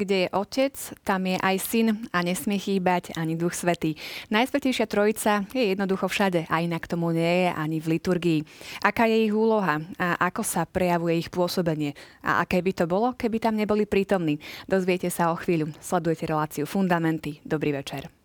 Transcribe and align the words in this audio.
Kde 0.00 0.24
je 0.24 0.28
otec, 0.32 0.72
tam 1.04 1.28
je 1.28 1.36
aj 1.36 1.56
syn 1.60 2.08
a 2.08 2.24
nesmie 2.24 2.56
chýbať 2.56 3.12
ani 3.20 3.36
duch 3.36 3.52
svetý. 3.52 4.00
Najsvetejšia 4.32 4.88
trojica 4.88 5.44
je 5.52 5.76
jednoducho 5.76 6.08
všade 6.08 6.48
a 6.48 6.64
inak 6.64 6.88
tomu 6.88 7.12
nie 7.12 7.44
je 7.44 7.50
ani 7.52 7.84
v 7.84 8.00
liturgii. 8.00 8.40
Aká 8.80 9.04
je 9.04 9.28
ich 9.28 9.34
úloha 9.36 9.84
a 10.00 10.16
ako 10.24 10.40
sa 10.40 10.64
prejavuje 10.64 11.20
ich 11.20 11.28
pôsobenie 11.28 11.92
a 12.24 12.40
aké 12.40 12.64
by 12.64 12.72
to 12.72 12.88
bolo, 12.88 13.12
keby 13.12 13.44
tam 13.44 13.60
neboli 13.60 13.84
prítomní. 13.84 14.40
Dozviete 14.64 15.12
sa 15.12 15.28
o 15.28 15.36
chvíľu. 15.36 15.68
Sledujete 15.84 16.24
reláciu 16.24 16.64
Fundamenty. 16.64 17.44
Dobrý 17.44 17.76
večer. 17.76 18.19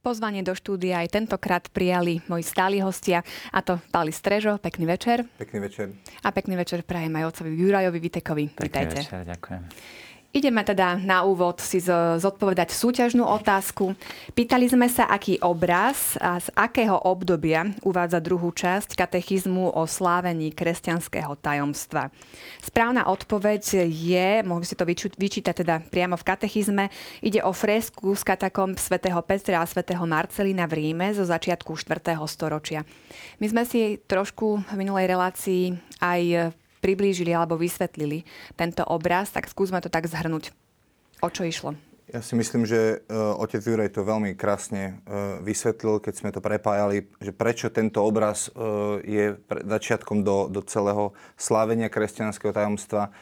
Pozvanie 0.00 0.40
do 0.40 0.56
štúdia 0.56 1.04
aj 1.04 1.12
tentokrát 1.12 1.68
prijali 1.68 2.24
moji 2.24 2.40
stáli 2.40 2.80
hostia, 2.80 3.20
a 3.52 3.60
to 3.60 3.76
Pali 3.92 4.08
Strežo. 4.08 4.56
Pekný 4.56 4.88
večer. 4.88 5.28
Pekný 5.36 5.60
večer. 5.60 5.92
A 6.24 6.32
pekný 6.32 6.56
večer 6.56 6.88
prajem 6.88 7.12
aj 7.20 7.36
otcovi 7.36 7.52
Jurajovi 7.52 8.00
Vitekovi. 8.00 8.44
Pekný 8.48 8.64
Vítajte. 8.64 8.96
večer, 8.96 9.20
ďakujem. 9.28 9.62
Ideme 10.30 10.62
teda 10.62 10.94
na 10.94 11.26
úvod 11.26 11.58
si 11.58 11.82
zodpovedať 11.82 12.70
súťažnú 12.70 13.26
otázku. 13.26 13.98
Pýtali 14.30 14.70
sme 14.70 14.86
sa, 14.86 15.10
aký 15.10 15.42
obraz 15.42 16.14
a 16.22 16.38
z 16.38 16.46
akého 16.54 16.94
obdobia 17.02 17.66
uvádza 17.82 18.22
druhú 18.22 18.54
časť 18.54 18.94
katechizmu 18.94 19.74
o 19.74 19.82
slávení 19.90 20.54
kresťanského 20.54 21.34
tajomstva. 21.34 22.14
Správna 22.62 23.10
odpoveď 23.10 23.90
je, 23.90 24.46
mohli 24.46 24.62
si 24.62 24.78
to 24.78 24.86
vyčítať 25.18 25.66
teda 25.66 25.82
priamo 25.90 26.14
v 26.14 26.22
katechizme, 26.22 26.94
ide 27.26 27.42
o 27.42 27.50
fresku 27.50 28.14
z 28.14 28.22
katakomb 28.22 28.78
svätého 28.78 29.18
Petra 29.26 29.58
a 29.58 29.66
svätého 29.66 30.06
Marcelina 30.06 30.70
v 30.70 30.78
Ríme 30.78 31.10
zo 31.10 31.26
začiatku 31.26 31.74
4. 31.74 32.14
storočia. 32.30 32.86
My 33.42 33.50
sme 33.50 33.66
si 33.66 33.98
trošku 33.98 34.62
v 34.62 34.74
minulej 34.78 35.10
relácii 35.10 35.74
aj 35.98 36.54
priblížili 36.80 37.30
alebo 37.36 37.60
vysvetlili 37.60 38.24
tento 38.56 38.82
obraz, 38.88 39.30
tak 39.30 39.46
skúsme 39.46 39.78
to 39.84 39.92
tak 39.92 40.08
zhrnúť. 40.08 40.50
O 41.20 41.28
čo 41.28 41.44
išlo? 41.44 41.76
Ja 42.10 42.26
si 42.26 42.34
myslím, 42.34 42.66
že 42.66 43.06
uh, 43.06 43.38
otec 43.38 43.62
Juraj 43.62 43.94
to 43.94 44.02
veľmi 44.02 44.34
krásne 44.34 44.98
uh, 45.06 45.38
vysvetlil, 45.46 46.02
keď 46.02 46.14
sme 46.18 46.34
to 46.34 46.42
prepájali, 46.42 47.06
že 47.22 47.30
prečo 47.30 47.70
tento 47.70 48.02
obraz 48.02 48.50
uh, 48.50 48.98
je 49.06 49.38
pre, 49.38 49.62
začiatkom 49.62 50.26
do, 50.26 50.50
do 50.50 50.58
celého 50.66 51.14
slávenia 51.38 51.86
kresťanského 51.86 52.50
tajomstva. 52.50 53.14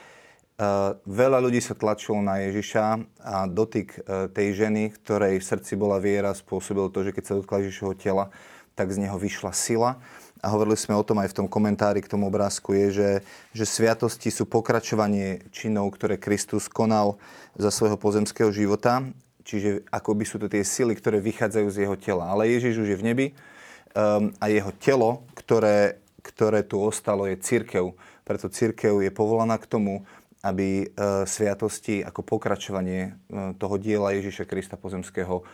Uh, 0.57 0.97
veľa 1.05 1.45
ľudí 1.45 1.61
sa 1.61 1.77
tlačilo 1.77 2.25
na 2.25 2.41
Ježiša 2.49 2.85
a 3.21 3.45
dotyk 3.45 3.93
uh, 3.93 4.33
tej 4.33 4.57
ženy, 4.57 4.97
ktorej 4.97 5.37
v 5.37 5.45
srdci 5.45 5.77
bola 5.77 6.01
viera, 6.01 6.33
spôsobil 6.33 6.89
to, 6.89 7.05
že 7.05 7.13
keď 7.13 7.25
sa 7.29 7.37
dotkla 7.37 7.69
Ježišovho 7.69 7.93
tela, 7.93 8.33
tak 8.73 8.89
z 8.89 9.05
neho 9.05 9.21
vyšla 9.21 9.53
sila 9.53 10.01
a 10.39 10.47
hovorili 10.55 10.79
sme 10.79 10.95
o 10.95 11.03
tom 11.03 11.19
aj 11.19 11.35
v 11.35 11.37
tom 11.43 11.49
komentári 11.51 11.99
k 11.99 12.11
tomu 12.11 12.31
obrázku, 12.31 12.71
je, 12.75 12.87
že, 12.95 13.11
že 13.55 13.65
sviatosti 13.67 14.31
sú 14.31 14.47
pokračovanie 14.47 15.51
činov, 15.51 15.91
ktoré 15.99 16.15
Kristus 16.15 16.71
konal 16.71 17.19
za 17.59 17.75
svojho 17.75 17.99
pozemského 17.99 18.55
života. 18.55 19.03
Čiže 19.43 19.89
akoby 19.89 20.25
sú 20.29 20.37
to 20.39 20.47
tie 20.47 20.63
sily, 20.63 20.93
ktoré 20.95 21.19
vychádzajú 21.25 21.69
z 21.73 21.79
jeho 21.89 21.97
tela. 21.97 22.29
Ale 22.31 22.53
Ježiš 22.53 22.85
už 22.85 22.89
je 22.93 23.01
v 23.01 23.07
nebi 23.07 23.27
um, 23.33 24.31
a 24.39 24.47
jeho 24.53 24.71
telo, 24.77 25.25
ktoré, 25.33 25.99
ktoré 26.21 26.63
tu 26.63 26.79
ostalo, 26.79 27.25
je 27.25 27.41
církev. 27.41 27.97
Preto 28.29 28.53
církev 28.53 29.01
je 29.01 29.09
povolaná 29.09 29.57
k 29.57 29.67
tomu, 29.67 30.05
aby 30.45 30.87
uh, 30.87 31.27
sviatosti 31.27 32.05
ako 32.05 32.23
pokračovanie 32.23 33.11
uh, 33.11 33.57
toho 33.59 33.75
diela 33.81 34.15
Ježiša 34.15 34.47
Krista 34.47 34.77
pozemského 34.79 35.43
uh, 35.43 35.47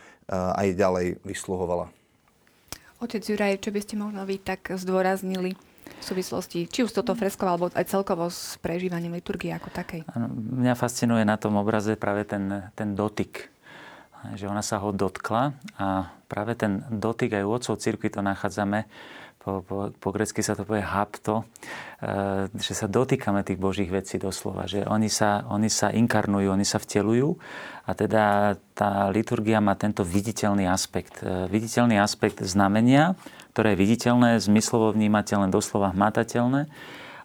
aj 0.59 0.77
ďalej 0.77 1.07
vysluhovala. 1.25 2.04
Otec 3.05 3.21
Juraj, 3.21 3.61
čo 3.61 3.69
by 3.69 3.79
ste 3.85 3.95
možno 4.01 4.25
vy 4.25 4.41
tak 4.41 4.73
zdôraznili 4.73 5.53
v 5.85 6.03
súvislosti, 6.03 6.65
či 6.65 6.81
už 6.81 6.89
s 6.89 6.97
toto 6.97 7.13
freskou, 7.13 7.45
alebo 7.45 7.69
aj 7.69 7.85
celkovo 7.85 8.33
s 8.33 8.57
prežívaním 8.57 9.13
liturgie 9.13 9.53
ako 9.53 9.69
takej? 9.69 10.01
Ano, 10.17 10.33
mňa 10.33 10.73
fascinuje 10.73 11.21
na 11.21 11.37
tom 11.37 11.53
obraze 11.61 11.93
práve 11.93 12.25
ten, 12.25 12.73
ten 12.73 12.97
dotyk. 12.97 13.53
Že 14.33 14.49
ona 14.49 14.65
sa 14.65 14.81
ho 14.81 14.89
dotkla 14.89 15.53
a 15.77 16.09
práve 16.25 16.57
ten 16.57 16.81
dotyk 16.89 17.37
aj 17.37 17.45
u 17.45 17.51
otcov 17.53 17.77
cirkvi 17.77 18.09
to 18.09 18.25
nachádzame 18.25 18.89
po, 19.45 19.61
po, 19.61 19.93
po 19.93 20.09
grecky 20.09 20.41
sa 20.41 20.57
to 20.57 20.65
povie 20.65 20.81
hapto, 20.81 21.45
e, 22.01 22.49
že 22.57 22.73
sa 22.73 22.89
dotýkame 22.89 23.45
tých 23.45 23.61
božích 23.61 23.93
vecí 23.93 24.17
doslova, 24.17 24.65
že 24.65 24.81
oni 24.89 25.05
sa, 25.05 25.45
oni 25.45 25.69
sa 25.69 25.93
inkarnujú, 25.93 26.49
oni 26.49 26.65
sa 26.65 26.81
vtelujú 26.81 27.37
a 27.85 27.93
teda 27.93 28.57
tá 28.73 29.05
liturgia 29.13 29.61
má 29.61 29.77
tento 29.77 30.01
viditeľný 30.01 30.65
aspekt. 30.65 31.21
E, 31.21 31.45
viditeľný 31.45 32.01
aspekt 32.01 32.41
znamenia, 32.41 33.13
ktoré 33.53 33.77
je 33.77 33.81
viditeľné, 33.85 34.41
zmyslovo 34.41 34.89
vnímateľné, 34.97 35.53
doslova 35.53 35.93
hmatateľné, 35.93 36.65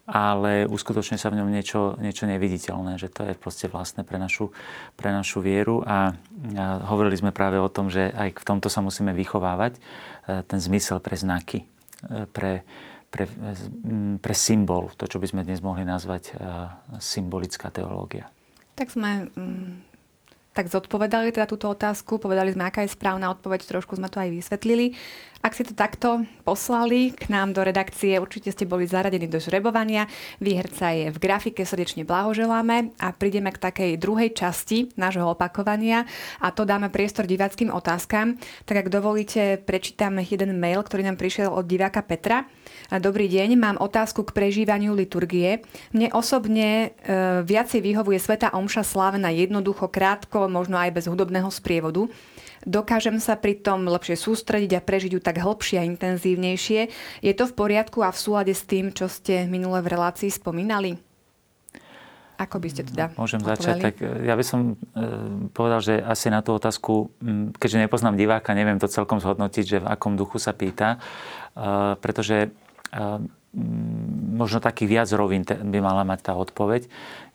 ale 0.05 0.69
uskutočne 0.69 1.17
sa 1.17 1.33
v 1.33 1.41
ňom 1.41 1.49
niečo, 1.49 1.97
niečo 2.05 2.29
neviditeľné, 2.29 3.01
že 3.01 3.09
to 3.09 3.33
je 3.33 3.33
proste 3.33 3.73
vlastné 3.73 4.05
pre 4.05 4.21
našu, 4.21 4.53
pre 4.93 5.09
našu 5.09 5.41
vieru 5.41 5.81
a, 5.89 6.13
a 6.13 6.85
hovorili 6.85 7.17
sme 7.17 7.33
práve 7.33 7.57
o 7.57 7.73
tom, 7.73 7.89
že 7.89 8.13
aj 8.13 8.37
v 8.37 8.45
tomto 8.45 8.69
sa 8.69 8.85
musíme 8.85 9.17
vychovávať, 9.17 9.73
e, 9.73 9.81
ten 10.45 10.61
zmysel 10.61 11.01
pre 11.01 11.17
znaky 11.17 11.65
pre, 12.33 12.65
pre, 13.11 13.25
pre 14.21 14.35
symbol, 14.35 14.93
to, 14.97 15.05
čo 15.11 15.19
by 15.19 15.27
sme 15.29 15.41
dnes 15.45 15.61
mohli 15.61 15.85
nazvať 15.85 16.37
symbolická 17.01 17.69
teológia. 17.75 18.29
Tak 18.77 18.93
sme 18.95 19.29
tak 20.51 20.67
zodpovedali 20.67 21.31
teda 21.31 21.47
túto 21.47 21.71
otázku, 21.71 22.19
povedali 22.19 22.51
sme, 22.51 22.67
aká 22.67 22.83
je 22.83 22.91
správna 22.91 23.31
odpoveď, 23.31 23.71
trošku 23.71 23.95
sme 23.95 24.11
to 24.11 24.19
aj 24.19 24.35
vysvetlili. 24.35 24.99
Ak 25.41 25.57
si 25.57 25.65
to 25.65 25.73
takto 25.73 26.29
poslali 26.45 27.17
k 27.17 27.33
nám 27.33 27.57
do 27.57 27.65
redakcie, 27.65 28.21
určite 28.21 28.53
ste 28.53 28.69
boli 28.69 28.85
zaradení 28.85 29.25
do 29.25 29.41
žrebovania. 29.41 30.05
Výherca 30.37 30.93
je 30.93 31.09
v 31.09 31.17
grafike, 31.17 31.65
srdečne 31.65 32.05
blahoželáme 32.05 32.93
a 33.01 33.09
prídeme 33.17 33.49
k 33.49 33.57
takej 33.57 33.97
druhej 33.97 34.37
časti 34.37 34.93
nášho 35.01 35.25
opakovania 35.33 36.05
a 36.45 36.53
to 36.53 36.69
dáme 36.69 36.93
priestor 36.93 37.25
diváckým 37.25 37.73
otázkam. 37.73 38.37
Tak 38.69 38.85
ak 38.85 38.93
dovolíte, 38.93 39.57
prečítam 39.65 40.21
jeden 40.21 40.61
mail, 40.61 40.85
ktorý 40.85 41.09
nám 41.09 41.17
prišiel 41.17 41.49
od 41.49 41.65
diváka 41.65 42.05
Petra. 42.05 42.45
Dobrý 43.01 43.25
deň, 43.25 43.57
mám 43.57 43.81
otázku 43.81 44.29
k 44.29 44.37
prežívaniu 44.37 44.93
liturgie. 44.93 45.65
Mne 45.97 46.13
osobne 46.13 46.69
e, 47.01 47.41
viacej 47.49 47.81
vyhovuje 47.81 48.21
Sveta 48.21 48.53
Omša 48.53 48.85
slávená 48.85 49.33
jednoducho, 49.33 49.89
krátko, 49.89 50.53
možno 50.53 50.77
aj 50.77 51.01
bez 51.01 51.09
hudobného 51.09 51.49
sprievodu. 51.49 52.13
Dokážem 52.69 53.17
sa 53.21 53.41
pritom 53.41 53.89
lepšie 53.89 54.21
sústrediť 54.21 54.77
a 54.77 54.85
prežiť 54.85 55.17
ju 55.17 55.21
tak 55.21 55.41
hlbšie 55.41 55.81
a 55.81 55.89
intenzívnejšie. 55.89 56.81
Je 57.25 57.33
to 57.33 57.49
v 57.49 57.57
poriadku 57.57 58.05
a 58.05 58.13
v 58.13 58.19
súlade 58.21 58.53
s 58.53 58.69
tým, 58.69 58.93
čo 58.93 59.09
ste 59.09 59.49
minule 59.49 59.81
v 59.81 59.97
relácii 59.97 60.29
spomínali? 60.29 61.01
Ako 62.41 62.57
by 62.57 62.69
ste 62.73 62.89
teda 62.89 63.13
Môžem 63.21 63.45
odpovedali? 63.45 63.61
začať. 63.61 63.77
Tak 63.85 63.95
e, 64.01 64.25
ja 64.25 64.33
by 64.37 64.45
som 64.45 64.61
e, 64.73 65.05
povedal, 65.53 65.81
že 65.85 66.01
asi 66.01 66.33
na 66.33 66.41
tú 66.41 66.57
otázku, 66.57 67.13
keďže 67.61 67.85
nepoznám 67.85 68.17
diváka, 68.17 68.57
neviem 68.57 68.81
to 68.81 68.89
celkom 68.89 69.21
zhodnotiť, 69.21 69.65
že 69.65 69.79
v 69.85 69.91
akom 69.93 70.17
duchu 70.17 70.41
sa 70.41 70.57
pýta, 70.57 70.97
pretože 72.01 72.49
možno 74.31 74.63
takých 74.63 74.89
viac 74.89 75.09
rovín 75.11 75.43
by 75.43 75.79
mala 75.83 76.07
mať 76.07 76.31
tá 76.31 76.33
odpoveď. 76.39 76.87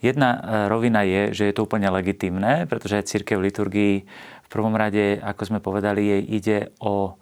Jedna 0.04 0.30
e, 0.36 0.40
rovina 0.68 1.02
je, 1.08 1.32
že 1.32 1.44
je 1.50 1.54
to 1.56 1.64
úplne 1.64 1.88
legitimné, 1.92 2.68
pretože 2.68 3.08
církev 3.08 3.40
liturgii 3.40 4.04
v 4.46 4.48
prvom 4.48 4.76
rade, 4.78 5.20
ako 5.20 5.42
sme 5.48 5.60
povedali, 5.64 6.06
jej 6.06 6.24
ide 6.24 6.58
o, 6.78 7.18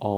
o 0.00 0.10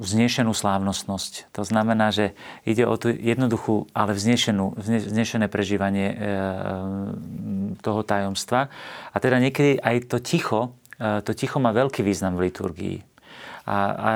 vznešenú 0.00 0.54
slávnostnosť. 0.54 1.50
To 1.52 1.66
znamená, 1.66 2.14
že 2.14 2.36
ide 2.62 2.86
o 2.86 2.94
tú 3.00 3.10
jednoduchú, 3.10 3.90
ale 3.96 4.14
vznešenú, 4.14 4.78
vznešené 4.78 5.50
prežívanie 5.50 6.08
e, 6.12 6.16
toho 7.80 8.00
tajomstva. 8.06 8.68
A 9.10 9.16
teda 9.18 9.42
niekedy 9.42 9.80
aj 9.80 10.12
to 10.12 10.22
ticho, 10.22 10.76
e, 11.00 11.24
to 11.24 11.32
ticho 11.34 11.58
má 11.58 11.74
veľký 11.74 12.04
význam 12.04 12.38
v 12.38 12.52
liturgii. 12.52 13.15
A, 13.66 13.78
a 13.92 14.10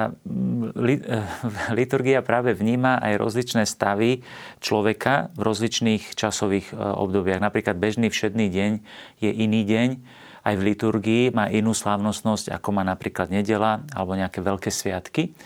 liturgia 1.79 2.23
práve 2.23 2.55
vníma 2.55 3.03
aj 3.03 3.19
rozličné 3.19 3.67
stavy 3.67 4.23
človeka 4.63 5.35
v 5.35 5.41
rozličných 5.43 6.15
časových 6.15 6.71
e, 6.71 6.75
obdobiach. 6.79 7.43
Napríklad 7.43 7.75
bežný 7.75 8.15
všedný 8.15 8.47
deň 8.47 8.73
je 9.19 9.31
iný 9.31 9.67
deň, 9.67 9.89
aj 10.41 10.55
v 10.57 10.67
liturgii 10.73 11.25
má 11.37 11.53
inú 11.53 11.77
slávnostnosť, 11.77 12.49
ako 12.55 12.69
má 12.73 12.83
napríklad 12.87 13.29
nedela 13.29 13.85
alebo 13.93 14.17
nejaké 14.17 14.41
veľké 14.41 14.71
sviatky. 14.73 15.37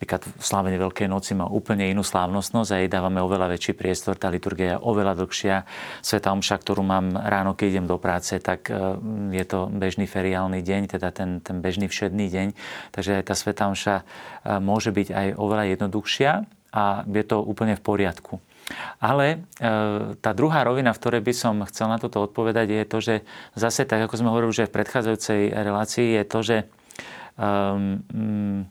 Napríklad 0.00 0.32
slávenie 0.40 0.80
Veľkej 0.80 1.12
noci 1.12 1.36
má 1.36 1.44
úplne 1.44 1.84
inú 1.92 2.00
slávnostnosť 2.00 2.72
a 2.72 2.80
jej 2.80 2.88
dávame 2.88 3.20
oveľa 3.20 3.52
väčší 3.52 3.76
priestor. 3.76 4.16
Tá 4.16 4.32
liturgia 4.32 4.72
je 4.72 4.80
oveľa 4.80 5.12
dlhšia. 5.20 5.68
Sveta 6.00 6.32
omša, 6.32 6.56
ktorú 6.56 6.80
mám 6.80 7.20
ráno, 7.20 7.52
keď 7.52 7.76
idem 7.76 7.84
do 7.84 8.00
práce, 8.00 8.32
tak 8.40 8.72
e, 8.72 8.96
je 9.28 9.44
to 9.44 9.68
bežný 9.68 10.08
feriálny 10.08 10.64
deň, 10.64 10.96
teda 10.96 11.12
ten, 11.12 11.44
ten 11.44 11.60
bežný 11.60 11.84
všedný 11.84 12.32
deň. 12.32 12.56
Takže 12.96 13.20
aj 13.20 13.24
tá 13.28 13.34
Sveta 13.36 13.68
omša 13.68 14.00
e, 14.00 14.04
môže 14.64 14.88
byť 14.88 15.08
aj 15.12 15.26
oveľa 15.36 15.64
jednoduchšia 15.76 16.48
a 16.72 17.04
je 17.04 17.24
to 17.28 17.44
úplne 17.44 17.76
v 17.76 17.84
poriadku. 17.84 18.40
Ale 19.04 19.44
e, 19.60 20.16
tá 20.16 20.32
druhá 20.32 20.64
rovina, 20.64 20.96
v 20.96 21.00
ktorej 21.04 21.20
by 21.28 21.34
som 21.36 21.60
chcel 21.68 21.92
na 21.92 22.00
toto 22.00 22.24
odpovedať, 22.24 22.72
je 22.72 22.84
to, 22.88 22.98
že 23.04 23.14
zase 23.52 23.84
tak, 23.84 24.08
ako 24.08 24.16
sme 24.16 24.32
hovorili 24.32 24.48
už 24.48 24.64
aj 24.64 24.68
v 24.72 24.76
predchádzajúcej 24.80 25.40
relácii, 25.52 26.08
je 26.16 26.24
to, 26.24 26.38
že 26.40 26.56
um, 27.36 28.64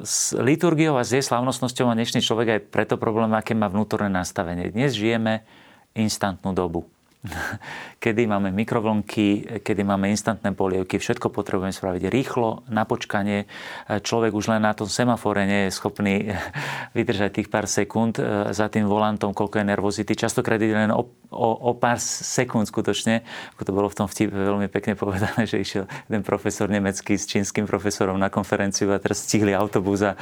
s 0.00 0.32
liturgiou 0.38 0.96
a 0.96 1.04
s 1.04 1.12
jej 1.12 1.24
slavnostnosťou 1.24 1.90
má 1.90 1.94
dnešný 1.98 2.22
človek 2.22 2.48
aj 2.48 2.60
preto 2.70 2.94
problém, 2.96 3.34
aké 3.34 3.52
má 3.52 3.66
vnútorné 3.66 4.08
nastavenie. 4.08 4.70
Dnes 4.70 4.94
žijeme 4.96 5.44
instantnú 5.92 6.54
dobu. 6.54 6.86
kedy 8.04 8.24
máme 8.24 8.48
mikrovlnky, 8.48 9.60
kedy 9.60 9.82
máme 9.84 10.08
instantné 10.08 10.56
polievky, 10.56 10.96
všetko 10.96 11.28
potrebujeme 11.28 11.72
spraviť 11.72 12.08
rýchlo, 12.08 12.64
na 12.72 12.88
počkanie. 12.88 13.44
Človek 13.88 14.32
už 14.32 14.56
len 14.56 14.64
na 14.64 14.72
tom 14.72 14.88
semafore 14.88 15.44
nie 15.44 15.68
je 15.68 15.76
schopný 15.76 16.32
vydržať 16.96 17.30
tých 17.40 17.48
pár 17.52 17.68
sekúnd 17.68 18.16
e, 18.16 18.52
za 18.56 18.72
tým 18.72 18.88
volantom, 18.88 19.36
koľko 19.36 19.60
je 19.60 19.64
nervozity. 19.68 20.12
Častokrát 20.16 20.56
je 20.56 20.72
len 20.72 20.88
o, 20.88 21.04
o, 21.28 21.48
o 21.60 21.70
pár 21.76 22.00
sekúnd 22.00 22.64
skutočne, 22.64 23.20
ako 23.56 23.62
to 23.68 23.72
bolo 23.76 23.88
v 23.92 23.98
tom 24.00 24.08
vtipe 24.08 24.32
veľmi 24.32 24.72
pekne 24.72 24.96
povedané, 24.96 25.44
že 25.44 25.60
išiel 25.60 25.84
jeden 26.08 26.24
profesor 26.24 26.72
nemecký 26.72 27.20
s 27.20 27.28
čínskym 27.28 27.68
profesorom 27.68 28.16
na 28.16 28.32
konferenciu 28.32 28.88
a 28.96 29.02
teraz 29.02 29.28
stihli 29.28 29.52
autobus 29.52 30.00
a 30.08 30.16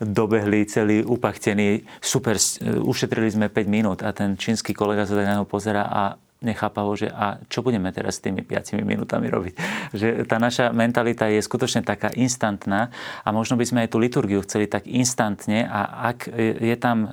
dobehli 0.00 0.64
celý 0.64 1.04
upachtený, 1.04 1.84
super, 2.00 2.40
ušetrili 2.64 3.28
sme 3.28 3.46
5 3.52 3.68
minút 3.68 4.00
a 4.00 4.16
ten 4.16 4.32
čínsky 4.40 4.72
kolega 4.72 5.04
sa 5.04 5.12
tak 5.12 5.28
na 5.28 5.36
neho 5.36 5.44
pozera 5.44 5.84
a 5.84 6.16
nechápavo, 6.40 6.96
že 6.96 7.12
a 7.12 7.40
čo 7.52 7.60
budeme 7.60 7.92
teraz 7.92 8.16
s 8.18 8.24
tými 8.24 8.40
5 8.40 8.80
minútami 8.80 9.28
robiť. 9.28 9.54
Že 10.00 10.08
tá 10.24 10.40
naša 10.40 10.72
mentalita 10.72 11.28
je 11.28 11.42
skutočne 11.42 11.84
taká 11.84 12.08
instantná 12.16 12.88
a 13.26 13.28
možno 13.34 13.60
by 13.60 13.64
sme 13.66 13.78
aj 13.84 13.92
tú 13.92 13.98
liturgiu 14.00 14.40
chceli 14.46 14.70
tak 14.70 14.88
instantne 14.88 15.68
a 15.68 16.08
ak 16.14 16.30
je 16.38 16.76
tam 16.78 16.98
e, 17.04 17.08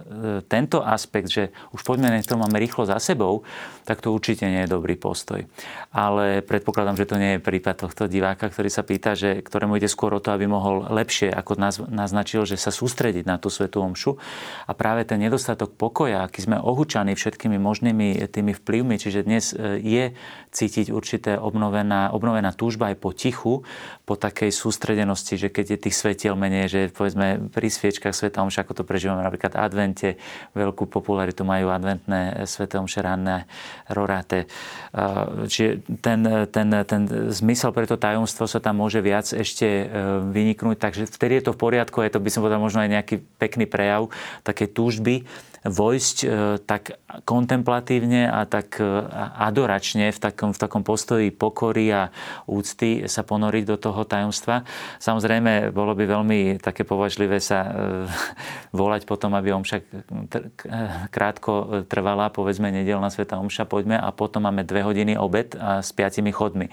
tento 0.46 0.80
aspekt, 0.80 1.28
že 1.28 1.52
už 1.76 1.84
poďme 1.84 2.14
to 2.24 2.40
máme 2.40 2.56
rýchlo 2.60 2.88
za 2.88 3.00
sebou, 3.00 3.44
tak 3.88 4.04
to 4.04 4.12
určite 4.12 4.44
nie 4.44 4.68
je 4.68 4.70
dobrý 4.72 5.00
postoj. 5.00 5.48
Ale 5.96 6.44
predpokladám, 6.44 7.00
že 7.00 7.08
to 7.08 7.16
nie 7.16 7.40
je 7.40 7.44
prípad 7.44 7.88
tohto 7.88 8.12
diváka, 8.12 8.52
ktorý 8.52 8.68
sa 8.68 8.84
pýta, 8.84 9.16
že 9.16 9.40
ktorému 9.40 9.80
ide 9.80 9.88
skôr 9.88 10.12
o 10.12 10.20
to, 10.20 10.36
aby 10.36 10.44
mohol 10.44 10.84
lepšie, 10.92 11.32
ako 11.32 11.56
naznačil, 11.88 12.44
že 12.44 12.60
sa 12.60 12.70
sústrediť 12.70 13.24
na 13.24 13.40
tú 13.40 13.48
svetú 13.48 13.80
omšu. 13.80 14.20
A 14.68 14.76
práve 14.76 15.08
ten 15.08 15.24
nedostatok 15.24 15.72
pokoja, 15.80 16.28
aký 16.28 16.44
sme 16.44 16.60
ohúčaní 16.60 17.16
všetkými 17.16 17.56
možnými 17.56 18.28
tými 18.28 18.52
vplyvmi, 18.52 19.00
čiže 19.00 19.17
že 19.18 19.24
dnes 19.26 19.46
e, 19.54 19.82
je 19.82 20.04
cítiť 20.58 20.90
určité 20.90 21.38
obnovená, 21.38 22.10
obnovená 22.10 22.50
túžba 22.50 22.90
aj 22.90 22.98
po 22.98 23.14
tichu, 23.14 23.62
po 24.10 24.18
takej 24.18 24.50
sústredenosti, 24.50 25.38
že 25.38 25.54
keď 25.54 25.78
je 25.78 25.84
tých 25.86 25.96
svetiel 25.96 26.34
menej, 26.34 26.66
že 26.66 26.82
povedzme 26.90 27.54
pri 27.54 27.70
sviečkach 27.70 28.18
Sveta 28.18 28.42
Omša, 28.42 28.66
ako 28.66 28.82
to 28.82 28.84
prežívame 28.88 29.22
napríklad 29.22 29.54
Advente, 29.54 30.18
veľkú 30.58 30.90
popularitu 30.90 31.46
majú 31.46 31.70
adventné 31.70 32.50
Sveta 32.50 32.82
Omše 32.82 33.06
ranné 33.06 33.46
roráte. 33.94 34.50
Čiže 35.46 35.86
ten, 36.02 36.20
ten, 36.50 36.68
ten 36.88 37.02
zmysel 37.30 37.70
pre 37.76 37.86
to 37.86 38.00
tajomstvo 38.00 38.50
sa 38.50 38.58
tam 38.58 38.82
môže 38.82 39.04
viac 39.04 39.30
ešte 39.30 39.68
e, 39.68 39.86
vyniknúť, 40.32 40.78
takže 40.80 41.04
vtedy 41.06 41.40
je 41.40 41.52
to 41.52 41.54
v 41.54 41.62
poriadku, 41.62 42.02
je 42.02 42.16
to 42.16 42.24
by 42.24 42.30
som 42.32 42.42
povedal 42.42 42.64
možno 42.64 42.82
aj 42.82 42.90
nejaký 42.90 43.16
pekný 43.38 43.68
prejav 43.68 44.10
také 44.42 44.66
túžby, 44.66 45.28
vojsť 45.68 46.18
e, 46.24 46.28
tak 46.64 46.96
kontemplatívne 47.28 48.32
a 48.32 48.48
tak 48.48 48.80
e, 48.80 48.86
adoračne 49.42 50.10
v 50.14 50.20
takom, 50.20 50.47
v 50.52 50.62
takom 50.62 50.84
postoji 50.84 51.32
pokory 51.34 51.92
a 51.92 52.12
úcty 52.48 53.08
sa 53.08 53.24
ponoriť 53.24 53.64
do 53.68 53.78
toho 53.80 54.04
tajomstva. 54.04 54.64
Samozrejme, 55.00 55.72
bolo 55.72 55.96
by 55.96 56.04
veľmi 56.08 56.40
také 56.60 56.84
považlivé 56.84 57.40
sa 57.40 57.60
e, 57.64 57.72
volať 58.72 59.08
potom, 59.08 59.34
aby 59.36 59.54
omša 59.54 59.84
krátko 61.12 61.86
trvala, 61.88 62.32
povedzme 62.32 62.72
nedelná 62.72 63.08
sveta 63.12 63.40
omša, 63.40 63.68
poďme 63.68 64.00
a 64.00 64.10
potom 64.12 64.44
máme 64.44 64.64
dve 64.68 64.84
hodiny 64.84 65.16
obed 65.20 65.56
a 65.60 65.80
s 65.84 65.92
piatimi 65.92 66.32
chodmi. 66.32 66.72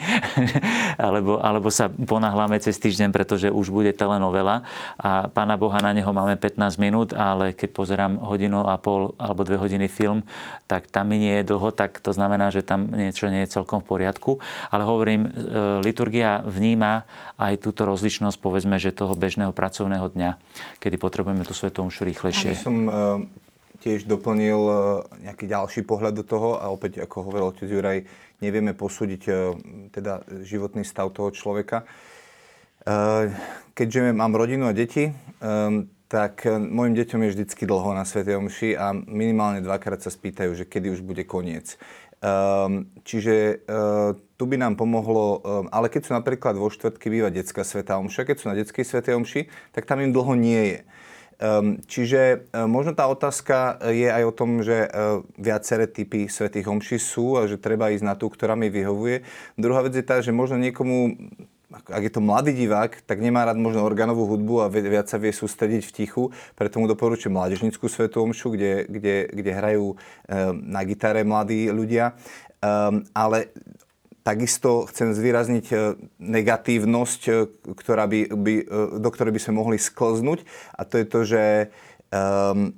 alebo, 1.07 1.39
alebo 1.43 1.69
sa 1.71 1.91
ponáhľame 1.91 2.59
cez 2.63 2.79
týždeň, 2.79 3.11
pretože 3.11 3.49
už 3.51 3.71
bude 3.71 3.93
telenovela 3.95 4.67
a 4.99 5.27
Pána 5.31 5.59
Boha 5.59 5.79
na 5.83 5.91
neho 5.91 6.11
máme 6.11 6.39
15 6.39 6.79
minút, 6.79 7.11
ale 7.17 7.57
keď 7.57 7.71
pozerám 7.75 8.13
hodinu 8.23 8.67
a 8.67 8.79
pol 8.79 9.15
alebo 9.19 9.43
dve 9.47 9.59
hodiny 9.59 9.91
film, 9.91 10.23
tak 10.71 10.89
tam 10.89 11.11
mi 11.11 11.21
nie 11.21 11.41
je 11.41 11.55
dlho, 11.55 11.71
tak 11.75 12.01
to 12.01 12.11
znamená, 12.15 12.49
že 12.49 12.65
tam 12.65 12.89
niečo 12.89 13.29
nie 13.29 13.45
je 13.45 13.55
celkom 13.61 13.85
v 13.85 13.89
poriadku. 13.97 14.41
Ale 14.71 14.87
hovorím, 14.87 15.29
e, 15.29 15.31
liturgia 15.85 16.41
vníma 16.45 17.05
aj 17.37 17.61
túto 17.61 17.85
rozličnosť, 17.85 18.39
povedzme, 18.41 18.79
že 18.79 18.95
toho 18.95 19.13
bežného 19.19 19.53
pracovného 19.53 20.07
dňa, 20.11 20.31
kedy 20.81 20.97
potrebujeme 20.97 21.43
tú 21.43 21.53
svetom 21.89 21.93
už 21.93 21.97
rýchlejšie. 22.09 22.49
Aby 22.53 22.61
som 22.61 22.77
e, 22.85 22.93
tiež 23.85 24.09
doplnil 24.09 24.61
e, 24.61 24.75
nejaký 25.29 25.45
ďalší 25.45 25.83
pohľad 25.85 26.15
do 26.17 26.25
toho 26.25 26.57
a 26.57 26.73
opäť, 26.73 27.05
ako 27.05 27.29
hovoril 27.29 27.53
otec 27.53 27.69
Juraj, 27.69 27.99
nevieme 28.41 28.73
posúdiť 28.73 29.23
teda 29.89 30.27
životný 30.45 30.85
stav 30.85 31.09
toho 31.17 31.33
človeka. 31.33 31.89
Keďže 33.73 34.13
mám 34.13 34.37
rodinu 34.37 34.69
a 34.69 34.77
deti, 34.77 35.09
tak 36.13 36.45
mojim 36.53 36.93
deťom 36.93 37.25
je 37.25 37.33
vždycky 37.33 37.65
dlho 37.65 37.97
na 37.97 38.05
Sv. 38.05 38.21
Omši 38.29 38.77
a 38.77 38.93
minimálne 38.93 39.65
dvakrát 39.65 40.05
sa 40.05 40.13
spýtajú, 40.13 40.53
že 40.53 40.69
kedy 40.69 40.93
už 40.93 41.01
bude 41.01 41.25
koniec. 41.25 41.81
Čiže 43.05 43.65
tu 44.37 44.45
by 44.45 44.57
nám 44.61 44.77
pomohlo, 44.77 45.41
ale 45.73 45.89
keď 45.89 46.01
sú 46.05 46.13
napríklad 46.13 46.61
vo 46.61 46.69
štvrtky 46.69 47.09
býva 47.09 47.33
detská 47.33 47.65
Sveta 47.65 47.97
Omša, 47.97 48.29
keď 48.29 48.37
sú 48.37 48.47
na 48.53 48.59
detskej 48.61 48.85
Svete 48.85 49.17
Omši, 49.17 49.49
tak 49.73 49.89
tam 49.89 50.05
im 50.05 50.13
dlho 50.13 50.37
nie 50.37 50.77
je. 50.77 50.81
Um, 51.41 51.83
čiže 51.91 52.47
uh, 52.55 52.71
možno 52.71 52.95
tá 52.95 53.11
otázka 53.11 53.83
je 53.91 54.07
aj 54.07 54.23
o 54.23 54.33
tom, 54.33 54.63
že 54.63 54.87
uh, 54.87 55.21
viaceré 55.35 55.91
typy 55.91 56.31
svetých 56.31 56.71
omší 56.71 56.97
sú 57.03 57.35
a 57.39 57.51
že 57.51 57.59
treba 57.59 57.91
ísť 57.91 58.07
na 58.07 58.15
tú, 58.15 58.31
ktorá 58.31 58.55
mi 58.55 58.71
vyhovuje. 58.71 59.27
Druhá 59.59 59.83
vec 59.83 59.99
je 59.99 60.05
tá, 60.07 60.23
že 60.23 60.31
možno 60.31 60.57
niekomu 60.63 61.15
ak 61.75 62.03
je 62.07 62.13
to 62.13 62.23
mladý 62.23 62.55
divák, 62.55 63.03
tak 63.03 63.19
nemá 63.19 63.43
rád 63.43 63.59
možno 63.59 63.83
organovú 63.83 64.31
hudbu 64.31 64.55
a 64.63 64.71
viac 64.71 65.11
sa 65.11 65.19
vie 65.19 65.35
sústrediť 65.35 65.83
v 65.83 65.95
tichu, 65.95 66.25
preto 66.55 66.79
mu 66.79 66.87
doporučujem 66.87 67.35
mládežnickú 67.35 67.91
svetú 67.91 68.23
omšu, 68.23 68.55
kde, 68.55 68.87
kde, 68.87 69.17
kde 69.35 69.51
hrajú 69.51 69.87
e, 69.91 69.97
na 70.55 70.87
gitare 70.87 71.27
mladí 71.27 71.67
ľudia. 71.75 72.15
Um, 72.65 73.05
ale 73.13 73.53
takisto 74.25 74.89
chcem 74.89 75.13
zvýrazniť 75.13 75.67
e, 75.71 75.77
negatívnosť, 76.19 77.21
e, 77.29 77.33
ktorá 77.77 78.09
by, 78.09 78.33
by, 78.33 78.55
do 78.99 79.11
ktorej 79.13 79.37
by 79.37 79.41
sme 79.45 79.61
mohli 79.61 79.77
sklznúť 79.77 80.43
a 80.75 80.83
to 80.89 80.95
je 80.97 81.07
to, 81.07 81.21
že 81.29 81.43
um, 82.09 82.73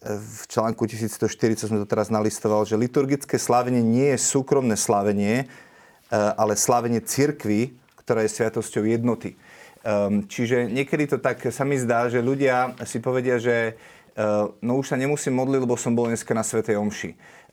v 0.00 0.42
článku 0.48 0.84
1140 0.88 1.68
sme 1.68 1.80
to 1.84 1.88
teraz 1.88 2.08
nalistoval, 2.08 2.64
že 2.64 2.76
liturgické 2.76 3.36
slávenie 3.36 3.84
nie 3.84 4.16
je 4.16 4.18
súkromné 4.20 4.72
slávenie, 4.72 5.44
ale 6.08 6.56
slávenie 6.56 7.04
cirkvy, 7.04 7.76
ktorá 8.00 8.24
je 8.24 8.32
sviatosťou 8.32 8.88
jednoty. 8.88 9.36
Um, 9.80 10.28
čiže 10.28 10.68
niekedy 10.68 11.08
to 11.08 11.16
tak 11.16 11.40
sa 11.40 11.64
mi 11.64 11.76
zdá, 11.80 12.08
že 12.12 12.20
ľudia 12.20 12.76
si 12.84 13.00
povedia, 13.00 13.40
že 13.40 13.80
no 14.62 14.72
už 14.80 14.94
sa 14.94 14.96
nemusím 14.96 15.38
modliť, 15.38 15.60
lebo 15.62 15.76
som 15.78 15.94
bol 15.94 16.10
dneska 16.10 16.34
na 16.34 16.42
Svetej 16.46 16.78
Omši. 16.80 17.10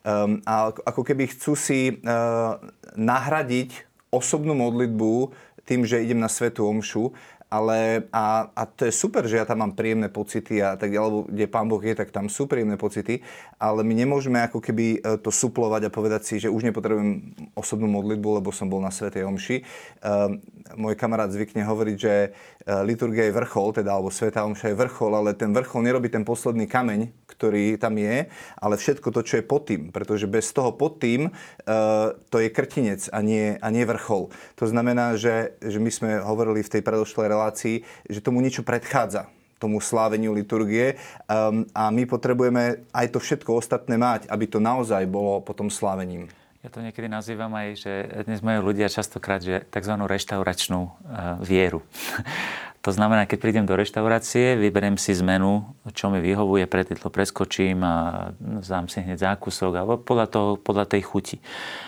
Um, 0.07 0.39
a 0.47 0.71
ako 0.71 1.03
keby 1.03 1.27
chcú 1.35 1.57
si 1.57 1.91
uh, 1.91 2.55
nahradiť 2.95 3.87
osobnú 4.07 4.55
modlitbu 4.55 5.35
tým, 5.67 5.83
že 5.83 5.99
idem 5.99 6.23
na 6.23 6.31
Svetú 6.31 6.63
Omšu 6.63 7.11
ale 7.47 8.11
a, 8.11 8.51
a 8.51 8.63
to 8.67 8.83
je 8.83 8.93
super, 8.93 9.23
že 9.23 9.39
ja 9.39 9.47
tam 9.47 9.63
mám 9.63 9.71
príjemné 9.71 10.11
pocity 10.11 10.59
a 10.59 10.75
tak, 10.75 10.91
alebo 10.91 11.23
kde 11.31 11.47
Pán 11.47 11.71
Boh 11.71 11.79
je, 11.79 11.95
tak 11.95 12.11
tam 12.11 12.27
sú 12.27 12.43
príjemné 12.43 12.75
pocity, 12.75 13.23
ale 13.55 13.87
my 13.87 13.93
nemôžeme 14.03 14.35
ako 14.43 14.59
keby 14.59 14.99
e, 14.99 15.15
to 15.23 15.31
suplovať 15.31 15.87
a 15.87 15.93
povedať 15.93 16.21
si, 16.27 16.35
že 16.43 16.51
už 16.51 16.67
nepotrebujem 16.67 17.37
osobnú 17.55 17.87
modlitbu, 17.87 18.43
lebo 18.43 18.51
som 18.51 18.67
bol 18.67 18.83
na 18.83 18.91
Svetej 18.91 19.23
Omši. 19.23 19.63
Um, 20.03 20.43
môj 20.75 20.99
kamarát 20.99 21.31
zvykne 21.31 21.63
hovoriť, 21.63 21.95
že 21.95 22.13
e, 22.13 22.29
liturgia 22.83 23.31
je 23.31 23.37
vrchol, 23.39 23.79
teda, 23.79 23.95
alebo 23.95 24.11
Sveta 24.11 24.43
Omša 24.43 24.75
je 24.75 24.79
vrchol, 24.83 25.11
ale 25.15 25.31
ten 25.31 25.55
vrchol 25.55 25.87
nerobí 25.87 26.11
ten 26.11 26.27
posledný 26.27 26.67
kameň, 26.67 27.15
ktorý 27.31 27.79
tam 27.79 27.95
je, 27.95 28.27
ale 28.59 28.75
všetko 28.75 29.07
to, 29.13 29.21
čo 29.23 29.39
je 29.39 29.45
pod 29.47 29.71
tým, 29.71 29.95
pretože 29.95 30.27
bez 30.27 30.51
toho 30.51 30.75
pod 30.75 30.99
tým 30.99 31.31
uh, 31.31 32.11
to 32.27 32.43
je 32.43 32.51
krtinec 32.51 33.07
a 33.13 33.23
nie, 33.23 33.55
a 33.55 33.67
nie 33.71 33.87
vrchol. 33.87 34.33
To 34.59 34.65
znamená, 34.67 35.15
že, 35.15 35.55
že 35.63 35.79
my 35.79 35.91
sme 35.93 36.09
hovorili 36.19 36.65
v 36.65 36.71
tej 36.73 36.81
predošlej 36.81 37.36
relácii, 37.37 37.85
že 38.09 38.25
tomu 38.25 38.41
niečo 38.41 38.65
predchádza 38.65 39.29
tomu 39.57 39.81
sláveniu 39.81 40.37
liturgie 40.37 40.95
um, 41.25 41.65
a 41.73 41.89
my 41.89 42.05
potrebujeme 42.05 42.85
aj 42.93 43.07
to 43.09 43.17
všetko 43.17 43.57
ostatné 43.57 43.97
mať, 43.97 44.29
aby 44.29 44.45
to 44.45 44.61
naozaj 44.61 45.01
bolo 45.09 45.41
potom 45.41 45.73
slávením. 45.73 46.29
Ja 46.65 46.73
to 46.73 46.81
niekedy 46.81 47.05
nazývam 47.05 47.53
aj, 47.53 47.67
že 47.79 47.93
dnes 48.25 48.41
majú 48.41 48.73
ľudia 48.73 48.89
častokrát 48.89 49.41
že 49.41 49.65
tzv. 49.69 49.93
reštauračnú 49.97 50.81
uh, 50.81 50.91
vieru. 51.41 51.81
to 52.85 52.91
znamená, 52.93 53.25
keď 53.25 53.37
prídem 53.39 53.65
do 53.65 53.77
reštaurácie, 53.77 54.57
vyberiem 54.57 54.97
si 54.97 55.13
zmenu, 55.17 55.63
čo 55.93 56.09
mi 56.13 56.21
vyhovuje, 56.21 56.69
pretitlo 56.69 57.09
preskočím 57.09 57.81
a 57.81 57.95
dám 58.41 58.89
si 58.89 59.01
hneď 59.01 59.37
zákusok 59.37 59.71
alebo 59.73 59.93
podľa, 60.01 60.27
toho, 60.29 60.49
podľa 60.57 60.85
tej 60.97 61.01
chuti. 61.07 61.37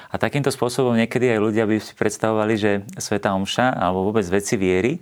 A 0.10 0.18
takýmto 0.18 0.50
spôsobom 0.50 0.98
niekedy 0.98 1.38
aj 1.38 1.40
ľudia 1.44 1.70
by 1.70 1.78
si 1.78 1.94
predstavovali, 1.94 2.54
že 2.58 2.72
Sveta 2.98 3.38
Omša 3.38 3.78
alebo 3.78 4.10
vôbec 4.10 4.26
veci 4.26 4.58
viery 4.58 4.98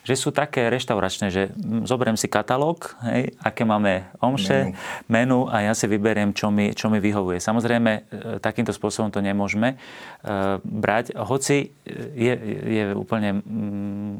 že 0.00 0.14
sú 0.16 0.32
také 0.32 0.72
reštauračné, 0.72 1.28
že 1.28 1.42
zoberiem 1.84 2.16
si 2.16 2.26
katalóg, 2.26 2.96
hej, 3.04 3.36
aké 3.44 3.68
máme 3.68 4.08
omše, 4.18 4.72
menu. 5.08 5.44
menu 5.44 5.52
a 5.52 5.68
ja 5.68 5.72
si 5.76 5.84
vyberiem, 5.84 6.32
čo 6.32 6.48
mi, 6.48 6.72
čo 6.72 6.88
mi 6.88 6.98
vyhovuje. 6.98 7.36
Samozrejme, 7.36 7.92
e, 7.92 8.00
takýmto 8.40 8.72
spôsobom 8.72 9.12
to 9.12 9.20
nemôžeme 9.20 9.76
uh, 9.76 10.56
brať, 10.64 11.12
hoci 11.16 11.76
je, 12.16 12.34
je 12.64 12.84
úplne 12.96 13.44
mm, 13.44 14.14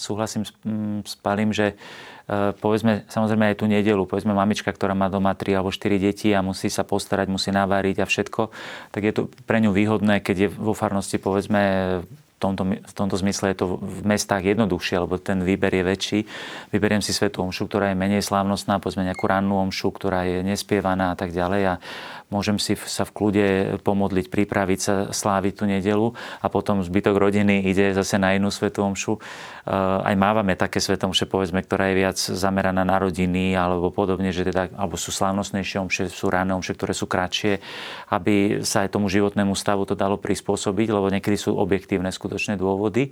súhlasím 0.00 0.48
s, 0.48 0.52
mm, 0.64 1.04
s 1.04 1.14
Palim, 1.20 1.52
že 1.52 1.74
e, 1.74 2.54
povedzme 2.56 3.04
samozrejme 3.10 3.52
aj 3.52 3.56
tú 3.60 3.66
nedelu, 3.68 4.02
povedzme 4.08 4.32
mamička, 4.32 4.72
ktorá 4.72 4.96
má 4.96 5.12
doma 5.12 5.36
3 5.36 5.60
alebo 5.60 5.74
4 5.74 6.00
deti 6.00 6.32
a 6.32 6.40
musí 6.40 6.72
sa 6.72 6.86
postarať, 6.86 7.28
musí 7.28 7.52
naváriť 7.52 8.00
a 8.00 8.06
všetko, 8.08 8.42
tak 8.94 9.02
je 9.04 9.12
to 9.12 9.22
pre 9.44 9.60
ňu 9.60 9.74
výhodné, 9.74 10.24
keď 10.24 10.36
je 10.36 10.48
vo 10.48 10.72
farnosti 10.72 11.20
povedzme 11.20 11.62
tomto, 12.40 12.62
v 12.80 12.94
tomto 12.96 13.16
zmysle 13.20 13.52
je 13.52 13.58
to 13.60 13.76
v 13.76 14.00
mestách 14.08 14.48
jednoduchšie, 14.48 14.96
lebo 15.04 15.20
ten 15.20 15.44
výber 15.44 15.68
je 15.76 15.84
väčší. 15.84 16.18
Vyberiem 16.72 17.04
si 17.04 17.12
svetú 17.12 17.44
omšu, 17.44 17.68
ktorá 17.68 17.92
je 17.92 18.00
menej 18.00 18.24
slávnostná, 18.24 18.80
povedzme 18.80 19.04
nejakú 19.04 19.28
rannú 19.28 19.60
omšu, 19.60 19.92
ktorá 19.92 20.24
je 20.24 20.40
nespievaná 20.40 21.12
a 21.12 21.16
tak 21.20 21.36
ďalej 21.36 21.62
a 21.68 21.74
môžem 22.32 22.56
si 22.56 22.78
sa 22.80 23.04
v 23.04 23.12
kľude 23.12 23.46
pomodliť, 23.84 24.32
pripraviť 24.32 24.80
sa, 24.80 24.94
sláviť 25.12 25.52
tú 25.52 25.64
nedelu 25.68 26.16
a 26.40 26.46
potom 26.48 26.80
zbytok 26.80 27.18
rodiny 27.18 27.68
ide 27.68 27.92
zase 27.92 28.16
na 28.16 28.32
inú 28.32 28.48
svetú 28.48 28.86
omšu. 28.86 29.20
Eh, 29.20 30.08
aj 30.08 30.14
mávame 30.16 30.56
také 30.56 30.80
svetom 30.80 31.10
omše, 31.10 31.26
povedzme, 31.26 31.66
ktorá 31.66 31.90
je 31.90 31.98
viac 31.98 32.18
zameraná 32.18 32.86
na 32.86 33.02
rodiny 33.02 33.58
alebo 33.58 33.90
podobne, 33.90 34.30
že 34.30 34.46
teda, 34.46 34.70
alebo 34.78 34.94
sú 34.94 35.10
slávnostnejšie 35.10 35.82
omše, 35.82 36.02
sú 36.06 36.30
ranné 36.30 36.54
omše, 36.54 36.78
ktoré 36.78 36.94
sú 36.94 37.10
kratšie, 37.10 37.58
aby 38.14 38.62
sa 38.62 38.86
aj 38.86 38.94
tomu 38.94 39.10
životnému 39.10 39.58
stavu 39.58 39.82
to 39.90 39.98
dalo 39.98 40.14
prispôsobiť, 40.14 40.88
lebo 40.94 41.10
niekedy 41.10 41.34
sú 41.34 41.58
objektívne 41.58 42.14
skutočné 42.30 42.54
dôvody. 42.54 43.10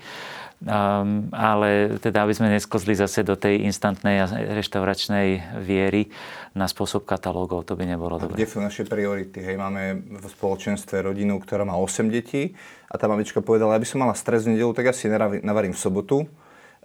Um, 0.58 1.30
ale 1.30 2.02
teda, 2.02 2.26
aby 2.26 2.34
sme 2.34 2.50
neskozli 2.50 2.90
zase 2.94 3.22
do 3.22 3.38
tej 3.38 3.62
instantnej 3.66 4.16
a 4.22 4.26
reštauračnej 4.58 5.58
viery 5.62 6.10
na 6.58 6.66
spôsob 6.66 7.06
katalógov, 7.06 7.62
to 7.62 7.78
by 7.78 7.86
nebolo 7.86 8.18
dobré. 8.18 8.34
Kde 8.34 8.50
sú 8.50 8.58
naše 8.58 8.82
priority? 8.82 9.38
Hej, 9.38 9.54
máme 9.54 10.02
v 10.18 10.26
spoločenstve 10.26 11.06
rodinu, 11.06 11.38
ktorá 11.38 11.62
má 11.62 11.78
8 11.78 12.10
detí 12.10 12.58
a 12.90 12.98
tá 12.98 13.06
mamička 13.06 13.38
povedala, 13.38 13.78
aby 13.78 13.86
som 13.86 14.02
mala 14.02 14.18
stres 14.18 14.50
v 14.50 14.58
nedelu, 14.58 14.74
tak 14.74 14.90
asi 14.90 15.06
navarím 15.46 15.74
v 15.74 15.78
sobotu 15.78 16.26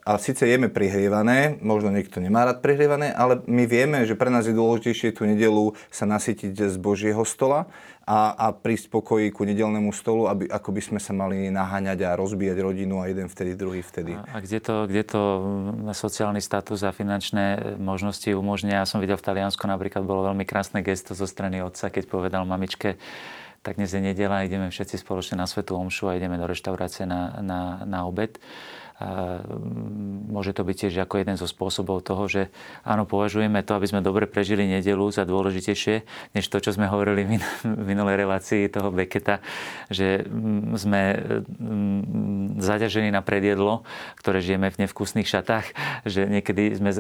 a 0.04 0.20
síce 0.20 0.44
jeme 0.44 0.68
prihrievané, 0.68 1.56
možno 1.64 1.88
niekto 1.88 2.20
nemá 2.20 2.44
rád 2.44 2.60
prihrievané, 2.60 3.16
ale 3.16 3.40
my 3.48 3.64
vieme, 3.64 4.04
že 4.04 4.20
pre 4.20 4.28
nás 4.28 4.44
je 4.44 4.52
dôležitejšie 4.52 5.16
tú 5.16 5.24
nedelu 5.24 5.72
sa 5.88 6.04
nasytiť 6.04 6.60
z 6.60 6.76
Božieho 6.76 7.24
stola 7.24 7.72
a, 8.04 8.36
a 8.36 8.52
prísť 8.52 8.92
pokoji 8.92 9.32
ku 9.32 9.48
nedelnému 9.48 9.96
stolu, 9.96 10.28
aby, 10.28 10.52
ako 10.52 10.70
by 10.76 10.82
sme 10.84 11.00
sa 11.00 11.16
mali 11.16 11.48
naháňať 11.48 12.04
a 12.04 12.20
rozbíjať 12.20 12.58
rodinu 12.60 13.00
a 13.00 13.08
jeden 13.08 13.32
vtedy, 13.32 13.56
druhý 13.56 13.80
vtedy. 13.80 14.20
A, 14.20 14.28
a 14.28 14.38
kde, 14.44 14.60
to, 14.60 14.76
kde 14.92 15.04
to 15.08 15.22
sociálny 15.96 16.44
status 16.44 16.84
a 16.84 16.92
finančné 16.92 17.80
možnosti 17.80 18.28
umožňuje? 18.28 18.76
Ja 18.76 18.84
som 18.84 19.00
videl 19.00 19.16
v 19.16 19.24
Taliansku 19.24 19.64
napríklad, 19.64 20.04
bolo 20.04 20.28
veľmi 20.28 20.44
krásne 20.44 20.84
gesto 20.84 21.16
zo 21.16 21.24
strany 21.24 21.64
otca, 21.64 21.88
keď 21.88 22.12
povedal 22.12 22.44
mamičke, 22.44 23.00
tak 23.64 23.80
dnes 23.80 23.96
je 23.96 24.04
nedela, 24.04 24.44
ideme 24.44 24.68
všetci 24.68 25.00
spoločne 25.00 25.40
na 25.40 25.48
Svetú 25.48 25.80
Omšu 25.80 26.12
a 26.12 26.20
ideme 26.20 26.36
do 26.36 26.44
reštaurácie 26.44 27.08
na, 27.08 27.40
na, 27.40 27.88
na 27.88 28.04
obed. 28.04 28.36
Môže 30.30 30.54
to 30.54 30.62
byť 30.62 30.76
tiež 30.86 30.94
ako 31.04 31.20
jeden 31.20 31.36
zo 31.36 31.50
spôsobov 31.50 32.06
toho, 32.06 32.30
že 32.30 32.54
áno, 32.86 33.10
považujeme 33.10 33.66
to, 33.66 33.74
aby 33.74 33.90
sme 33.90 34.06
dobre 34.06 34.30
prežili 34.30 34.70
nedelu 34.70 35.04
za 35.10 35.26
dôležitejšie, 35.26 36.06
než 36.38 36.46
to, 36.48 36.62
čo 36.62 36.78
sme 36.78 36.86
hovorili 36.86 37.26
v 37.66 37.84
minulej 37.84 38.22
relácii 38.22 38.70
toho 38.70 38.94
Beketa, 38.94 39.42
že 39.90 40.24
mm, 40.24 40.78
sme 40.78 41.02
mm, 41.58 42.02
zaťažení 42.62 43.10
na 43.10 43.26
predjedlo, 43.26 43.82
ktoré 44.22 44.46
žijeme 44.46 44.70
v 44.70 44.86
nevkusných 44.86 45.28
šatách, 45.28 45.66
že 46.06 46.30
niekedy 46.30 46.78
sme 46.78 46.92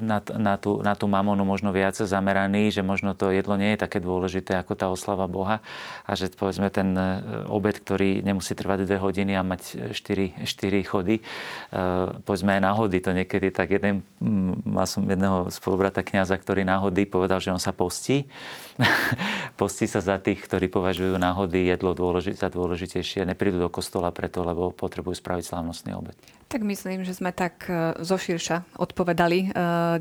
na, 0.00 0.18
na, 0.24 0.54
tú, 0.56 0.80
na 0.80 0.96
tú 0.96 1.04
mamonu 1.06 1.44
možno 1.44 1.70
viac 1.70 1.94
zameraní, 1.94 2.72
že 2.72 2.80
možno 2.80 3.12
to 3.12 3.28
jedlo 3.28 3.60
nie 3.60 3.76
je 3.76 3.82
také 3.84 4.00
dôležité 4.00 4.56
ako 4.56 4.72
tá 4.72 4.86
oslava 4.88 5.28
Boha 5.28 5.60
a 6.08 6.12
že 6.16 6.32
povedzme 6.32 6.72
ten 6.72 6.96
e, 6.96 7.12
obed, 7.48 7.76
ktorý 7.76 8.24
nemusí 8.24 8.56
trvať 8.56 8.88
dve 8.88 8.96
hodiny 8.98 9.36
a 9.36 9.44
mať 9.44 9.92
4, 9.92 10.44
4 10.44 10.90
chody, 10.90 11.20
povedzme 12.28 12.58
aj 12.58 12.62
náhody 12.62 12.98
to 13.00 13.16
niekedy, 13.16 13.48
tak 13.48 13.72
jeden, 13.72 14.04
mm, 14.20 14.68
mal 14.68 14.84
som 14.84 15.02
jedného 15.04 15.48
spolubrata 15.48 16.04
kniaza, 16.04 16.36
ktorý 16.36 16.68
náhody 16.68 17.08
povedal, 17.08 17.40
že 17.40 17.52
on 17.54 17.62
sa 17.62 17.72
postí. 17.72 18.28
postí 19.60 19.88
sa 19.88 20.04
za 20.04 20.20
tých, 20.20 20.44
ktorí 20.44 20.68
považujú 20.68 21.16
náhody 21.16 21.70
jedlo 21.72 21.96
dôležit, 21.96 22.36
za 22.36 22.52
dôležitejšie. 22.52 23.24
Neprídu 23.24 23.62
do 23.62 23.72
kostola 23.72 24.12
preto, 24.12 24.44
lebo 24.44 24.74
potrebujú 24.74 25.16
spraviť 25.16 25.44
slávnostný 25.48 25.96
obed. 25.96 26.16
Tak 26.52 26.68
myslím, 26.68 27.00
že 27.00 27.16
sme 27.16 27.32
tak 27.32 27.64
eh, 27.72 27.96
zoširša 27.96 28.76
odpovedali 28.76 29.38
eh, 29.40 29.50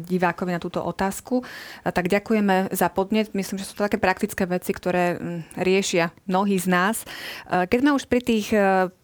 divákovi 0.04 0.52
na 0.52 0.60
túto 0.60 0.84
otázku. 0.84 1.48
Tak 1.88 2.12
ďakujeme 2.12 2.76
za 2.76 2.92
podnet. 2.92 3.32
Myslím, 3.32 3.56
že 3.56 3.72
sú 3.72 3.80
to 3.80 3.88
také 3.88 3.96
praktické 3.96 4.44
veci, 4.44 4.76
ktoré 4.76 5.16
mm, 5.16 5.56
riešia 5.64 6.12
mnohí 6.28 6.60
z 6.60 6.68
nás. 6.68 7.08
Keď 7.48 7.78
sme 7.80 7.96
už 7.96 8.04
pri 8.12 8.20
tých 8.20 8.52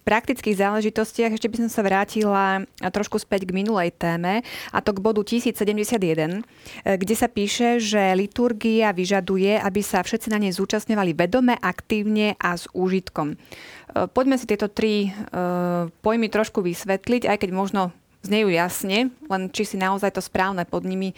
praktických 0.07 0.55
záležitostiach 0.55 1.35
ešte 1.35 1.51
by 1.51 1.57
som 1.63 1.69
sa 1.71 1.83
vrátila 1.83 2.63
trošku 2.79 3.19
späť 3.19 3.43
k 3.43 3.55
minulej 3.55 3.91
téme, 3.91 4.39
a 4.71 4.79
to 4.79 4.95
k 4.95 5.03
bodu 5.03 5.19
1071, 5.19 6.47
kde 6.87 7.15
sa 7.15 7.27
píše, 7.27 7.83
že 7.83 8.15
liturgia 8.15 8.95
vyžaduje, 8.95 9.59
aby 9.59 9.83
sa 9.83 9.99
všetci 9.99 10.31
na 10.31 10.39
nej 10.39 10.55
zúčastňovali 10.55 11.11
vedome, 11.11 11.59
aktívne 11.59 12.39
a 12.39 12.55
s 12.55 12.71
úžitkom. 12.71 13.35
Poďme 13.87 14.35
si 14.35 14.45
tieto 14.45 14.67
tri 14.67 15.07
e, 15.07 15.09
pojmy 15.89 16.27
trošku 16.27 16.59
vysvetliť, 16.59 17.23
aj 17.23 17.37
keď 17.39 17.49
možno 17.55 17.95
znejú 18.27 18.51
jasne, 18.51 19.15
len 19.31 19.41
či 19.53 19.63
si 19.63 19.77
naozaj 19.79 20.11
to 20.11 20.21
správne 20.21 20.67
pod 20.67 20.83
nimi 20.83 21.15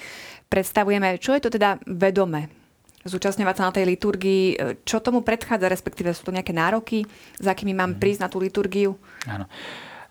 predstavujeme. 0.53 1.17
Čo 1.17 1.33
je 1.33 1.41
to 1.41 1.49
teda 1.49 1.81
vedome? 1.89 2.59
zúčastňovať 2.99 3.55
sa 3.55 3.67
na 3.71 3.75
tej 3.75 3.85
liturgii. 3.95 4.43
Čo 4.83 4.99
tomu 4.99 5.23
predchádza, 5.23 5.71
respektíve 5.71 6.11
sú 6.11 6.29
to 6.29 6.35
nejaké 6.35 6.51
nároky, 6.51 7.07
za 7.39 7.55
akými 7.55 7.71
mám 7.71 7.95
mhm. 7.95 7.99
prísť 7.99 8.21
na 8.21 8.29
tú 8.29 8.37
liturgiu? 8.43 8.99
Áno. 9.23 9.47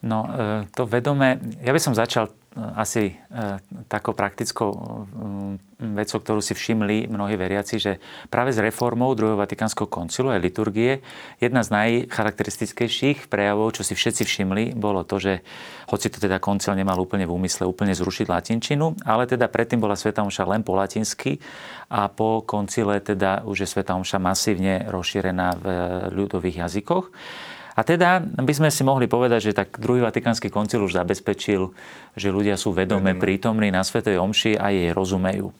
No, 0.02 0.30
e, 0.30 0.70
to 0.70 0.86
vedome, 0.86 1.42
ja 1.58 1.74
by 1.74 1.80
som 1.82 1.94
začal 1.96 2.30
asi 2.58 3.14
e, 3.14 3.14
takou 3.86 4.14
praktickou 4.14 4.70
vecou, 5.78 6.18
ktorú 6.18 6.42
si 6.42 6.58
všimli 6.58 7.06
mnohí 7.06 7.38
veriaci, 7.38 7.78
že 7.78 8.02
práve 8.26 8.50
s 8.50 8.58
reformou 8.58 9.14
druhého 9.14 9.38
Vatikánskeho 9.38 9.86
koncilu 9.86 10.34
aj 10.34 10.42
liturgie 10.42 10.98
jedna 11.38 11.62
z 11.62 11.70
najcharakteristickejších 11.70 13.30
prejavov, 13.30 13.78
čo 13.78 13.86
si 13.86 13.94
všetci 13.94 14.22
všimli, 14.26 14.64
bolo 14.74 15.06
to, 15.06 15.22
že 15.22 15.46
hoci 15.86 16.10
to 16.10 16.18
teda 16.18 16.42
koncil 16.42 16.74
nemal 16.74 16.98
úplne 16.98 17.30
v 17.30 17.34
úmysle 17.34 17.62
úplne 17.62 17.94
zrušiť 17.94 18.26
latinčinu, 18.26 18.98
ale 19.06 19.30
teda 19.30 19.46
predtým 19.46 19.78
bola 19.78 19.94
Sveta 19.94 20.26
Omša 20.26 20.50
len 20.50 20.66
po 20.66 20.74
latinsky 20.74 21.38
a 21.94 22.10
po 22.10 22.42
koncile 22.42 22.98
teda 22.98 23.46
už 23.46 23.62
je 23.62 23.68
Sveta 23.70 23.94
Omša 23.94 24.18
masívne 24.18 24.82
rozšírená 24.90 25.48
v 25.62 25.66
ľudových 26.10 26.66
jazykoch. 26.66 27.14
A 27.78 27.86
teda 27.86 28.18
by 28.18 28.50
sme 28.50 28.74
si 28.74 28.82
mohli 28.82 29.06
povedať, 29.06 29.50
že 29.50 29.52
tak 29.54 29.78
druhý 29.78 30.02
Vatikánsky 30.02 30.50
koncil 30.50 30.82
už 30.82 30.98
zabezpečil, 30.98 31.70
že 32.18 32.34
ľudia 32.34 32.58
sú 32.58 32.74
vedome 32.74 33.14
prítomní 33.14 33.70
na 33.70 33.86
Svetej 33.86 34.18
Omši 34.18 34.58
a 34.58 34.74
jej 34.74 34.90
rozumejú. 34.90 35.54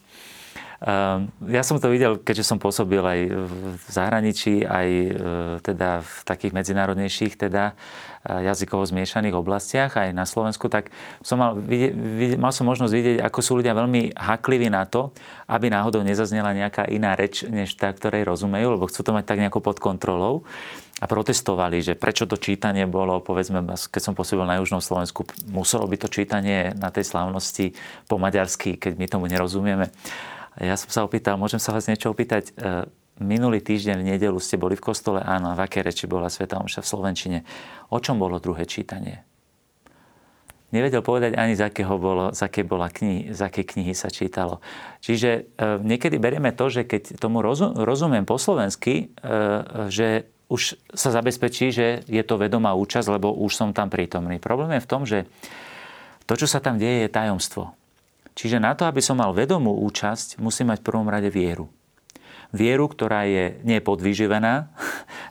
Ehm, 0.79 1.35
ja 1.51 1.67
som 1.67 1.79
to 1.83 1.91
videl, 1.91 2.23
keďže 2.23 2.47
som 2.47 2.63
pôsobil 2.63 3.03
aj 3.03 3.21
v 3.35 3.89
zahraničí, 3.91 4.63
aj 4.63 4.89
e, 4.91 5.11
teda 5.59 6.07
v 6.07 6.19
takých 6.23 6.55
medzinárodnejších 6.55 7.35
teda 7.35 7.75
e, 8.23 8.47
jazykovo 8.47 8.87
zmiešaných 8.87 9.35
oblastiach, 9.35 9.99
aj 9.99 10.15
na 10.15 10.23
Slovensku, 10.23 10.71
tak 10.71 10.95
som 11.19 11.43
mal, 11.43 11.59
mal 12.39 12.55
som 12.55 12.63
možnosť 12.63 12.95
vidieť, 12.95 13.19
ako 13.27 13.39
sú 13.43 13.59
ľudia 13.59 13.75
veľmi 13.75 14.15
hakliví 14.15 14.71
na 14.71 14.87
to, 14.87 15.11
aby 15.51 15.67
náhodou 15.67 16.07
nezaznela 16.07 16.55
nejaká 16.55 16.87
iná 16.87 17.19
reč, 17.19 17.43
než 17.43 17.75
tá, 17.75 17.91
ktorej 17.91 18.31
rozumejú, 18.31 18.79
lebo 18.79 18.87
chcú 18.87 19.03
to 19.03 19.11
mať 19.11 19.27
tak 19.27 19.43
nejako 19.43 19.59
pod 19.59 19.83
kontrolou 19.83 20.47
a 20.99 21.05
protestovali, 21.07 21.79
že 21.79 21.95
prečo 21.95 22.27
to 22.27 22.35
čítanie 22.35 22.83
bolo, 22.91 23.23
povedzme, 23.23 23.63
keď 23.63 24.03
som 24.03 24.15
pôsobil 24.19 24.43
na 24.43 24.59
Južnom 24.59 24.83
Slovensku, 24.83 25.23
muselo 25.47 25.87
by 25.87 25.95
to 25.95 26.11
čítanie 26.11 26.75
na 26.75 26.91
tej 26.91 27.07
slávnosti 27.07 27.79
po 28.11 28.19
maďarsky, 28.19 28.75
keď 28.75 28.93
my 28.99 29.07
tomu 29.07 29.31
nerozumieme. 29.31 29.95
Ja 30.59 30.75
som 30.75 30.91
sa 30.91 31.07
opýtal, 31.07 31.39
môžem 31.39 31.63
sa 31.63 31.71
vás 31.71 31.87
niečo 31.87 32.11
opýtať? 32.11 32.51
E, 32.59 32.91
minulý 33.23 33.63
týždeň 33.63 34.03
v 34.03 34.09
nedelu 34.19 34.39
ste 34.43 34.59
boli 34.59 34.75
v 34.75 34.83
kostole, 34.91 35.23
áno, 35.23 35.55
v 35.55 35.63
akej 35.63 35.87
reči 35.87 36.05
bola 36.11 36.27
Sveta 36.27 36.59
Omša 36.59 36.83
v 36.83 36.91
Slovenčine. 36.91 37.39
O 37.95 38.03
čom 38.03 38.19
bolo 38.19 38.43
druhé 38.43 38.67
čítanie? 38.67 39.28
Nevedel 40.69 41.01
povedať 41.01 41.33
ani, 41.33 41.57
z, 41.57 41.65
akého 41.65 41.97
bolo, 41.97 42.37
z, 42.37 42.45
akej 42.45 42.65
bola 42.69 42.93
knihy, 42.93 43.33
z 43.33 43.41
akej 43.41 43.65
knihy 43.73 43.97
sa 43.97 44.13
čítalo. 44.13 44.61
Čiže 45.01 45.31
e, 45.33 45.41
niekedy 45.81 46.21
berieme 46.21 46.53
to, 46.53 46.69
že 46.69 46.85
keď 46.85 47.17
tomu 47.17 47.41
rozumiem 47.73 48.29
po 48.29 48.37
slovensky, 48.37 49.09
e, 49.17 49.33
že 49.89 50.29
už 50.53 50.77
sa 50.93 51.09
zabezpečí, 51.09 51.73
že 51.73 52.05
je 52.05 52.23
to 52.25 52.37
vedomá 52.37 52.77
účasť, 52.77 53.09
lebo 53.17 53.33
už 53.33 53.53
som 53.53 53.73
tam 53.73 53.89
prítomný. 53.89 54.41
Problém 54.41 54.77
je 54.77 54.85
v 54.85 54.91
tom, 54.91 55.03
že 55.09 55.25
to, 56.29 56.37
čo 56.37 56.45
sa 56.45 56.61
tam 56.61 56.77
deje, 56.77 57.09
je 57.09 57.17
tajomstvo. 57.17 57.73
Čiže 58.37 58.61
na 58.61 58.77
to, 58.77 58.85
aby 58.85 59.01
som 59.01 59.17
mal 59.17 59.33
vedomú 59.33 59.73
účasť, 59.89 60.37
musím 60.37 60.73
mať 60.73 60.85
v 60.85 60.87
prvom 60.89 61.09
rade 61.09 61.33
vieru. 61.33 61.73
Vieru, 62.49 62.89
ktorá 62.89 63.29
je 63.29 63.61
nepodvyživená, 63.61 64.73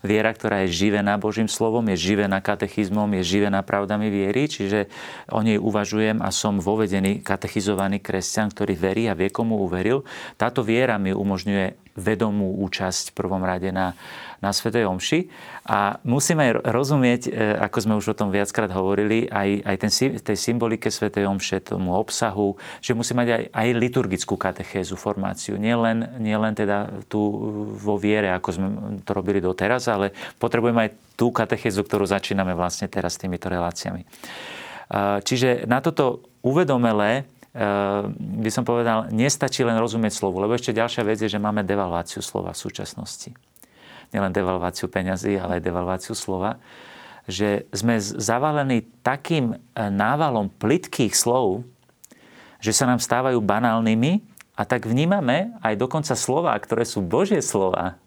viera, 0.05 0.29
ktorá 0.29 0.65
je 0.65 0.85
živená 0.85 1.17
Božím 1.17 1.49
slovom, 1.49 1.81
je 1.89 1.97
živená 2.13 2.37
katechizmom, 2.45 3.09
je 3.17 3.23
živená 3.25 3.65
pravdami 3.65 4.13
viery, 4.13 4.45
čiže 4.45 4.85
o 5.33 5.41
nej 5.41 5.57
uvažujem 5.57 6.21
a 6.21 6.29
som 6.29 6.61
vovedený, 6.61 7.25
katechizovaný 7.25 8.05
kresťan, 8.05 8.53
ktorý 8.53 8.77
verí 8.77 9.03
a 9.09 9.17
vie, 9.17 9.33
komu 9.33 9.57
uveril. 9.65 10.05
Táto 10.37 10.61
viera 10.61 11.01
mi 11.01 11.09
umožňuje 11.09 11.97
vedomú 11.97 12.61
účasť 12.61 13.11
v 13.11 13.15
prvom 13.17 13.41
rade 13.41 13.73
na, 13.73 13.97
na 14.41 14.53
Svetej 14.53 14.85
Omši. 14.85 15.19
A 15.67 15.99
musíme 16.05 16.53
rozumieť, 16.61 17.21
e, 17.27 17.31
ako 17.57 17.77
sme 17.81 17.93
už 17.97 18.13
o 18.13 18.17
tom 18.17 18.29
viackrát 18.29 18.69
hovorili, 18.71 19.25
aj, 19.27 19.65
aj 19.65 19.75
ten, 19.81 19.91
tej 20.21 20.37
symbolike 20.37 20.87
Svetej 20.87 21.25
Omše, 21.25 21.63
tomu 21.65 21.97
obsahu, 21.97 22.55
že 22.79 22.93
musí 22.93 23.17
mať 23.17 23.27
aj, 23.27 23.43
aj 23.51 23.67
liturgickú 23.75 24.37
katechézu, 24.37 24.95
formáciu. 24.95 25.57
Nielen 25.57 26.21
nie 26.21 26.37
len 26.37 26.53
teda 26.53 27.03
tu 27.09 27.19
vo 27.77 27.97
viere, 27.97 28.31
ako 28.31 28.49
sme 28.53 28.67
to 29.01 29.11
robili 29.11 29.41
doteraz, 29.41 29.89
ale 29.89 30.13
potrebujeme 30.37 30.87
aj 30.87 30.91
tú 31.17 31.33
katechézu, 31.33 31.81
ktorú 31.81 32.05
začíname 32.05 32.53
vlastne 32.53 32.85
teraz 32.85 33.17
s 33.17 33.21
týmito 33.25 33.49
reláciami. 33.49 34.05
Čiže 35.25 35.67
na 35.67 35.83
toto 35.83 36.23
uvedomelé 36.45 37.27
by 38.15 38.51
som 38.53 38.61
povedal, 38.61 39.09
nestačí 39.09 39.65
len 39.65 39.81
rozumieť 39.81 40.13
slovu, 40.13 40.37
lebo 40.39 40.53
ešte 40.53 40.77
ďalšia 40.77 41.03
vec 41.03 41.17
je, 41.19 41.27
že 41.27 41.41
máme 41.41 41.65
devalváciu 41.65 42.21
slova 42.21 42.53
v 42.53 42.61
súčasnosti 42.61 43.33
nielen 44.11 44.31
devalváciu 44.31 44.87
peňazí, 44.87 45.35
ale 45.35 45.59
aj 45.59 45.65
devalváciu 45.67 46.13
slova, 46.15 46.61
že 47.27 47.67
sme 47.75 47.99
zavalení 47.99 48.87
takým 49.03 49.53
e, 49.53 49.55
návalom 49.75 50.47
plitkých 50.47 51.11
slov, 51.11 51.67
že 52.63 52.71
sa 52.71 52.87
nám 52.87 53.03
stávajú 53.03 53.43
banálnymi 53.43 54.23
a 54.55 54.63
tak 54.63 54.87
vnímame 54.87 55.53
aj 55.59 55.75
dokonca 55.75 56.15
slova, 56.15 56.55
ktoré 56.57 56.87
sú 56.87 57.03
Božie 57.03 57.43
slova, 57.43 57.99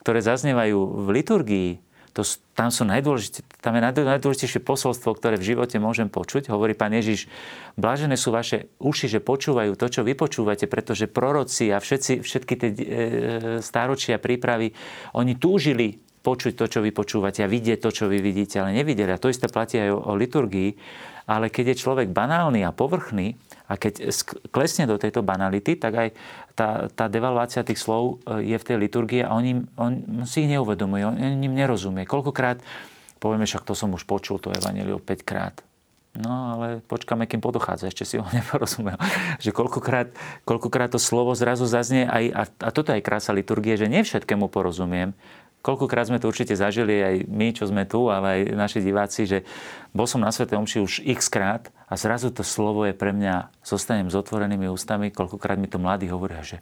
ktoré 0.00 0.24
zaznievajú 0.24 0.80
v 1.04 1.08
liturgii, 1.12 1.70
to, 2.14 2.22
tam, 2.54 2.70
sú 2.70 2.86
tam 2.86 3.72
je 3.74 3.82
najdôležitejšie 3.82 4.62
posolstvo, 4.62 5.18
ktoré 5.18 5.34
v 5.34 5.50
živote 5.50 5.82
môžem 5.82 6.06
počuť. 6.06 6.46
Hovorí 6.46 6.78
pán 6.78 6.94
Ježiš, 6.94 7.26
blážené 7.74 8.14
sú 8.14 8.30
vaše 8.30 8.70
uši, 8.78 9.10
že 9.10 9.18
počúvajú 9.18 9.74
to, 9.74 9.90
čo 9.90 10.06
vy 10.06 10.14
počúvate, 10.14 10.70
pretože 10.70 11.10
proroci 11.10 11.74
a 11.74 11.82
všetci, 11.82 12.22
všetky 12.22 12.54
tie 12.54 12.68
e, 12.70 12.78
stáročia 13.58 14.22
prípravy, 14.22 14.70
oni 15.18 15.34
túžili 15.34 15.98
počuť 16.24 16.54
to, 16.54 16.64
čo 16.70 16.80
vy 16.80 16.94
počúvate 16.94 17.42
a 17.42 17.50
vidieť 17.50 17.82
to, 17.82 17.90
čo 17.90 18.04
vy 18.06 18.22
vidíte, 18.22 18.62
ale 18.62 18.78
nevideli. 18.78 19.10
A 19.10 19.20
to 19.20 19.28
isté 19.28 19.50
platí 19.50 19.76
aj 19.82 19.90
o, 19.92 19.98
o 19.98 20.12
liturgii. 20.14 20.70
Ale 21.28 21.50
keď 21.50 21.74
je 21.74 21.82
človek 21.82 22.08
banálny 22.14 22.64
a 22.64 22.72
povrchný, 22.72 23.36
a 23.64 23.80
keď 23.80 24.12
klesne 24.52 24.84
do 24.84 25.00
tejto 25.00 25.24
banality, 25.24 25.80
tak 25.80 25.92
aj 25.96 26.08
tá, 26.52 26.92
tá 26.92 27.08
devalvácia 27.08 27.64
tých 27.64 27.80
slov 27.80 28.20
e, 28.28 28.44
je 28.44 28.56
v 28.60 28.66
tej 28.66 28.76
liturgii 28.76 29.22
a 29.24 29.32
oni, 29.32 29.64
on 29.80 30.22
si 30.28 30.44
ich 30.44 30.52
neuvedomuje, 30.52 31.02
on, 31.08 31.16
on 31.16 31.40
im 31.40 31.54
nerozumie. 31.56 32.04
Koľkokrát 32.04 32.60
povieme, 33.16 33.48
však 33.48 33.64
to 33.64 33.72
som 33.72 33.96
už 33.96 34.04
počul, 34.04 34.36
to 34.36 34.52
evaneliu 34.52 35.00
5 35.00 35.24
krát. 35.24 35.56
No 36.14 36.54
ale 36.54 36.78
počkáme, 36.86 37.26
kým 37.26 37.42
podochádza, 37.42 37.90
ešte 37.90 38.06
si 38.06 38.16
ho 38.20 38.26
neporozumel. 38.36 39.00
že 39.42 39.50
koľkokrát, 39.50 40.14
koľkokrát 40.46 40.94
to 40.94 41.00
slovo 41.02 41.34
zrazu 41.34 41.66
zaznie 41.66 42.06
aj, 42.06 42.24
a, 42.30 42.42
a 42.46 42.68
toto 42.70 42.94
je 42.94 43.02
krása 43.02 43.34
liturgie, 43.34 43.74
že 43.74 43.90
nie 43.90 44.06
porozumiem, 44.46 45.16
Koľkokrát 45.64 46.12
sme 46.12 46.20
to 46.20 46.28
určite 46.28 46.52
zažili 46.52 47.00
aj 47.00 47.16
my, 47.24 47.56
čo 47.56 47.64
sme 47.64 47.88
tu, 47.88 48.12
ale 48.12 48.26
aj 48.28 48.40
naši 48.52 48.84
diváci, 48.84 49.24
že 49.24 49.48
bol 49.96 50.04
som 50.04 50.20
na 50.20 50.28
Svete 50.28 50.60
Omši 50.60 50.78
už 50.84 50.92
x 51.16 51.32
krát 51.32 51.72
a 51.88 51.96
zrazu 51.96 52.28
to 52.28 52.44
slovo 52.44 52.84
je 52.84 52.92
pre 52.92 53.16
mňa, 53.16 53.64
zostanem 53.64 54.12
s 54.12 54.14
otvorenými 54.14 54.68
ústami, 54.68 55.08
koľkokrát 55.08 55.56
mi 55.56 55.64
to 55.64 55.80
mladí 55.80 56.12
hovoria, 56.12 56.44
že 56.44 56.60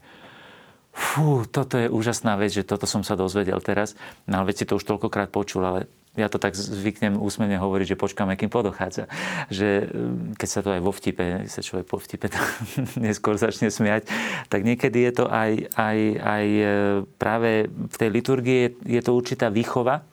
fú, 0.94 1.42
toto 1.50 1.82
je 1.82 1.90
úžasná 1.90 2.38
vec, 2.38 2.54
že 2.54 2.62
toto 2.62 2.86
som 2.86 3.02
sa 3.02 3.18
dozvedel 3.18 3.58
teraz. 3.58 3.98
No 4.30 4.38
ale 4.38 4.54
veď 4.54 4.56
si 4.62 4.68
to 4.70 4.78
už 4.78 4.86
toľkokrát 4.86 5.34
počul, 5.34 5.66
ale 5.66 5.90
ja 6.12 6.28
to 6.28 6.36
tak 6.36 6.52
zvyknem 6.52 7.16
úsmevne 7.16 7.56
hovoriť, 7.56 7.96
že 7.96 8.00
počkáme, 8.00 8.36
kým 8.36 8.52
podochádza. 8.52 9.08
Že 9.48 9.88
mm, 9.88 10.36
keď 10.36 10.48
sa 10.48 10.60
to 10.60 10.70
aj 10.76 10.80
vo 10.84 10.92
vtipe, 10.92 11.48
sa 11.48 11.64
človek 11.64 11.88
po 11.88 11.96
vtipe 11.96 12.28
neskôr 13.04 13.40
začne 13.40 13.72
smiať, 13.72 14.04
tak 14.52 14.60
niekedy 14.68 15.08
je 15.08 15.12
to 15.16 15.24
aj, 15.32 15.72
aj, 15.72 15.98
aj 16.20 16.46
e, 16.46 16.66
práve 17.16 17.72
v 17.72 17.96
tej 17.96 18.10
liturgii 18.12 18.58
je, 18.60 18.70
je 18.98 19.00
to 19.00 19.16
určitá 19.16 19.48
výchova, 19.48 20.04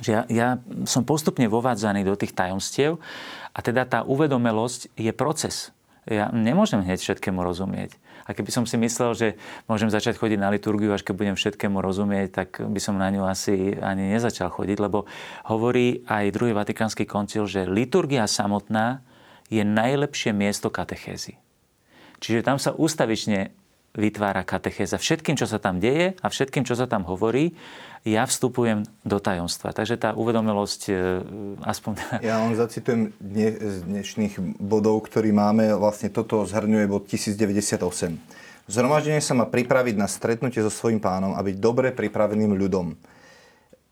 že 0.00 0.10
ja, 0.16 0.22
ja 0.30 0.48
som 0.88 1.04
postupne 1.04 1.44
vovádzaný 1.50 2.06
do 2.06 2.16
tých 2.16 2.32
tajomstiev 2.32 2.96
a 3.52 3.58
teda 3.60 3.84
tá 3.84 4.00
uvedomelosť 4.06 4.94
je 4.96 5.12
proces. 5.12 5.74
Ja 6.08 6.32
nemôžem 6.32 6.80
hneď 6.80 7.02
všetkému 7.02 7.44
rozumieť. 7.44 7.92
A 8.30 8.36
keby 8.38 8.54
som 8.54 8.62
si 8.62 8.78
myslel, 8.78 9.10
že 9.18 9.28
môžem 9.66 9.90
začať 9.90 10.14
chodiť 10.14 10.38
na 10.38 10.54
liturgiu, 10.54 10.94
až 10.94 11.02
keď 11.02 11.14
budem 11.18 11.34
všetkému 11.34 11.82
rozumieť, 11.82 12.28
tak 12.30 12.62
by 12.62 12.78
som 12.78 12.94
na 12.94 13.10
ňu 13.10 13.26
asi 13.26 13.74
ani 13.74 14.14
nezačal 14.14 14.54
chodiť, 14.54 14.78
lebo 14.78 15.10
hovorí 15.50 16.06
aj 16.06 16.30
druhý 16.30 16.54
vatikánsky 16.54 17.10
koncil, 17.10 17.50
že 17.50 17.66
liturgia 17.66 18.30
samotná 18.30 19.02
je 19.50 19.66
najlepšie 19.66 20.30
miesto 20.30 20.70
katechézy. 20.70 21.42
Čiže 22.22 22.46
tam 22.46 22.62
sa 22.62 22.70
ústavične 22.70 23.50
vytvára 23.94 24.46
katechéza. 24.46 25.02
Všetkým, 25.02 25.34
čo 25.34 25.50
sa 25.50 25.58
tam 25.58 25.82
deje 25.82 26.14
a 26.22 26.26
všetkým, 26.30 26.62
čo 26.62 26.78
sa 26.78 26.86
tam 26.86 27.02
hovorí, 27.06 27.58
ja 28.06 28.24
vstupujem 28.24 28.86
do 29.04 29.18
tajomstva. 29.20 29.76
Takže 29.76 30.00
tá 30.00 30.16
uvedomilosť, 30.16 30.80
e, 30.88 30.92
aspoň... 31.68 31.92
Ja 32.24 32.40
len 32.40 32.56
zacitujem 32.56 33.12
dne, 33.20 33.48
z 33.60 33.76
dnešných 33.84 34.40
bodov, 34.56 35.04
ktorý 35.04 35.34
máme. 35.36 35.68
Vlastne 35.76 36.08
toto 36.08 36.46
zhrňuje 36.48 36.86
bod 36.88 37.04
1098. 37.10 38.16
Zhromaždenie 38.70 39.20
sa 39.20 39.34
má 39.34 39.44
pripraviť 39.50 39.98
na 39.98 40.06
stretnutie 40.06 40.62
so 40.62 40.70
svojím 40.70 41.02
pánom 41.02 41.34
a 41.36 41.42
byť 41.42 41.56
dobre 41.58 41.90
pripraveným 41.90 42.54
ľudom. 42.56 42.94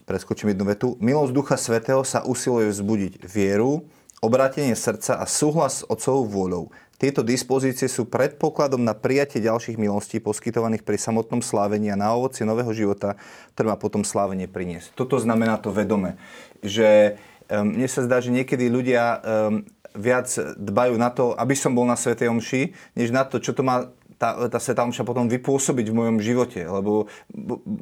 Preskočím 0.09 0.57
jednu 0.57 0.65
vetu. 0.73 0.97
Milosť 1.05 1.33
Ducha 1.35 1.57
Svetého 1.61 2.01
sa 2.07 2.25
usiluje 2.25 2.73
vzbudiť 2.73 3.29
vieru, 3.29 3.85
obrátenie 4.25 4.73
srdca 4.73 5.21
a 5.21 5.29
súhlas 5.29 5.83
s 5.83 5.87
Otcovou 5.91 6.25
vôľou 6.25 6.65
tieto 6.99 7.23
dispozície 7.23 7.87
sú 7.87 8.11
predpokladom 8.11 8.83
na 8.83 8.91
prijatie 8.91 9.39
ďalších 9.39 9.79
milostí 9.79 10.19
poskytovaných 10.19 10.83
pri 10.83 10.99
samotnom 10.99 11.39
slávení 11.39 11.95
a 11.95 11.97
na 11.97 12.11
ovoci 12.11 12.43
nového 12.43 12.75
života, 12.75 13.15
ktoré 13.55 13.71
má 13.71 13.79
potom 13.79 14.03
slávenie 14.03 14.51
priniesť. 14.51 14.99
Toto 14.99 15.15
znamená 15.23 15.63
to 15.63 15.71
vedome, 15.71 16.19
že 16.59 17.15
um, 17.47 17.71
mne 17.79 17.87
sa 17.87 18.03
zdá, 18.03 18.19
že 18.19 18.35
niekedy 18.35 18.67
ľudia 18.67 19.03
um, 19.15 19.63
viac 19.95 20.27
dbajú 20.59 20.99
na 20.99 21.15
to, 21.15 21.39
aby 21.39 21.55
som 21.55 21.71
bol 21.71 21.87
na 21.87 21.95
Svetej 21.95 22.35
Omši, 22.35 22.75
než 22.99 23.15
na 23.15 23.23
to, 23.23 23.39
čo 23.39 23.55
to 23.55 23.63
má 23.63 23.95
tá, 24.19 24.51
tá 24.51 24.59
Sveta 24.59 24.83
Omša 24.83 25.07
potom 25.07 25.31
vypôsobiť 25.31 25.87
v 25.89 25.95
mojom 25.95 26.19
živote. 26.19 26.67
Lebo 26.67 27.07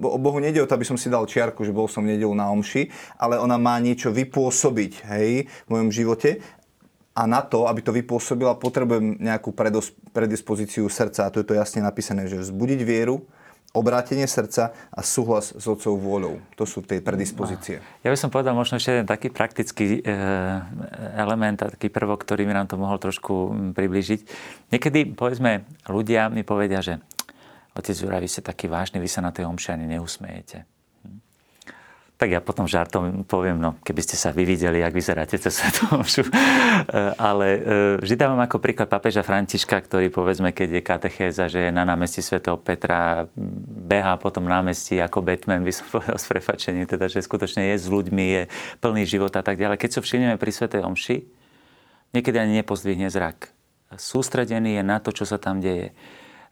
o 0.05 0.19
Bohu 0.21 0.39
nejde 0.39 0.61
o 0.61 0.69
to, 0.69 0.77
aby 0.77 0.85
som 0.85 1.01
si 1.01 1.09
dal 1.09 1.25
čiarku, 1.25 1.65
že 1.65 1.73
bol 1.73 1.89
som 1.89 2.05
nedelu 2.05 2.31
na 2.37 2.53
Omši, 2.53 2.93
ale 3.17 3.41
ona 3.41 3.57
má 3.57 3.81
niečo 3.81 4.13
vypôsobiť 4.13 5.09
hej, 5.17 5.49
v 5.49 5.69
mojom 5.73 5.89
živote 5.89 6.45
a 7.17 7.25
na 7.25 7.41
to, 7.41 7.65
aby 7.65 7.81
to 7.81 7.97
vypôsobila, 7.97 8.61
potrebujem 8.61 9.17
nejakú 9.17 9.57
predos, 9.57 9.97
predispozíciu 10.13 10.85
srdca. 10.93 11.25
A 11.25 11.33
to 11.33 11.41
je 11.41 11.49
to 11.49 11.57
jasne 11.57 11.81
napísané, 11.81 12.29
že 12.29 12.45
vzbudiť 12.45 12.81
vieru, 12.85 13.25
obrátenie 13.73 14.29
srdca 14.29 14.77
a 14.93 15.01
súhlas 15.01 15.57
s 15.57 15.65
otcov 15.65 15.97
vôľou. 15.97 16.41
To 16.61 16.69
sú 16.69 16.85
tie 16.85 17.01
predispozície. 17.01 17.81
Ja 18.05 18.13
by 18.13 18.21
som 18.21 18.29
povedal 18.29 18.53
možno 18.53 18.77
ešte 18.77 18.93
jeden 18.93 19.09
taký 19.09 19.33
praktický 19.33 20.01
e, 20.01 20.13
element 21.17 21.61
a 21.65 21.73
taký 21.73 21.89
prvok, 21.89 22.21
ktorý 22.25 22.45
mi 22.45 22.53
nám 22.53 22.69
to 22.69 22.77
mohol 22.77 23.01
trošku 23.01 23.53
priblížiť. 23.73 24.21
Niekedy, 24.77 25.17
povedzme, 25.17 25.65
ľudia 25.89 26.29
mi 26.29 26.45
povedia, 26.45 26.85
že 26.85 27.01
otec 27.77 27.97
Jura, 27.97 28.21
vy 28.21 28.29
ste 28.29 28.45
taký 28.45 28.69
vážny, 28.69 29.01
vy 29.01 29.09
sa 29.09 29.25
na 29.25 29.33
tej 29.33 29.49
omši 29.49 29.77
ani 29.77 29.89
neusmejete. 29.89 30.76
Tak 32.17 32.33
ja 32.33 32.41
potom 32.41 32.65
žartom 32.65 33.29
poviem, 33.29 33.61
no 33.61 33.77
keby 33.85 34.01
ste 34.01 34.17
sa 34.17 34.33
vy 34.33 34.49
videli, 34.49 34.81
jak 34.81 34.97
vyzeráte 34.97 35.37
cez 35.37 35.53
Svetu 35.53 35.85
e, 35.93 36.25
Ale 37.21 37.47
e, 37.53 37.61
vždy 38.01 38.17
dávam 38.17 38.41
ako 38.41 38.57
príklad 38.57 38.89
papeža 38.89 39.21
Františka, 39.21 39.77
ktorý 39.85 40.09
povedzme, 40.09 40.57
keď 40.57 40.81
je 40.81 40.83
katechéza, 40.83 41.45
že 41.53 41.69
je 41.69 41.71
na 41.77 41.85
námestí 41.85 42.25
svätého 42.25 42.57
Petra, 42.57 43.29
beha 43.85 44.17
po 44.17 44.33
tom 44.33 44.49
námestí 44.49 44.97
ako 44.97 45.21
Batman, 45.21 45.61
by 45.61 45.73
som 45.77 45.85
povedal 45.93 46.17
s 46.17 46.25
prefačením, 46.25 46.89
teda, 46.89 47.13
že 47.13 47.21
skutočne 47.21 47.69
je 47.69 47.77
s 47.77 47.85
ľuďmi, 47.85 48.25
je 48.25 48.43
plný 48.81 49.05
život 49.05 49.37
a 49.37 49.45
tak 49.45 49.61
ďalej. 49.61 49.77
Keď 49.77 49.91
sa 49.93 50.01
so 50.01 50.07
všimneme 50.09 50.41
pri 50.41 50.51
Svetej 50.57 50.89
Omši, 50.89 51.17
niekedy 52.17 52.37
ani 52.41 52.65
nepozdvihne 52.65 53.13
zrak. 53.13 53.53
Sústredený 53.93 54.81
je 54.81 54.83
na 54.89 55.05
to, 55.05 55.13
čo 55.13 55.29
sa 55.29 55.37
tam 55.37 55.61
deje 55.61 55.93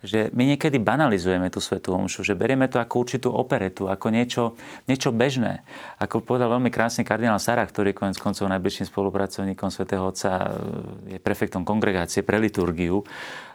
že 0.04 0.28
my 0.36 0.44
niekedy 0.54 0.76
banalizujeme 0.76 1.48
tú 1.48 1.64
svetú 1.64 1.96
omšu, 1.96 2.20
že 2.20 2.36
berieme 2.36 2.68
to 2.68 2.76
ako 2.76 3.00
určitú 3.00 3.32
operetu, 3.32 3.88
ako 3.88 4.12
niečo, 4.12 4.52
niečo 4.84 5.08
bežné. 5.10 5.64
Ako 5.96 6.20
povedal 6.20 6.52
veľmi 6.52 6.68
krásne 6.68 7.08
kardinál 7.08 7.40
Sarah, 7.40 7.64
ktorý 7.64 7.96
konec 7.96 8.20
koncov 8.20 8.44
najbližším 8.52 8.92
spolupracovníkom 8.92 9.72
svätého 9.72 10.04
Otca 10.04 10.60
je 11.08 11.16
prefektom 11.16 11.64
kongregácie 11.64 12.20
pre 12.20 12.36
liturgiu, 12.36 13.00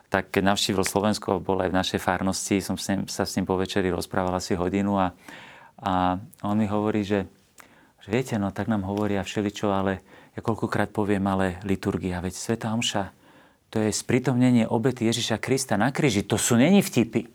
tak 0.10 0.34
keď 0.34 0.58
navštívil 0.58 0.82
Slovensko, 0.82 1.38
bol 1.38 1.62
aj 1.62 1.70
v 1.70 1.78
našej 1.78 2.00
farnosti, 2.02 2.58
som 2.66 2.82
s 2.82 2.90
ním, 2.90 3.06
sa 3.06 3.30
s 3.30 3.38
ním 3.38 3.46
po 3.46 3.54
večeri 3.54 3.94
rozprával 3.94 4.34
asi 4.42 4.58
hodinu 4.58 4.98
a, 4.98 5.14
a 5.86 6.18
on 6.42 6.58
mi 6.58 6.66
hovorí, 6.66 7.06
že, 7.06 7.30
že 8.02 8.10
viete, 8.10 8.34
no 8.42 8.50
tak 8.50 8.66
nám 8.66 8.90
hovoria 8.90 9.22
všeličo, 9.22 9.70
ale 9.70 10.02
ja 10.34 10.42
koľkokrát 10.42 10.90
poviem, 10.90 11.22
ale 11.30 11.62
liturgia, 11.62 12.26
veď 12.26 12.34
Sveta 12.34 12.74
Omša, 12.74 13.19
to 13.70 13.78
je 13.86 13.94
sprítomnenie 13.94 14.66
obety 14.66 15.06
Ježiša 15.06 15.38
Krista 15.38 15.78
na 15.78 15.94
kríži. 15.94 16.26
To 16.26 16.42
sú 16.42 16.58
není 16.58 16.82
vtipy. 16.82 17.30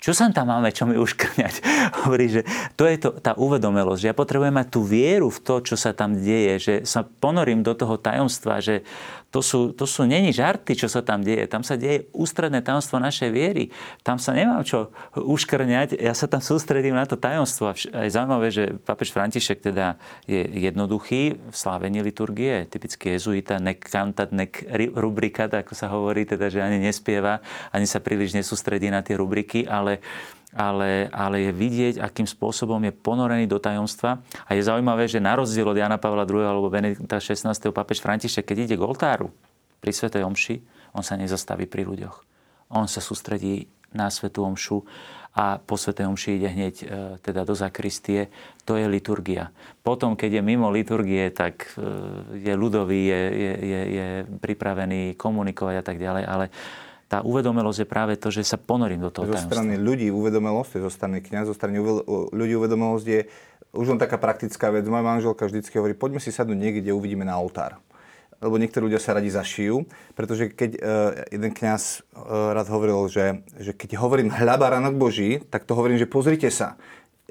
čo 0.00 0.16
sa 0.16 0.32
tam 0.32 0.48
máme, 0.48 0.72
čo 0.72 0.88
mi 0.88 0.96
uškrňať? 0.96 1.54
Hovorí, 2.04 2.28
že 2.28 2.42
to 2.76 2.84
je 2.88 2.96
to, 3.00 3.10
tá 3.20 3.36
uvedomelosť, 3.36 4.00
že 4.00 4.08
ja 4.12 4.16
potrebujem 4.16 4.56
mať 4.56 4.68
tú 4.68 4.80
vieru 4.84 5.28
v 5.28 5.40
to, 5.40 5.60
čo 5.64 5.76
sa 5.76 5.92
tam 5.92 6.16
deje, 6.16 6.54
že 6.60 6.74
sa 6.84 7.04
ponorím 7.04 7.60
do 7.64 7.72
toho 7.76 8.00
tajomstva, 8.00 8.64
že 8.64 8.84
to 9.30 9.46
sú, 9.46 9.70
to 9.70 9.86
sú 9.86 10.10
není 10.10 10.34
žarty, 10.34 10.74
čo 10.74 10.90
sa 10.90 11.06
tam 11.06 11.22
deje. 11.22 11.46
Tam 11.46 11.62
sa 11.62 11.78
deje 11.78 12.10
ústredné 12.10 12.66
tajomstvo 12.66 12.98
našej 12.98 13.30
viery. 13.30 13.70
Tam 14.02 14.18
sa 14.18 14.34
nemám 14.34 14.66
čo 14.66 14.90
uškrňať, 15.14 16.02
ja 16.02 16.10
sa 16.18 16.26
tam 16.26 16.42
sústredím 16.42 16.98
na 16.98 17.06
to 17.06 17.14
tajomstvo. 17.14 17.70
A 17.70 17.74
je 18.02 18.10
zaujímavé, 18.10 18.50
že 18.50 18.74
papež 18.82 19.14
František 19.14 19.62
teda 19.62 19.94
je 20.26 20.42
jednoduchý 20.50 21.38
v 21.38 21.54
slávení 21.54 22.02
liturgie, 22.02 22.66
typicky 22.66 23.14
jezuita, 23.14 23.62
nek 23.62 23.78
cantat, 23.86 24.34
nek 24.34 24.66
rubrikat, 24.98 25.54
ako 25.54 25.78
sa 25.78 25.86
hovorí, 25.94 26.26
teda, 26.26 26.50
že 26.50 26.58
ani 26.58 26.82
nespieva, 26.82 27.38
ani 27.70 27.86
sa 27.86 28.02
príliš 28.02 28.34
nesústredí 28.34 28.90
na 28.90 29.06
tie 29.06 29.14
rubriky, 29.14 29.62
ale 29.62 30.02
ale, 30.50 31.06
ale 31.14 31.46
je 31.46 31.52
vidieť, 31.54 31.94
akým 32.02 32.26
spôsobom 32.26 32.82
je 32.82 32.92
ponorený 32.94 33.46
do 33.46 33.62
tajomstva. 33.62 34.18
A 34.46 34.58
je 34.58 34.66
zaujímavé, 34.66 35.06
že 35.06 35.22
na 35.22 35.38
rozdiel 35.38 35.66
od 35.66 35.78
Jana 35.78 35.98
Pavla 35.98 36.26
II. 36.26 36.42
alebo 36.42 36.72
Benedikta 36.72 37.22
XVI. 37.22 37.54
papež 37.70 38.02
František, 38.02 38.42
keď 38.42 38.58
ide 38.66 38.76
k 38.78 38.82
oltáru 38.82 39.30
pri 39.78 39.94
Svetej 39.94 40.26
Omši, 40.26 40.56
on 40.94 41.06
sa 41.06 41.14
nezastaví 41.14 41.70
pri 41.70 41.86
ľuďoch. 41.86 42.16
On 42.74 42.90
sa 42.90 42.98
sústredí 42.98 43.70
na 43.94 44.10
Svetú 44.10 44.42
Omšu 44.42 44.82
a 45.30 45.62
po 45.62 45.78
Svetej 45.78 46.10
Omši 46.10 46.42
ide 46.42 46.48
hneď 46.50 46.74
e, 46.82 46.86
teda 47.22 47.46
do 47.46 47.54
zakristie. 47.54 48.34
To 48.66 48.74
je 48.74 48.90
liturgia. 48.90 49.54
Potom, 49.86 50.18
keď 50.18 50.38
je 50.38 50.42
mimo 50.42 50.66
liturgie, 50.74 51.30
tak 51.30 51.70
e, 51.78 51.86
je 52.42 52.54
ľudový, 52.58 53.06
je, 53.06 53.22
je, 53.30 53.52
je, 53.62 53.80
je 53.94 54.08
pripravený 54.42 55.14
komunikovať 55.14 55.74
a 55.78 55.84
tak 55.86 56.02
ďalej, 56.02 56.24
ale 56.26 56.46
tá 57.10 57.26
uvedomelosť 57.26 57.82
je 57.82 57.88
práve 57.90 58.14
to, 58.14 58.30
že 58.30 58.46
sa 58.46 58.54
ponorím 58.54 59.02
do 59.02 59.10
toho 59.10 59.26
Zo 59.26 59.34
tajomstva. 59.34 59.50
strany 59.50 59.74
ľudí 59.82 60.14
uvedomelosť, 60.14 60.78
zo 60.78 60.90
strany 60.94 61.18
kniaz, 61.18 61.50
zo 61.50 61.56
strany 61.58 61.82
ľudí 62.30 62.54
uvedomelosť 62.54 63.06
je 63.10 63.20
už 63.74 63.86
len 63.90 63.98
taká 63.98 64.14
praktická 64.14 64.70
vec. 64.70 64.86
Moja 64.86 65.02
manželka 65.02 65.42
vždycky 65.42 65.74
hovorí, 65.82 65.98
poďme 65.98 66.22
si 66.22 66.30
sadnúť 66.30 66.54
niekde, 66.54 66.86
kde 66.86 66.92
uvidíme 66.94 67.26
na 67.26 67.34
oltár. 67.34 67.82
Lebo 68.38 68.56
niektorí 68.56 68.88
ľudia 68.88 69.02
sa 69.02 69.12
radi 69.12 69.28
zašijú, 69.28 69.84
pretože 70.16 70.54
keď 70.54 70.70
uh, 70.78 70.80
jeden 71.28 71.52
kňaz 71.52 71.82
uh, 72.14 72.56
rád 72.56 72.72
hovoril, 72.72 73.10
že, 73.10 73.42
že 73.58 73.74
keď 73.74 74.00
hovorím 74.00 74.32
hľa 74.32 74.56
baránok 74.56 74.94
Boží, 74.96 75.42
tak 75.50 75.66
to 75.66 75.74
hovorím, 75.74 75.98
že 75.98 76.08
pozrite 76.08 76.48
sa 76.48 76.80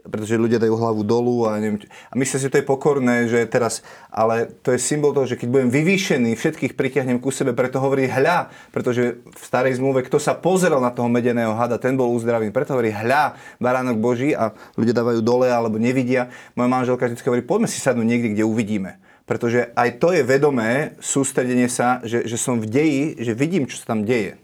pretože 0.05 0.39
ľudia 0.39 0.61
dajú 0.61 0.75
hlavu 0.75 1.01
dolu 1.03 1.49
a 1.49 1.59
neviem. 1.59 1.83
A 2.09 2.13
myslím 2.15 2.37
si, 2.39 2.45
že 2.47 2.53
to 2.53 2.59
je 2.61 2.67
pokorné, 2.67 3.27
že 3.27 3.43
teraz, 3.49 3.83
ale 4.07 4.51
to 4.63 4.71
je 4.71 4.79
symbol 4.79 5.11
toho, 5.11 5.27
že 5.27 5.35
keď 5.35 5.47
budem 5.49 5.69
vyvýšený, 5.71 6.35
všetkých 6.35 6.73
pritiahnem 6.77 7.19
ku 7.19 7.33
sebe, 7.33 7.51
preto 7.51 7.83
hovorí 7.83 8.07
hľa, 8.07 8.51
pretože 8.71 9.19
v 9.23 9.43
starej 9.43 9.79
zmluve, 9.79 10.05
kto 10.07 10.19
sa 10.19 10.35
pozeral 10.35 10.79
na 10.79 10.93
toho 10.93 11.11
medeného 11.11 11.55
hada, 11.55 11.81
ten 11.81 11.99
bol 11.99 12.11
uzdravený, 12.15 12.53
preto 12.55 12.75
hovorí 12.75 12.91
hľa, 12.91 13.35
baránok 13.59 13.97
Boží 13.99 14.31
a 14.31 14.55
ľudia 14.79 14.95
dávajú 14.95 15.19
dole 15.23 15.47
alebo 15.51 15.79
nevidia. 15.81 16.31
Moja 16.55 16.69
manželka 16.71 17.07
vždy 17.07 17.23
hovorí, 17.23 17.43
poďme 17.43 17.67
si 17.67 17.79
sadnúť 17.79 18.07
niekde, 18.07 18.31
kde 18.35 18.43
uvidíme. 18.47 18.91
Pretože 19.29 19.69
aj 19.77 20.01
to 20.01 20.09
je 20.09 20.25
vedomé 20.25 20.97
sústredenie 20.97 21.69
sa, 21.69 22.01
že, 22.01 22.25
že 22.25 22.33
som 22.33 22.57
v 22.57 22.65
deji, 22.65 23.03
že 23.21 23.37
vidím, 23.37 23.69
čo 23.69 23.77
sa 23.77 23.93
tam 23.93 24.01
deje. 24.01 24.41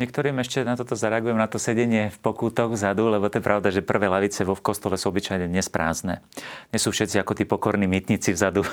Niektorým 0.00 0.40
ešte 0.40 0.64
na 0.64 0.72
toto 0.72 0.96
zareagujem, 0.96 1.36
na 1.36 1.44
to 1.44 1.60
sedenie 1.60 2.08
v 2.08 2.18
pokútoch 2.24 2.72
vzadu, 2.72 3.12
lebo 3.12 3.28
to 3.28 3.38
je 3.38 3.44
pravda, 3.44 3.68
že 3.68 3.84
prvé 3.84 4.08
lavice 4.08 4.40
vo 4.40 4.56
v 4.56 4.64
kostole 4.64 4.96
sú 4.96 5.12
obyčajne 5.12 5.44
nesprázdne. 5.52 6.24
Nie 6.72 6.80
sú 6.80 6.96
všetci 6.96 7.20
ako 7.20 7.36
tí 7.36 7.44
pokorní 7.44 7.84
mytníci 7.84 8.32
vzadu. 8.32 8.64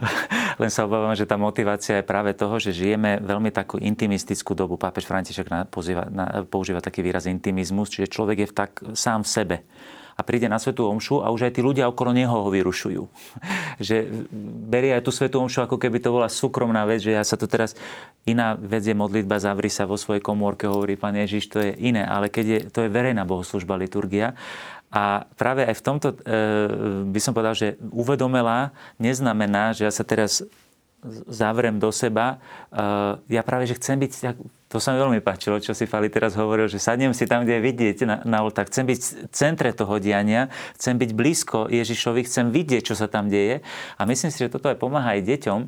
Len 0.62 0.70
sa 0.70 0.86
obávam, 0.86 1.10
že 1.18 1.26
tá 1.26 1.34
motivácia 1.34 1.98
je 1.98 2.06
práve 2.06 2.38
toho, 2.38 2.62
že 2.62 2.70
žijeme 2.70 3.18
veľmi 3.18 3.50
takú 3.50 3.82
intimistickú 3.82 4.54
dobu. 4.54 4.78
Pápež 4.78 5.10
František 5.10 5.50
pozýva, 5.74 6.06
na, 6.06 6.46
používa 6.46 6.78
taký 6.78 7.02
výraz 7.02 7.26
intimizmus, 7.26 7.90
čiže 7.90 8.06
človek 8.06 8.46
je 8.46 8.50
v 8.50 8.54
tak 8.54 8.70
sám 8.94 9.26
v 9.26 9.28
sebe 9.28 9.56
a 10.20 10.26
príde 10.26 10.52
na 10.52 10.60
Svetú 10.60 10.84
Omšu 10.84 11.24
a 11.24 11.32
už 11.32 11.48
aj 11.48 11.56
tí 11.56 11.64
ľudia 11.64 11.88
okolo 11.88 12.12
neho 12.12 12.28
ho 12.28 12.52
vyrušujú. 12.52 13.02
že 13.88 14.04
berie 14.68 14.92
aj 14.92 15.08
tú 15.08 15.10
Svetú 15.16 15.40
Omšu, 15.40 15.64
ako 15.64 15.80
keby 15.80 15.96
to 16.04 16.12
bola 16.12 16.28
súkromná 16.28 16.84
vec, 16.84 17.00
že 17.00 17.16
ja 17.16 17.24
sa 17.24 17.40
to 17.40 17.48
teraz... 17.48 17.72
Iná 18.28 18.52
vec 18.52 18.84
je 18.84 18.92
modlitba, 18.92 19.40
zavri 19.40 19.72
sa 19.72 19.88
vo 19.88 19.96
svojej 19.96 20.20
komórke, 20.20 20.68
hovorí 20.68 21.00
pán 21.00 21.16
Ježiš, 21.16 21.48
to 21.48 21.64
je 21.64 21.72
iné, 21.80 22.04
ale 22.04 22.28
keď 22.28 22.44
je, 22.44 22.60
to 22.68 22.84
je 22.84 22.92
verejná 22.92 23.24
bohoslužba, 23.24 23.80
liturgia. 23.80 24.36
A 24.92 25.24
práve 25.40 25.64
aj 25.64 25.80
v 25.80 25.84
tomto 25.86 26.08
e, 26.12 26.16
by 27.08 27.20
som 27.22 27.32
povedal, 27.32 27.56
že 27.56 27.80
uvedomelá 27.88 28.76
neznamená, 29.00 29.72
že 29.72 29.88
ja 29.88 29.92
sa 29.94 30.04
teraz 30.04 30.44
zavrem 31.32 31.80
do 31.80 31.88
seba. 31.88 32.36
E, 32.68 33.40
ja 33.40 33.40
práve, 33.40 33.64
že 33.64 33.80
chcem 33.80 33.96
byť 33.96 34.12
to 34.70 34.78
sa 34.78 34.94
mi 34.94 35.02
veľmi 35.02 35.18
páčilo, 35.18 35.58
čo 35.58 35.74
si 35.74 35.90
Fali 35.90 36.06
teraz 36.06 36.38
hovoril, 36.38 36.70
že 36.70 36.78
sadnem 36.78 37.10
si 37.10 37.26
tam, 37.26 37.42
kde 37.42 37.58
je 37.58 37.62
vidieť 37.66 37.96
na, 38.06 38.16
na 38.22 38.38
oltár. 38.46 38.70
Chcem 38.70 38.86
byť 38.86 38.98
v 39.02 39.34
centre 39.34 39.74
toho 39.74 39.98
diania, 39.98 40.46
chcem 40.78 40.94
byť 40.94 41.10
blízko 41.10 41.66
Ježišovi, 41.66 42.22
chcem 42.22 42.54
vidieť, 42.54 42.86
čo 42.86 42.94
sa 42.94 43.10
tam 43.10 43.26
deje. 43.26 43.66
A 43.98 44.06
myslím 44.06 44.30
si, 44.30 44.38
že 44.38 44.46
toto 44.46 44.70
aj 44.70 44.78
pomáha 44.78 45.18
aj 45.18 45.26
deťom. 45.26 45.60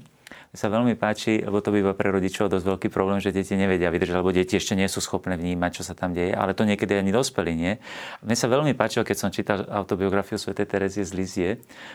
Sa 0.53 0.69
veľmi 0.69 0.95
páči, 1.01 1.43
lebo 1.43 1.65
to 1.65 1.75
býva 1.75 1.97
pre 1.99 2.13
rodičov 2.13 2.53
dosť 2.53 2.77
veľký 2.77 2.89
problém, 2.93 3.19
že 3.19 3.35
deti 3.35 3.57
nevedia 3.59 3.89
vydržať, 3.89 4.21
lebo 4.21 4.37
deti 4.37 4.55
ešte 4.55 4.77
nie 4.79 4.87
sú 4.87 5.03
schopné 5.03 5.35
vnímať, 5.35 5.81
čo 5.81 5.83
sa 5.83 5.97
tam 5.97 6.13
deje, 6.13 6.37
ale 6.37 6.53
to 6.53 6.69
niekedy 6.69 6.93
ani 6.93 7.09
dospelí 7.09 7.57
nie. 7.57 7.81
Mne 8.21 8.37
sa 8.37 8.53
veľmi 8.53 8.77
páčilo, 8.77 9.03
keď 9.03 9.17
som 9.17 9.33
čítal 9.33 9.65
autobiografiu 9.67 10.37
Sv. 10.37 10.53
Terezie 10.55 11.09
z 11.09 11.13
Lizie, 11.17 11.51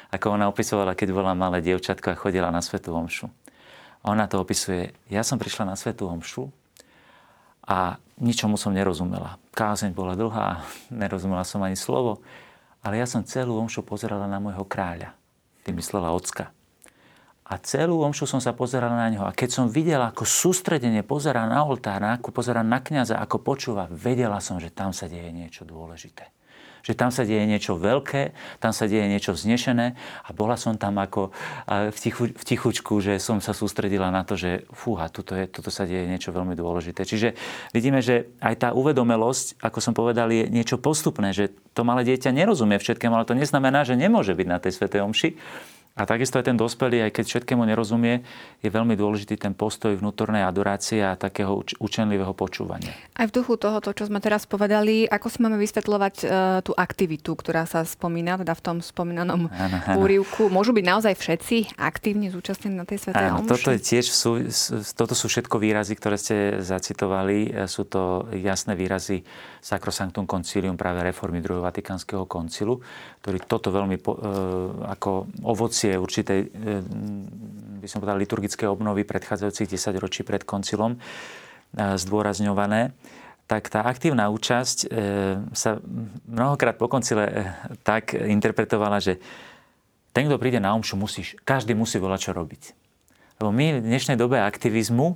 ako 0.09 0.35
ona 0.35 0.49
opisovala, 0.49 0.97
keď 0.97 1.13
bola 1.13 1.37
malé 1.37 1.61
dievčatko 1.61 2.11
a 2.11 2.19
chodila 2.19 2.49
na 2.49 2.65
Svetú 2.65 2.97
Omšu. 2.97 3.29
Ona 4.09 4.25
to 4.25 4.41
opisuje, 4.41 4.89
ja 5.07 5.21
som 5.21 5.37
prišla 5.37 5.69
na 5.69 5.75
Svetú 5.77 6.09
Omšu, 6.09 6.49
a 7.67 7.99
ničomu 8.17 8.55
som 8.55 8.71
nerozumela. 8.71 9.35
Kázeň 9.53 9.91
bola 9.91 10.15
dlhá, 10.15 10.63
nerozumela 11.03 11.43
som 11.43 11.61
ani 11.61 11.75
slovo, 11.75 12.23
ale 12.81 13.03
ja 13.03 13.05
som 13.05 13.27
celú 13.27 13.59
omšu 13.59 13.83
pozerala 13.83 14.25
na 14.25 14.39
môjho 14.39 14.63
kráľa. 14.63 15.11
Tým 15.67 15.75
myslela 15.77 16.15
ocka. 16.15 16.55
A 17.47 17.55
celú 17.63 18.03
omšu 18.03 18.27
som 18.27 18.43
sa 18.43 18.51
pozerala 18.51 18.95
na 18.95 19.07
neho. 19.07 19.23
A 19.23 19.31
keď 19.31 19.49
som 19.55 19.65
videla, 19.71 20.11
ako 20.11 20.27
sústredenie 20.27 20.99
pozerá 21.03 21.47
na 21.47 21.63
oltár, 21.63 22.03
ako 22.03 22.31
pozerá 22.35 22.59
na 22.59 22.83
kniaza, 22.83 23.19
ako 23.23 23.39
počúva, 23.39 23.87
vedela 23.87 24.43
som, 24.43 24.59
že 24.59 24.67
tam 24.67 24.91
sa 24.91 25.07
deje 25.07 25.31
niečo 25.31 25.63
dôležité 25.63 26.27
že 26.87 26.95
tam 26.95 27.11
sa 27.11 27.27
deje 27.27 27.43
niečo 27.43 27.75
veľké, 27.75 28.31
tam 28.63 28.71
sa 28.71 28.87
deje 28.87 29.11
niečo 29.11 29.35
vznešené 29.35 29.99
a 30.23 30.29
bola 30.31 30.55
som 30.55 30.79
tam 30.79 30.95
ako 31.03 31.35
v, 31.67 31.97
tichu, 31.99 32.31
v 32.31 32.43
tichučku, 32.47 33.03
že 33.03 33.19
som 33.19 33.43
sa 33.43 33.51
sústredila 33.51 34.07
na 34.07 34.23
to, 34.23 34.39
že 34.39 34.63
fúha, 34.71 35.11
tuto, 35.11 35.35
je, 35.35 35.51
tuto 35.51 35.67
sa 35.67 35.83
deje 35.83 36.07
niečo 36.07 36.31
veľmi 36.31 36.55
dôležité. 36.55 37.03
Čiže 37.03 37.35
vidíme, 37.75 37.99
že 37.99 38.31
aj 38.39 38.55
tá 38.63 38.69
uvedomelosť, 38.71 39.59
ako 39.59 39.79
som 39.83 39.91
povedal, 39.91 40.31
je 40.31 40.47
niečo 40.47 40.79
postupné, 40.79 41.35
že 41.35 41.51
to 41.75 41.83
malé 41.83 42.07
dieťa 42.07 42.31
nerozumie 42.31 42.79
všetkému, 42.79 43.11
ale 43.11 43.27
to 43.27 43.35
neznamená, 43.35 43.83
že 43.83 43.99
nemôže 43.99 44.31
byť 44.31 44.47
na 44.47 44.57
tej 44.63 44.71
svetej 44.71 45.03
omši 45.03 45.29
a 45.97 46.05
takisto 46.05 46.37
aj 46.37 46.45
ten 46.53 46.57
dospelý, 46.57 47.09
aj 47.09 47.11
keď 47.17 47.25
všetkému 47.25 47.65
nerozumie, 47.65 48.21
je 48.61 48.69
veľmi 48.69 48.93
dôležitý 48.93 49.33
ten 49.41 49.57
postoj 49.57 49.97
vnútornej 49.97 50.45
adorácie 50.45 51.01
a 51.01 51.17
takého 51.17 51.65
učenlivého 51.81 52.37
počúvania. 52.37 52.93
Aj 53.17 53.25
v 53.25 53.33
duchu 53.33 53.57
toho, 53.57 53.81
čo 53.81 54.05
sme 54.05 54.21
teraz 54.21 54.45
povedali, 54.45 55.09
ako 55.09 55.27
si 55.33 55.41
máme 55.41 55.57
vysvetľovať 55.57 56.15
uh, 56.21 56.29
tú 56.61 56.77
aktivitu, 56.77 57.33
ktorá 57.33 57.65
sa 57.65 57.81
spomína, 57.81 58.37
teda 58.37 58.53
v 58.53 58.61
tom 58.61 58.77
spomínanom 58.77 59.49
ano, 59.49 59.77
ano. 59.89 59.97
úrivku. 60.05 60.53
Môžu 60.53 60.77
byť 60.77 60.85
naozaj 60.85 61.13
všetci 61.17 61.81
aktívne 61.81 62.29
zúčastnení 62.29 62.77
na 62.77 62.85
tej 62.85 63.09
svetej 63.09 63.33
omši? 63.33 63.49
Toto, 63.49 63.69
je 63.73 63.79
tiež 63.81 64.05
sú, 64.13 64.45
toto 64.93 65.17
sú 65.17 65.25
všetko 65.33 65.57
výrazy, 65.57 65.97
ktoré 65.97 66.21
ste 66.21 66.61
zacitovali. 66.61 67.49
E, 67.49 67.65
sú 67.65 67.89
to 67.89 68.29
jasné 68.37 68.77
výrazy 68.77 69.25
Sacrosanctum 69.65 70.29
Concilium 70.29 70.77
práve 70.77 71.01
reformy 71.01 71.41
druhého 71.41 71.65
Vatikánskeho 71.65 72.29
koncilu, 72.29 72.77
ktorý 73.25 73.37
toto 73.49 73.73
veľmi 73.73 73.97
po, 73.97 74.13
uh, 74.13 74.93
ako 74.93 75.25
ovoci 75.41 75.86
tradície 75.87 75.95
určitej, 75.95 76.39
eh, 76.43 76.83
by 77.79 77.87
som 77.87 78.03
povedal, 78.03 78.19
liturgické 78.19 78.67
obnovy 78.67 79.07
predchádzajúcich 79.07 79.71
10 79.79 79.95
ročí 80.03 80.21
pred 80.27 80.43
koncilom 80.43 80.99
eh, 80.99 81.95
zdôrazňované, 81.95 82.91
tak 83.47 83.71
tá 83.71 83.87
aktívna 83.87 84.27
účasť 84.27 84.77
eh, 84.83 84.89
sa 85.55 85.79
mnohokrát 86.27 86.75
po 86.75 86.91
koncile 86.91 87.55
tak 87.87 88.11
interpretovala, 88.11 88.99
že 88.99 89.23
ten, 90.11 90.27
kto 90.27 90.41
príde 90.41 90.59
na 90.59 90.75
omšu, 90.75 90.97
musíš, 90.99 91.37
každý 91.45 91.77
musí 91.77 92.01
volať, 92.01 92.19
čo 92.19 92.31
robiť. 92.33 92.63
Lebo 93.37 93.53
my 93.53 93.79
v 93.79 93.85
dnešnej 93.85 94.17
dobe 94.17 94.41
aktivizmu 94.41 95.13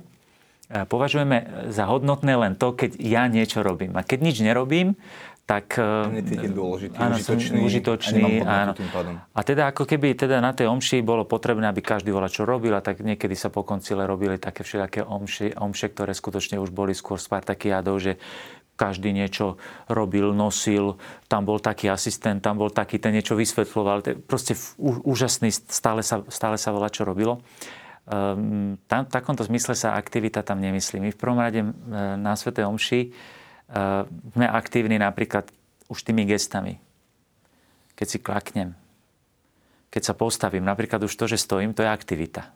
považujeme 0.86 1.68
za 1.74 1.90
hodnotné 1.90 2.38
len 2.38 2.54
to, 2.54 2.70
keď 2.70 3.02
ja 3.02 3.26
niečo 3.26 3.66
robím. 3.66 3.98
A 3.98 4.06
keď 4.06 4.30
nič 4.30 4.38
nerobím, 4.46 4.94
tak... 5.42 5.74
Necítim 6.08 6.54
dôležitý, 6.54 6.96
áno, 6.96 7.18
užitočný, 7.18 7.58
užitočný 7.66 8.32
a 8.46 8.70
áno. 8.70 8.72
A 9.34 9.40
teda 9.42 9.74
ako 9.74 9.84
keby 9.84 10.14
teda 10.14 10.38
na 10.38 10.54
tej 10.54 10.70
omši 10.70 11.02
bolo 11.02 11.26
potrebné, 11.26 11.66
aby 11.66 11.82
každý 11.82 12.14
volá, 12.14 12.30
čo 12.30 12.46
robil, 12.46 12.72
a 12.72 12.80
tak 12.80 13.02
niekedy 13.02 13.34
sa 13.34 13.50
po 13.50 13.66
koncile 13.66 14.06
robili 14.06 14.38
také 14.38 14.62
všelijaké 14.62 15.02
omše, 15.02 15.58
omše, 15.58 15.90
ktoré 15.90 16.14
skutočne 16.14 16.62
už 16.62 16.70
boli 16.70 16.94
skôr 16.94 17.18
Spartakiádov, 17.18 17.98
že 17.98 18.12
každý 18.72 19.12
niečo 19.12 19.60
robil, 19.92 20.32
nosil, 20.32 20.96
tam 21.28 21.44
bol 21.44 21.60
taký 21.60 21.92
asistent, 21.92 22.40
tam 22.40 22.56
bol 22.58 22.72
taký, 22.72 22.98
ten 22.98 23.12
niečo 23.12 23.36
vysvetľoval. 23.36 24.24
Proste 24.24 24.56
úžasný, 24.80 25.52
stále 25.52 26.00
sa, 26.00 26.24
stále 26.32 26.56
sa 26.56 26.72
volá, 26.72 26.88
čo 26.88 27.04
robilo. 27.04 27.44
Um, 28.02 28.82
tam, 28.90 29.06
v 29.06 29.14
takomto 29.14 29.46
zmysle 29.46 29.78
sa 29.78 29.94
aktivita 29.94 30.42
tam 30.42 30.58
nemyslí. 30.58 30.98
My 30.98 31.10
v 31.14 31.20
prvom 31.20 31.38
rade 31.38 31.62
na 32.18 32.34
Svete 32.34 32.66
Omši 32.66 33.14
sme 33.72 34.46
aktívni 34.46 35.00
napríklad 35.00 35.48
už 35.88 36.04
tými 36.04 36.28
gestami. 36.28 36.76
Keď 37.96 38.06
si 38.08 38.18
klaknem, 38.20 38.76
keď 39.92 40.02
sa 40.08 40.14
postavím, 40.16 40.64
napríklad 40.64 41.04
už 41.04 41.12
to, 41.12 41.28
že 41.28 41.40
stojím, 41.40 41.76
to 41.76 41.84
je 41.84 41.90
aktivita. 41.92 42.48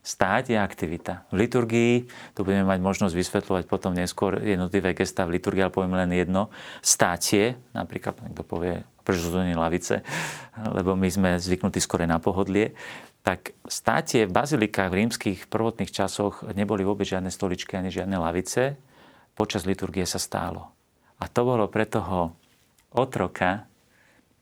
Stáť 0.00 0.56
je 0.56 0.58
aktivita. 0.60 1.28
V 1.28 1.44
liturgii, 1.44 1.92
tu 2.32 2.40
budeme 2.40 2.64
mať 2.64 2.80
možnosť 2.80 3.12
vysvetľovať 3.12 3.64
potom 3.68 3.92
neskôr 3.92 4.40
jednotlivé 4.40 4.96
gesta 4.96 5.28
v 5.28 5.36
liturgii, 5.36 5.68
ale 5.68 5.76
poviem 5.76 5.92
len 5.92 6.12
jedno. 6.16 6.48
Státie, 6.80 7.60
napríklad 7.76 8.16
niekto 8.24 8.40
povie, 8.40 8.80
prečo 9.04 9.28
sú 9.28 9.36
to 9.36 9.44
nie 9.44 9.52
lavice, 9.52 10.00
lebo 10.56 10.96
my 10.96 11.08
sme 11.08 11.30
zvyknutí 11.36 11.84
skore 11.84 12.08
na 12.08 12.16
pohodlie, 12.16 12.72
tak 13.20 13.52
státie 13.68 14.24
v 14.24 14.32
bazilikách 14.32 14.88
v 14.88 14.98
rímskych 15.04 15.38
prvotných 15.52 15.92
časoch 15.92 16.48
neboli 16.56 16.80
vôbec 16.80 17.04
žiadne 17.04 17.28
stoličky 17.28 17.76
ani 17.76 17.92
žiadne 17.92 18.16
lavice. 18.16 18.80
Počas 19.34 19.64
liturgie 19.64 20.04
sa 20.04 20.18
stálo. 20.20 20.72
A 21.20 21.28
to 21.28 21.44
bolo 21.44 21.68
pre 21.68 21.84
toho 21.84 22.32
otroka, 22.90 23.68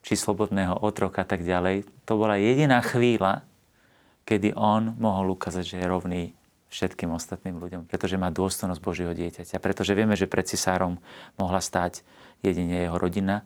či 0.03 0.15
slobodného 0.15 0.79
otroka 0.81 1.27
tak 1.27 1.45
ďalej, 1.45 1.85
to 2.07 2.13
bola 2.17 2.41
jediná 2.41 2.81
chvíľa, 2.81 3.45
kedy 4.25 4.57
on 4.57 4.97
mohol 4.97 5.37
ukázať, 5.37 5.65
že 5.65 5.77
je 5.81 5.87
rovný 5.89 6.23
všetkým 6.69 7.09
ostatným 7.13 7.57
ľuďom, 7.57 7.89
pretože 7.89 8.21
má 8.21 8.29
dôstojnosť 8.29 8.81
Božieho 8.85 9.13
dieťaťa. 9.17 9.57
Pretože 9.57 9.97
vieme, 9.97 10.15
že 10.15 10.29
pred 10.29 10.45
cisárom 10.45 11.01
mohla 11.41 11.65
stať 11.65 12.05
jedine 12.45 12.85
jeho 12.85 13.01
rodina, 13.01 13.41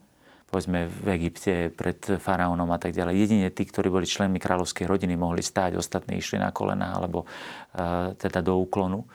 povedzme 0.51 0.91
v 0.91 1.07
Egypte 1.17 1.73
pred 1.73 1.97
faraónom 2.19 2.69
a 2.75 2.79
tak 2.83 2.93
ďalej. 2.93 3.15
Jedine 3.25 3.49
tí, 3.49 3.65
ktorí 3.65 3.89
boli 3.89 4.05
členmi 4.05 4.37
kráľovskej 4.37 4.85
rodiny, 4.85 5.17
mohli 5.17 5.41
stáť, 5.41 5.79
ostatní 5.81 6.21
išli 6.21 6.37
na 6.37 6.53
kolena 6.53 6.93
alebo 6.93 7.25
uh, 7.25 8.13
teda 8.19 8.45
do 8.45 8.61
úklonu. 8.61 9.09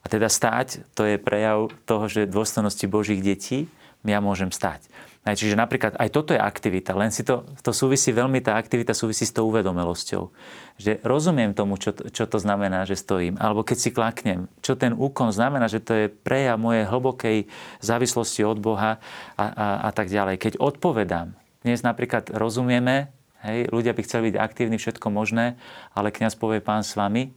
A 0.00 0.06
teda 0.08 0.32
stáť, 0.32 0.88
to 0.96 1.04
je 1.04 1.20
prejav 1.20 1.68
toho, 1.84 2.08
že 2.08 2.30
dôstojnosti 2.30 2.86
Božích 2.88 3.20
detí 3.20 3.68
ja 4.04 4.20
môžem 4.24 4.48
stáť. 4.48 4.88
Čiže 5.20 5.52
napríklad 5.52 6.00
aj 6.00 6.08
toto 6.16 6.32
je 6.32 6.40
aktivita, 6.40 6.96
len 6.96 7.12
si 7.12 7.20
to, 7.20 7.44
to 7.60 7.76
súvisí 7.76 8.08
veľmi, 8.08 8.40
tá 8.40 8.56
aktivita 8.56 8.96
súvisí 8.96 9.28
s 9.28 9.36
tou 9.36 9.52
uvedomelosťou. 9.52 10.32
Že 10.80 11.04
rozumiem 11.04 11.52
tomu, 11.52 11.76
čo, 11.76 11.92
čo 11.92 12.24
to 12.24 12.40
znamená, 12.40 12.88
že 12.88 12.96
stojím. 12.96 13.36
Alebo 13.36 13.60
keď 13.60 13.76
si 13.76 13.92
klaknem, 13.92 14.48
čo 14.64 14.80
ten 14.80 14.96
úkon 14.96 15.28
znamená, 15.28 15.68
že 15.68 15.84
to 15.84 15.92
je 15.92 16.06
prejav 16.08 16.56
mojej 16.56 16.88
hlbokej 16.88 17.38
závislosti 17.84 18.48
od 18.48 18.64
Boha 18.64 18.96
a, 19.36 19.44
a, 19.44 19.66
a 19.84 19.90
tak 19.92 20.08
ďalej. 20.08 20.40
Keď 20.40 20.52
odpovedám, 20.56 21.36
dnes 21.60 21.84
napríklad 21.84 22.32
rozumieme, 22.32 23.12
hej, 23.44 23.68
ľudia 23.68 23.92
by 23.92 24.00
chceli 24.08 24.32
byť 24.32 24.40
aktívni, 24.40 24.80
všetko 24.80 25.12
možné, 25.12 25.60
ale 25.92 26.16
kňaz 26.16 26.32
povie 26.40 26.64
pán 26.64 26.80
s 26.80 26.96
vami 26.96 27.36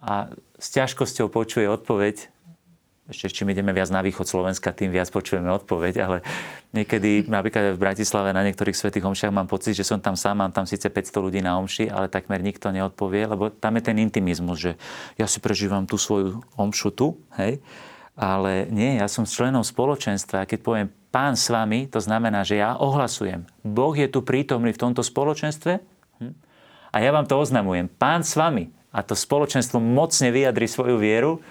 a 0.00 0.30
s 0.56 0.68
ťažkosťou 0.72 1.28
počuje 1.32 1.68
odpoveď, 1.68 2.32
ešte 3.06 3.30
čím 3.30 3.54
ideme 3.54 3.70
viac 3.70 3.86
na 3.94 4.02
východ 4.02 4.26
Slovenska, 4.26 4.74
tým 4.74 4.90
viac 4.90 5.06
počujeme 5.14 5.46
odpoveď, 5.46 5.94
ale 6.02 6.16
niekedy 6.74 7.22
napríklad 7.36 7.78
v 7.78 7.82
Bratislave 7.82 8.34
na 8.34 8.42
niektorých 8.42 8.74
svetých 8.74 9.06
omšiach 9.06 9.30
mám 9.30 9.46
pocit, 9.46 9.78
že 9.78 9.86
som 9.86 10.02
tam 10.02 10.18
sám, 10.18 10.42
mám 10.42 10.52
tam 10.52 10.66
síce 10.66 10.90
500 10.90 11.24
ľudí 11.24 11.40
na 11.40 11.54
omši, 11.62 11.86
ale 11.86 12.10
takmer 12.10 12.42
nikto 12.42 12.74
neodpovie, 12.74 13.30
lebo 13.30 13.54
tam 13.54 13.78
je 13.78 13.82
ten 13.86 13.96
intimizmus, 14.02 14.58
že 14.58 14.72
ja 15.14 15.30
si 15.30 15.38
prežívam 15.38 15.86
tú 15.86 15.96
svoju 15.96 16.42
omšu 16.58 16.90
tu, 16.90 17.14
hej, 17.38 17.62
ale 18.16 18.66
nie, 18.72 18.96
ja 18.98 19.06
som 19.06 19.28
členom 19.28 19.62
spoločenstva 19.62 20.42
a 20.42 20.48
keď 20.48 20.58
poviem 20.64 20.88
pán 21.12 21.36
s 21.36 21.48
vami, 21.52 21.88
to 21.88 22.00
znamená, 22.00 22.42
že 22.42 22.60
ja 22.60 22.74
ohlasujem. 22.76 23.44
Boh 23.60 23.92
je 23.96 24.08
tu 24.08 24.24
prítomný 24.24 24.72
v 24.72 24.82
tomto 24.82 25.04
spoločenstve 25.04 25.80
hm? 26.20 26.34
a 26.90 26.96
ja 27.00 27.12
vám 27.12 27.28
to 27.28 27.36
oznamujem. 27.36 27.86
Pán 27.88 28.24
s 28.24 28.34
vami. 28.34 28.75
A 28.96 29.04
to 29.04 29.12
spoločenstvo 29.12 29.76
mocne 29.76 30.32
vyjadri 30.32 30.64
svoju 30.64 30.96
vieru 30.96 31.44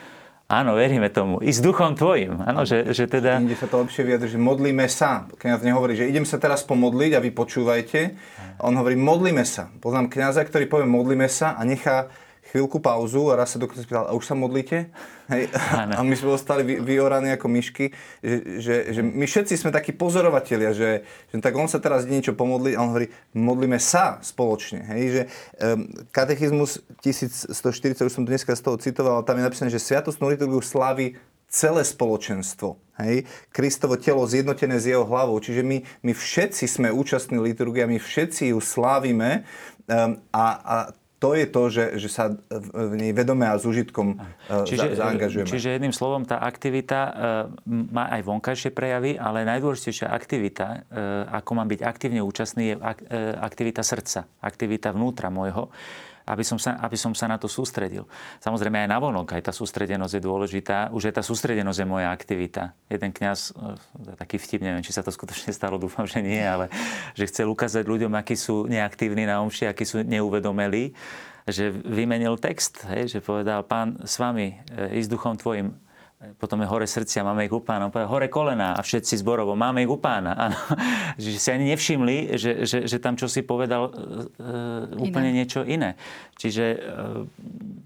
Áno, 0.45 0.77
veríme 0.77 1.09
tomu. 1.09 1.41
I 1.41 1.49
s 1.49 1.57
duchom 1.57 1.97
tvojim. 1.97 2.37
Áno, 2.45 2.69
že, 2.69 2.93
že 2.93 3.09
teda... 3.09 3.41
Inde 3.41 3.57
sa 3.57 3.65
to 3.65 3.81
lepšie 3.81 4.05
vyjadri, 4.05 4.29
že 4.29 4.37
modlíme 4.37 4.85
sa. 4.85 5.25
Kňaz 5.41 5.65
nehovorí, 5.65 5.97
že 5.97 6.05
idem 6.05 6.21
sa 6.21 6.37
teraz 6.37 6.61
pomodliť 6.61 7.17
a 7.17 7.23
vy 7.25 7.33
počúvajte. 7.33 8.13
On 8.61 8.69
hovorí, 8.77 8.93
modlíme 8.93 9.41
sa. 9.41 9.73
Poznám 9.81 10.05
kňaza, 10.13 10.45
ktorý 10.45 10.69
povie 10.69 10.85
modlíme 10.85 11.25
sa 11.25 11.57
a 11.57 11.65
nechá 11.65 12.13
chvíľku 12.51 12.77
pauzu 12.77 13.33
a 13.33 13.39
raz 13.39 13.53
sa 13.53 13.61
dokonca 13.61 13.81
spýtal, 13.81 14.05
a 14.09 14.13
už 14.13 14.25
sa 14.25 14.35
modlíte? 14.37 14.93
Hej. 15.33 15.49
A 15.73 16.05
my 16.05 16.13
sme 16.13 16.37
ostali 16.37 16.61
vy, 16.61 16.77
vyoraní 16.81 17.33
ako 17.33 17.49
myšky, 17.49 17.89
že, 18.21 18.61
že, 18.61 18.75
že 18.93 19.01
my 19.01 19.25
všetci 19.25 19.57
sme 19.57 19.73
takí 19.73 19.89
pozorovatelia, 19.89 20.69
že, 20.69 21.01
že 21.33 21.35
tak 21.41 21.57
on 21.57 21.65
sa 21.65 21.81
teraz 21.81 22.05
niečo 22.05 22.37
pomodliť 22.37 22.73
a 22.77 22.81
on 22.85 22.93
hovorí, 22.93 23.09
modlíme 23.33 23.81
sa 23.81 24.21
spoločne. 24.21 24.85
Hej. 24.93 25.03
Že, 25.09 25.21
um, 25.65 25.89
katechizmus 26.13 26.85
1140, 27.01 28.05
už 28.05 28.13
som 28.13 28.23
to 28.23 28.29
dneska 28.29 28.53
z 28.53 28.61
toho 28.61 28.77
citoval, 28.77 29.25
tam 29.25 29.41
je 29.41 29.47
napísané, 29.49 29.69
že 29.73 29.81
sviatostnú 29.81 30.29
liturgiu 30.29 30.61
slaví 30.61 31.17
celé 31.49 31.81
spoločenstvo. 31.87 32.77
Hej? 32.99 33.25
Kristovo 33.49 33.95
telo 33.95 34.27
zjednotené 34.27 34.75
s 34.75 34.85
jeho 34.91 35.07
hlavou. 35.07 35.39
Čiže 35.39 35.63
my, 35.63 35.77
my 36.03 36.11
všetci 36.11 36.65
sme 36.67 36.91
účastní 36.91 37.39
liturgie, 37.39 37.87
my 37.87 37.97
všetci 37.97 38.51
ju 38.51 38.59
slávime 38.59 39.47
um, 39.87 40.19
a, 40.35 40.45
a 40.59 40.75
to 41.19 41.31
je 41.31 41.45
to, 41.47 41.63
že, 41.71 41.85
že 41.95 42.09
sa 42.11 42.35
v 42.51 42.93
nej 42.99 43.11
vedome 43.15 43.47
a 43.47 43.55
s 43.55 43.63
užitkom 43.63 44.19
e, 44.19 44.67
čiže, 44.67 44.99
za, 44.99 45.07
zaangažujeme. 45.07 45.47
Čiže 45.47 45.79
jedným 45.79 45.95
slovom 45.95 46.27
tá 46.27 46.43
aktivita 46.43 46.99
e, 46.99 47.11
má 47.65 48.11
aj 48.11 48.21
vonkajšie 48.27 48.71
prejavy, 48.75 49.15
ale 49.15 49.47
najdôležitejšia 49.47 50.11
aktivita, 50.11 50.65
e, 50.67 50.77
ako 51.31 51.51
mám 51.55 51.71
byť 51.71 51.81
aktívne 51.81 52.19
účastný, 52.19 52.63
je 52.71 52.75
aktivita 53.39 53.81
srdca, 53.81 54.27
aktivita 54.43 54.91
vnútra 54.91 55.31
môjho 55.31 55.71
aby 56.25 56.41
som, 56.41 56.57
sa, 56.57 56.81
aby 56.81 56.97
som 56.97 57.13
sa 57.13 57.29
na 57.29 57.37
to 57.37 57.45
sústredil. 57.45 58.09
Samozrejme 58.41 58.85
aj 58.85 58.89
na 58.89 58.97
vonok, 58.97 59.37
aj 59.37 59.49
tá 59.49 59.53
sústredenosť 59.53 60.17
je 60.17 60.21
dôležitá. 60.25 60.89
Už 60.89 61.13
aj 61.13 61.21
tá 61.21 61.23
sústredenosť 61.23 61.79
je 61.85 61.87
moja 61.87 62.09
aktivita. 62.09 62.73
Jeden 62.89 63.13
kňaz, 63.13 63.53
e, 63.53 64.17
taký 64.17 64.41
vtip, 64.41 64.65
neviem, 64.65 64.81
či 64.81 64.89
sa 64.89 65.05
to 65.05 65.13
skutočne 65.13 65.53
stalo, 65.53 65.77
dúfam, 65.85 66.09
že 66.09 66.25
nie, 66.25 66.41
ale 66.41 66.73
že 67.13 67.29
chcel 67.29 67.45
ukázať 67.53 67.85
ľuďom, 67.85 68.11
akí 68.17 68.33
sú 68.33 68.65
neaktívni 68.65 69.29
na 69.29 69.45
omši, 69.45 69.69
akí 69.69 69.85
sú 69.85 70.01
neuvedomelí, 70.01 70.97
že 71.45 71.69
vymenil 71.69 72.41
text, 72.41 72.89
hej, 72.89 73.05
že 73.05 73.19
povedal, 73.21 73.61
pán 73.61 74.01
s 74.01 74.17
vami, 74.17 74.57
e, 74.73 74.97
ísť 74.97 75.09
duchom 75.13 75.37
tvojim, 75.37 75.77
potom 76.35 76.61
je 76.63 76.67
hore 76.67 76.87
srdcia, 76.89 77.21
máme 77.21 77.45
ich 77.45 77.53
u 77.53 77.61
pána. 77.61 77.93
Hore 77.93 78.27
kolena 78.27 78.73
a 78.73 78.81
všetci 78.81 79.21
zborovo, 79.21 79.53
máme 79.53 79.85
ich 79.85 79.91
u 79.91 79.99
pána. 79.99 80.33
Áno. 80.49 80.57
Že 81.21 81.29
si 81.37 81.49
ani 81.53 81.65
nevšimli, 81.71 82.15
že, 82.35 82.51
že, 82.65 82.77
že 82.89 82.97
tam 82.97 83.15
čo 83.15 83.29
si 83.29 83.45
povedal 83.45 83.89
e, 83.89 83.91
úplne 84.97 85.29
iné. 85.31 85.37
niečo 85.43 85.61
iné. 85.61 85.93
Čiže 86.35 86.65
e, 86.65 86.77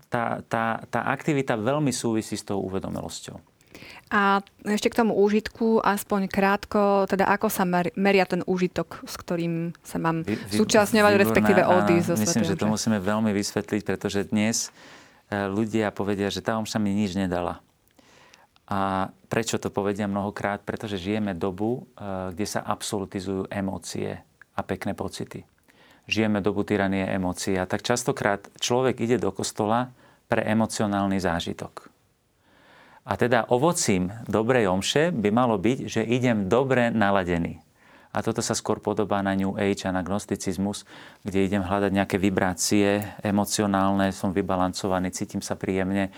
tá, 0.08 0.42
tá, 0.48 0.82
tá 0.90 1.00
aktivita 1.12 1.60
veľmi 1.60 1.92
súvisí 1.92 2.40
s 2.40 2.44
tou 2.48 2.64
uvedomelosťou. 2.64 3.60
A 4.10 4.42
ešte 4.66 4.90
k 4.90 5.06
tomu 5.06 5.14
úžitku, 5.14 5.86
aspoň 5.86 6.34
krátko, 6.34 7.06
teda 7.06 7.30
ako 7.30 7.48
sa 7.54 7.62
meria 7.94 8.26
ten 8.26 8.42
úžitok, 8.42 9.06
s 9.06 9.14
ktorým 9.22 9.78
sa 9.86 10.02
mám 10.02 10.26
vy, 10.26 10.34
vy, 10.34 10.58
súčasňovať, 10.58 11.14
výborná, 11.14 11.24
respektíve 11.30 11.62
odísť 11.62 12.06
zo 12.10 12.16
Myslím, 12.18 12.50
že 12.50 12.58
to 12.58 12.66
musíme 12.66 12.98
veľmi 12.98 13.30
vysvetliť, 13.30 13.82
pretože 13.86 14.26
dnes 14.34 14.74
e, 15.30 15.46
ľudia 15.46 15.94
povedia, 15.94 16.34
že 16.34 16.42
tá 16.42 16.58
omša 16.58 16.82
mi 16.82 16.98
nič 16.98 17.14
nedala. 17.14 17.62
A 18.70 19.10
prečo 19.28 19.58
to 19.58 19.74
povedia 19.74 20.06
mnohokrát? 20.06 20.62
Pretože 20.62 21.02
žijeme 21.02 21.34
dobu, 21.34 21.90
eh, 21.98 22.32
kde 22.34 22.46
sa 22.46 22.62
absolutizujú 22.62 23.50
emócie 23.50 24.22
a 24.54 24.62
pekné 24.62 24.94
pocity. 24.94 25.42
Žijeme 26.10 26.42
dobu 26.42 26.66
tyranie 26.66 27.06
emócií 27.10 27.58
a 27.58 27.70
tak 27.70 27.86
častokrát 27.86 28.46
človek 28.58 29.02
ide 29.02 29.18
do 29.22 29.30
kostola 29.34 29.94
pre 30.30 30.46
emocionálny 30.46 31.18
zážitok. 31.22 31.90
A 33.10 33.18
teda 33.18 33.50
ovocím 33.50 34.14
dobrej 34.30 34.70
omše 34.70 35.10
by 35.10 35.30
malo 35.34 35.58
byť, 35.58 35.78
že 35.90 36.02
idem 36.06 36.46
dobre 36.46 36.94
naladený. 36.94 37.58
A 38.10 38.26
toto 38.26 38.42
sa 38.42 38.58
skôr 38.58 38.82
podobá 38.82 39.22
na 39.22 39.38
New 39.38 39.54
Age 39.54 39.86
a 39.86 39.94
na 39.94 40.02
gnosticizmus, 40.02 40.82
kde 41.22 41.46
idem 41.46 41.62
hľadať 41.62 41.92
nejaké 41.94 42.18
vibrácie 42.18 43.06
emocionálne, 43.22 44.10
som 44.10 44.34
vybalancovaný, 44.34 45.14
cítim 45.14 45.46
sa 45.46 45.54
príjemne, 45.54 46.10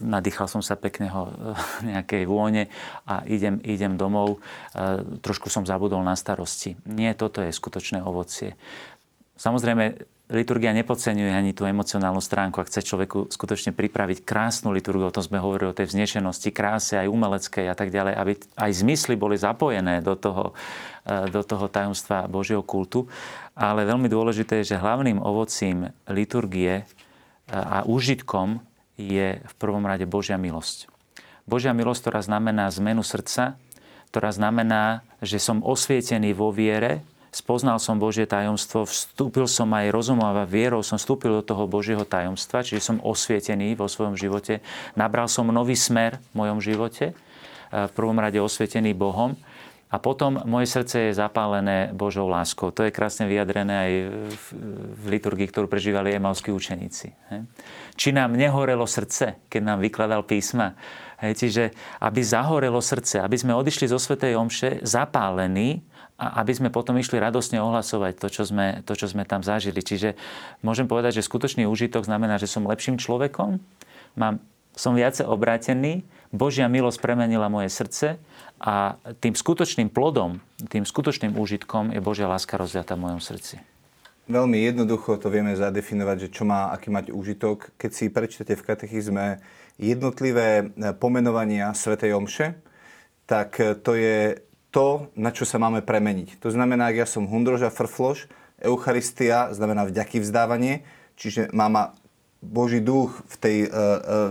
nadýchal 0.00 0.48
som 0.48 0.64
sa 0.64 0.72
pekného 0.76 1.36
nejakej 1.84 2.24
vône 2.24 2.72
a 3.04 3.20
idem, 3.28 3.60
idem 3.60 4.00
domov, 4.00 4.40
trošku 5.20 5.52
som 5.52 5.68
zabudol 5.68 6.00
na 6.00 6.16
starosti. 6.16 6.80
Nie, 6.88 7.12
toto 7.12 7.44
je 7.44 7.52
skutočné 7.52 8.00
ovocie. 8.00 8.56
Samozrejme, 9.36 10.00
liturgia 10.32 10.70
nepodceňuje 10.76 11.32
ani 11.32 11.52
tú 11.56 11.64
emocionálnu 11.64 12.20
stránku. 12.20 12.60
Ak 12.60 12.68
chce 12.68 12.84
človeku 12.84 13.32
skutočne 13.32 13.72
pripraviť 13.72 14.22
krásnu 14.24 14.68
liturgiu, 14.72 15.08
o 15.08 15.14
tom 15.14 15.24
sme 15.24 15.40
hovorili 15.40 15.72
o 15.72 15.76
tej 15.76 15.90
vznešenosti, 15.90 16.52
kráse, 16.52 17.00
aj 17.00 17.08
umeleckej 17.08 17.66
a 17.68 17.74
tak 17.76 17.88
ďalej, 17.88 18.14
aby 18.16 18.32
aj 18.36 18.70
zmysly 18.84 19.16
boli 19.16 19.40
zapojené 19.40 20.04
do 20.04 20.12
toho, 20.12 20.52
do 21.08 21.40
toho 21.40 21.66
tajomstva 21.72 22.28
Božieho 22.28 22.60
kultu. 22.60 23.08
Ale 23.56 23.88
veľmi 23.88 24.08
dôležité 24.08 24.60
je, 24.60 24.76
že 24.76 24.80
hlavným 24.80 25.20
ovocím 25.20 25.88
liturgie 26.08 26.84
a 27.50 27.82
úžitkom 27.82 28.62
je 29.08 29.40
v 29.40 29.54
prvom 29.56 29.88
rade 29.88 30.04
Božia 30.04 30.36
milosť. 30.36 30.92
Božia 31.48 31.72
milosť, 31.72 32.04
ktorá 32.04 32.20
znamená 32.20 32.68
zmenu 32.68 33.00
srdca, 33.00 33.56
ktorá 34.12 34.30
znamená, 34.34 35.06
že 35.24 35.40
som 35.40 35.64
osvietený 35.64 36.36
vo 36.36 36.52
viere, 36.52 37.00
spoznal 37.30 37.78
som 37.78 38.02
Božie 38.02 38.26
tajomstvo, 38.26 38.84
vstúpil 38.84 39.46
som 39.46 39.70
aj 39.70 39.94
rozumom 39.94 40.26
a 40.26 40.42
vierou, 40.44 40.82
som 40.82 40.98
vstúpil 40.98 41.40
do 41.40 41.46
toho 41.46 41.70
Božieho 41.70 42.02
tajomstva, 42.02 42.66
čiže 42.66 42.82
som 42.82 42.98
osvietený 42.98 43.78
vo 43.78 43.86
svojom 43.86 44.18
živote, 44.18 44.60
nabral 44.98 45.30
som 45.30 45.46
nový 45.48 45.78
smer 45.78 46.18
v 46.34 46.44
mojom 46.44 46.58
živote 46.58 47.14
v 47.70 47.92
prvom 47.94 48.18
rade 48.18 48.42
osvietený 48.42 48.98
Bohom. 48.98 49.38
A 49.90 49.98
potom 49.98 50.38
moje 50.46 50.70
srdce 50.70 51.10
je 51.10 51.18
zapálené 51.18 51.90
Božou 51.90 52.30
láskou. 52.30 52.70
To 52.70 52.86
je 52.86 52.94
krásne 52.94 53.26
vyjadrené 53.26 53.74
aj 53.74 53.92
v 54.94 55.04
liturgii, 55.10 55.50
ktorú 55.50 55.66
prežívali 55.66 56.14
emalskí 56.14 56.54
učeníci. 56.54 57.10
Či 58.00 58.16
nám 58.16 58.32
nehorelo 58.32 58.88
srdce, 58.88 59.44
keď 59.52 59.60
nám 59.60 59.84
vykladal 59.84 60.24
písma. 60.24 60.72
Čiže 61.20 61.76
aby 62.00 62.24
zahorelo 62.24 62.80
srdce, 62.80 63.20
aby 63.20 63.36
sme 63.36 63.52
odišli 63.52 63.92
zo 63.92 64.00
Svetej 64.00 64.40
Omše 64.40 64.80
zapálení 64.80 65.84
a 66.16 66.40
aby 66.40 66.56
sme 66.56 66.72
potom 66.72 66.96
išli 66.96 67.20
radosne 67.20 67.60
ohlasovať 67.60 68.16
to 68.16 68.32
čo, 68.32 68.48
sme, 68.48 68.80
to, 68.88 68.96
čo 68.96 69.04
sme 69.04 69.28
tam 69.28 69.44
zažili. 69.44 69.84
Čiže 69.84 70.16
môžem 70.64 70.88
povedať, 70.88 71.20
že 71.20 71.28
skutočný 71.28 71.68
úžitok 71.68 72.08
znamená, 72.08 72.40
že 72.40 72.48
som 72.48 72.64
lepším 72.64 72.96
človekom, 72.96 73.60
mám, 74.16 74.40
som 74.72 74.96
viacej 74.96 75.28
obrátený, 75.28 76.00
Božia 76.32 76.72
milosť 76.72 77.04
premenila 77.04 77.52
moje 77.52 77.68
srdce 77.68 78.16
a 78.62 78.96
tým 79.20 79.36
skutočným 79.36 79.92
plodom, 79.92 80.40
tým 80.72 80.88
skutočným 80.88 81.36
úžitkom 81.36 81.92
je 81.92 82.00
Božia 82.00 82.30
láska 82.30 82.56
rozviatá 82.56 82.96
v 82.96 83.04
mojom 83.10 83.20
srdci. 83.20 83.60
Veľmi 84.30 84.62
jednoducho 84.62 85.18
to 85.18 85.26
vieme 85.26 85.58
zadefinovať, 85.58 86.16
že 86.26 86.28
čo 86.30 86.46
má, 86.46 86.70
aký 86.70 86.86
mať 86.94 87.10
úžitok. 87.10 87.74
Keď 87.74 87.90
si 87.90 88.14
prečítate 88.14 88.54
v 88.54 88.62
katechizme 88.62 89.42
jednotlivé 89.74 90.70
e, 90.70 90.94
pomenovania 90.94 91.74
Svetej 91.74 92.14
Omše, 92.14 92.54
tak 93.26 93.58
e, 93.58 93.74
to 93.74 93.98
je 93.98 94.38
to, 94.70 95.10
na 95.18 95.34
čo 95.34 95.42
sa 95.42 95.58
máme 95.58 95.82
premeniť. 95.82 96.38
To 96.38 96.54
znamená, 96.54 96.94
ak 96.94 97.02
ja 97.02 97.06
som 97.10 97.26
hundroža 97.26 97.74
frfloš, 97.74 98.30
Eucharistia 98.62 99.50
znamená 99.50 99.82
vďaky 99.90 100.22
vzdávanie, 100.22 100.86
čiže 101.18 101.50
má 101.50 101.66
ma 101.66 101.98
Boží 102.40 102.80
duch 102.80 103.20
v 103.28 103.36
tej 103.36 103.56
uh, 103.68 103.68
uh, 103.68 103.80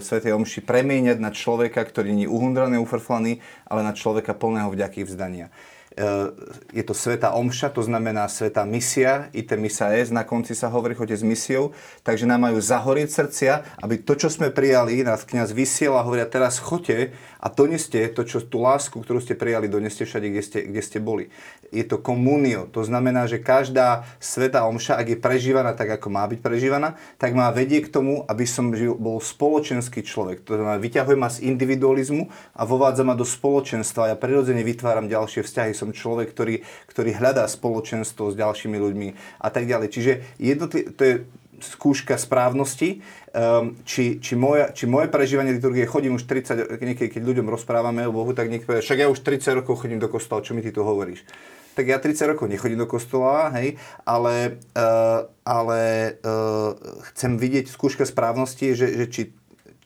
Svetej 0.02 0.34
Omši 0.34 0.66
premieňať 0.66 1.22
na 1.22 1.30
človeka, 1.30 1.86
ktorý 1.86 2.10
nie 2.10 2.26
je 2.26 2.34
uhundraný, 2.34 2.82
ufrflaný, 2.82 3.38
ale 3.70 3.86
na 3.86 3.94
človeka 3.94 4.34
plného 4.34 4.74
vďaky 4.74 5.06
vzdania. 5.06 5.54
Uh, 6.00 6.32
je 6.72 6.80
to 6.80 6.96
Sveta 6.96 7.36
Omša, 7.36 7.76
to 7.76 7.84
znamená 7.84 8.24
Sveta 8.32 8.64
Misia, 8.64 9.28
ite 9.36 9.60
misa 9.60 9.92
es, 9.92 10.08
na 10.16 10.24
konci 10.24 10.56
sa 10.56 10.72
hovorí, 10.72 10.96
chodte 10.96 11.12
s 11.12 11.28
misiou, 11.28 11.76
takže 12.08 12.24
nám 12.24 12.48
majú 12.48 12.64
zahorieť 12.64 13.10
srdcia, 13.12 13.54
aby 13.84 14.00
to, 14.00 14.16
čo 14.16 14.32
sme 14.32 14.48
prijali, 14.48 15.04
nás 15.04 15.28
kniaz 15.28 15.52
vysiela 15.52 16.00
hovoria, 16.00 16.24
teraz 16.24 16.56
chodte 16.56 17.12
a 17.44 17.48
doneste 17.52 18.00
to, 18.16 18.24
čo, 18.24 18.40
tú 18.40 18.64
lásku, 18.64 18.96
ktorú 18.96 19.20
ste 19.20 19.36
prijali, 19.36 19.68
doneste 19.68 20.08
všade, 20.08 20.32
kde 20.32 20.44
ste, 20.44 20.60
kde 20.72 20.82
ste 20.84 21.04
boli. 21.04 21.28
Je 21.68 21.84
to 21.84 22.00
komunio. 22.00 22.72
To 22.72 22.88
znamená, 22.88 23.28
že 23.28 23.44
každá 23.44 24.08
sveta 24.24 24.64
omša, 24.72 24.96
ak 24.96 25.08
je 25.14 25.18
prežívaná 25.20 25.76
tak, 25.76 26.00
ako 26.00 26.08
má 26.12 26.24
byť 26.32 26.40
prežívaná, 26.40 26.96
tak 27.20 27.36
má 27.36 27.52
vedie 27.52 27.84
k 27.84 27.92
tomu, 27.92 28.24
aby 28.28 28.48
som 28.48 28.72
žil, 28.72 28.96
bol 28.96 29.20
spoločenský 29.20 30.04
človek. 30.04 30.48
To 30.48 30.56
znamená, 30.56 30.80
vyťahuje 30.80 31.18
ma 31.20 31.28
z 31.28 31.44
individualizmu 31.44 32.32
a 32.56 32.62
vovádza 32.64 33.04
ma 33.04 33.20
do 33.20 33.28
spoločenstva. 33.28 34.12
Ja 34.12 34.18
prirodzene 34.20 34.64
vytváram 34.64 35.12
ďalšie 35.12 35.44
vzťahy. 35.44 35.72
Som 35.72 35.89
človek, 35.92 36.32
ktorý, 36.32 36.62
ktorý 36.88 37.12
hľadá 37.18 37.46
spoločenstvo 37.46 38.32
s 38.32 38.36
ďalšími 38.36 38.78
ľuďmi 38.78 39.08
a 39.42 39.50
tak 39.50 39.66
ďalej. 39.66 39.88
Čiže 39.92 40.12
jednotli, 40.38 40.90
to 40.94 41.02
je 41.04 41.14
skúška 41.60 42.16
správnosti, 42.16 43.04
um, 43.36 43.76
či, 43.84 44.18
či, 44.24 44.34
moja, 44.40 44.72
či 44.72 44.88
moje 44.88 45.12
prežívanie 45.12 45.56
liturgie, 45.56 45.84
chodím 45.84 46.16
už 46.16 46.26
30, 46.26 46.80
niekedy 46.80 47.12
keď 47.12 47.22
ľuďom 47.24 47.48
rozprávame 47.52 48.08
o 48.08 48.16
Bohu, 48.16 48.32
tak 48.32 48.48
niekto 48.48 48.72
povie, 48.72 48.84
však 48.84 49.00
ja 49.04 49.12
už 49.12 49.20
30 49.22 49.60
rokov 49.64 49.84
chodím 49.84 50.00
do 50.00 50.08
kostola, 50.08 50.44
čo 50.44 50.56
mi 50.56 50.64
ty 50.64 50.72
tu 50.72 50.82
hovoríš? 50.82 51.24
Tak 51.76 51.86
ja 51.88 52.02
30 52.02 52.36
rokov 52.36 52.52
nechodím 52.52 52.82
do 52.82 52.90
kostola, 52.90 53.52
hej, 53.56 53.80
ale, 54.04 54.60
uh, 54.76 55.28
ale 55.44 55.80
uh, 56.24 56.76
chcem 57.14 57.40
vidieť 57.40 57.72
skúška 57.72 58.04
správnosti, 58.04 58.76
že, 58.76 58.88
že 58.96 59.06
či 59.08 59.22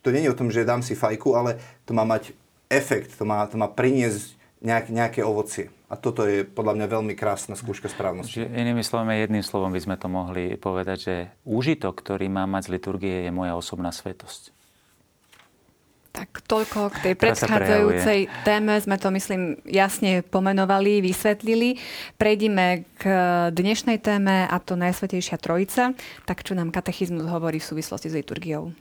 to 0.02 0.12
nie 0.12 0.26
je 0.26 0.32
o 0.34 0.38
tom, 0.38 0.50
že 0.50 0.68
dám 0.68 0.82
si 0.82 0.98
fajku, 0.98 1.38
ale 1.38 1.62
to 1.86 1.96
má 1.96 2.04
mať 2.04 2.36
efekt, 2.68 3.14
to 3.16 3.24
má, 3.24 3.46
to 3.48 3.56
má 3.56 3.70
priniesť 3.70 4.36
nejak, 4.64 4.90
nejaké 4.90 5.22
ovocie. 5.22 5.70
A 5.94 5.98
toto 6.02 6.26
je 6.26 6.42
podľa 6.42 6.74
mňa 6.74 6.88
veľmi 6.90 7.14
krásna 7.14 7.54
skúška 7.54 7.86
správnosti. 7.86 8.42
Že 8.42 8.50
inými 8.50 8.82
slovami, 8.82 9.22
jedným 9.22 9.46
slovom 9.46 9.70
by 9.70 9.78
sme 9.78 9.94
to 10.02 10.10
mohli 10.10 10.58
povedať, 10.58 10.98
že 10.98 11.16
úžitok, 11.46 12.02
ktorý 12.02 12.34
má 12.34 12.50
mať 12.50 12.66
z 12.66 12.74
liturgie, 12.74 13.16
je 13.22 13.30
moja 13.30 13.54
osobná 13.54 13.94
svetosť. 13.94 14.50
Tak 16.14 16.46
toľko 16.50 16.94
k 16.94 16.98
tej 16.98 17.14
predchádzajúcej 17.14 18.20
téme 18.42 18.74
sme 18.82 18.98
to, 18.98 19.14
myslím, 19.14 19.62
jasne 19.70 20.26
pomenovali, 20.26 21.02
vysvetlili. 21.02 21.78
Prejdime 22.18 22.90
k 22.98 23.04
dnešnej 23.54 24.02
téme 24.02 24.50
a 24.50 24.58
to 24.58 24.74
Najsvetejšia 24.74 25.38
Trojica. 25.38 25.94
Tak 26.26 26.42
čo 26.42 26.58
nám 26.58 26.74
katechizmus 26.74 27.30
hovorí 27.30 27.62
v 27.62 27.70
súvislosti 27.70 28.10
s 28.10 28.18
liturgiou? 28.18 28.74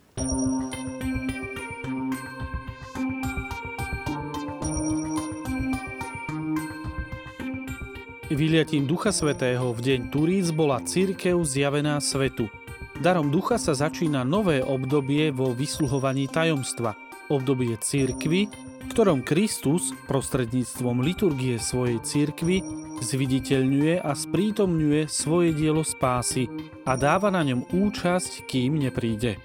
Vyliatím 8.33 8.88
Ducha 8.88 9.12
Svetého 9.12 9.77
v 9.77 9.81
deň 9.92 10.01
Turíc 10.09 10.49
bola 10.57 10.81
církev 10.81 11.37
zjavená 11.45 12.01
svetu. 12.01 12.49
Darom 12.97 13.29
Ducha 13.29 13.61
sa 13.61 13.77
začína 13.77 14.25
nové 14.25 14.64
obdobie 14.64 15.29
vo 15.29 15.53
vysluhovaní 15.53 16.33
tajomstva. 16.33 16.97
Obdobie 17.29 17.77
církvy, 17.77 18.49
v 18.49 18.87
ktorom 18.88 19.21
Kristus 19.21 19.92
prostredníctvom 20.09 21.05
liturgie 21.05 21.61
svojej 21.61 22.01
církvy 22.01 22.64
zviditeľňuje 23.05 24.01
a 24.01 24.16
sprítomňuje 24.16 25.12
svoje 25.12 25.53
dielo 25.53 25.85
spásy 25.85 26.49
a 26.88 26.97
dáva 26.97 27.29
na 27.29 27.45
ňom 27.45 27.68
účasť, 27.68 28.49
kým 28.49 28.81
nepríde. 28.81 29.37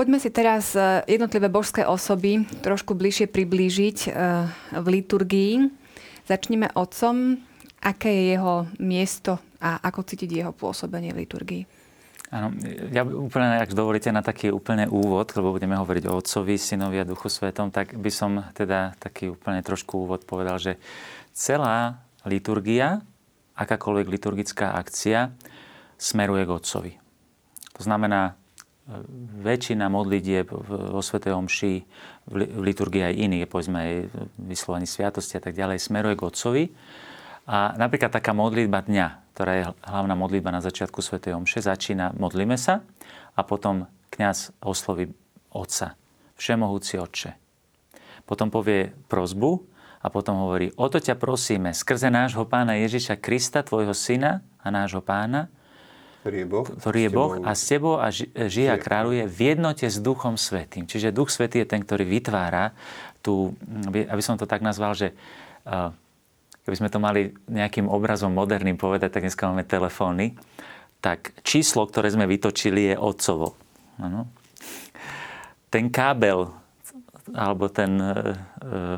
Poďme 0.00 0.16
si 0.16 0.32
teraz 0.32 0.72
e, 0.72 1.04
jednotlivé 1.04 1.52
božské 1.52 1.84
osoby 1.84 2.48
trošku 2.64 2.96
bližšie 2.96 3.28
priblížiť 3.28 3.98
e, 4.08 4.10
v 4.80 4.86
liturgii. 4.96 5.68
Začneme 6.24 6.72
otcom. 6.72 7.36
Aké 7.84 8.08
je 8.08 8.24
jeho 8.32 8.64
miesto 8.80 9.36
a 9.60 9.76
ako 9.84 10.00
cítiť 10.08 10.40
jeho 10.40 10.56
pôsobenie 10.56 11.12
v 11.12 11.28
liturgii? 11.28 11.62
Áno, 12.32 12.48
ja 12.88 13.04
úplne, 13.04 13.60
ak 13.60 13.76
dovolíte, 13.76 14.08
na 14.08 14.24
taký 14.24 14.48
úplne 14.48 14.88
úvod, 14.88 15.36
lebo 15.36 15.52
budeme 15.52 15.76
hovoriť 15.76 16.08
o 16.08 16.16
Otcovi, 16.16 16.56
Synovi 16.56 16.96
a 16.96 17.04
Duchu 17.04 17.28
Svetom, 17.28 17.68
tak 17.68 17.92
by 17.92 18.08
som 18.08 18.40
teda 18.56 18.96
taký 18.96 19.36
úplne 19.36 19.60
trošku 19.60 20.08
úvod 20.08 20.24
povedal, 20.24 20.56
že 20.56 20.80
celá 21.36 22.00
liturgia, 22.24 23.04
akákoľvek 23.52 24.08
liturgická 24.08 24.80
akcia, 24.80 25.28
smeruje 26.00 26.48
k 26.48 26.56
Otcovi. 26.56 26.92
To 27.76 27.84
znamená, 27.84 28.39
väčšina 29.44 29.86
modlitieb 29.86 30.50
vo 30.50 30.98
Svetej 30.98 31.36
Omši, 31.36 31.72
v 32.30 32.34
liturgii 32.58 33.04
aj 33.06 33.14
iných, 33.14 33.50
povedzme 33.50 33.78
aj 33.78 33.94
vyslovaní 34.40 34.86
sviatosti 34.88 35.38
a 35.38 35.42
tak 35.42 35.54
ďalej, 35.54 35.78
smeruje 35.78 36.14
k 36.18 36.26
Otcovi. 36.26 36.64
A 37.50 37.74
napríklad 37.74 38.14
taká 38.14 38.30
modlitba 38.30 38.82
dňa, 38.86 39.06
ktorá 39.34 39.52
je 39.58 39.64
hlavná 39.86 40.14
modlitba 40.14 40.54
na 40.54 40.62
začiatku 40.62 41.02
Svetej 41.02 41.34
Omše, 41.38 41.62
začína 41.62 42.14
modlíme 42.14 42.54
sa 42.54 42.82
a 43.34 43.40
potom 43.46 43.86
kňaz 44.10 44.58
osloví 44.62 45.10
Otca, 45.50 45.98
Všemohúci 46.38 46.98
Otče. 46.98 47.30
Potom 48.26 48.50
povie 48.50 48.94
prozbu 49.10 49.66
a 50.00 50.06
potom 50.08 50.46
hovorí, 50.46 50.70
o 50.78 50.86
to 50.86 51.02
ťa 51.02 51.18
prosíme, 51.18 51.74
skrze 51.74 52.08
nášho 52.08 52.46
pána 52.46 52.78
Ježiša 52.78 53.18
Krista, 53.18 53.66
tvojho 53.66 53.92
syna 53.92 54.46
a 54.62 54.70
nášho 54.70 55.02
pána, 55.02 55.50
ktorý 56.20 56.36
je 56.44 56.48
Boh, 56.48 56.66
ktorý 56.68 57.00
je 57.00 57.10
boh 57.10 57.32
a 57.48 57.56
s 57.56 57.62
tebou 57.64 57.96
a 57.96 58.12
žije 58.12 58.68
a 58.68 58.76
kráľuje 58.76 59.24
v 59.24 59.38
jednote 59.56 59.88
s 59.88 59.96
Duchom 59.96 60.36
Svetým. 60.36 60.84
Čiže 60.84 61.16
Duch 61.16 61.32
Svetý 61.32 61.64
je 61.64 61.72
ten, 61.72 61.80
ktorý 61.80 62.04
vytvára 62.04 62.76
tú, 63.24 63.56
aby 63.88 64.20
som 64.20 64.36
to 64.36 64.44
tak 64.44 64.60
nazval, 64.60 64.92
že 64.92 65.16
keby 66.64 66.76
sme 66.76 66.92
to 66.92 67.00
mali 67.00 67.32
nejakým 67.48 67.88
obrazom 67.88 68.32
moderným 68.36 68.76
povedať, 68.76 69.16
tak 69.16 69.24
dneska 69.24 69.48
máme 69.48 69.64
telefóny, 69.64 70.36
tak 71.00 71.32
číslo, 71.40 71.88
ktoré 71.88 72.12
sme 72.12 72.28
vytočili, 72.28 72.92
je 72.92 72.96
otcovo. 73.00 73.56
Ano. 73.96 74.28
Ten 75.72 75.88
kábel, 75.88 76.52
alebo 77.32 77.72
ten 77.72 77.96
e, 77.96 78.12
e, 78.60 78.94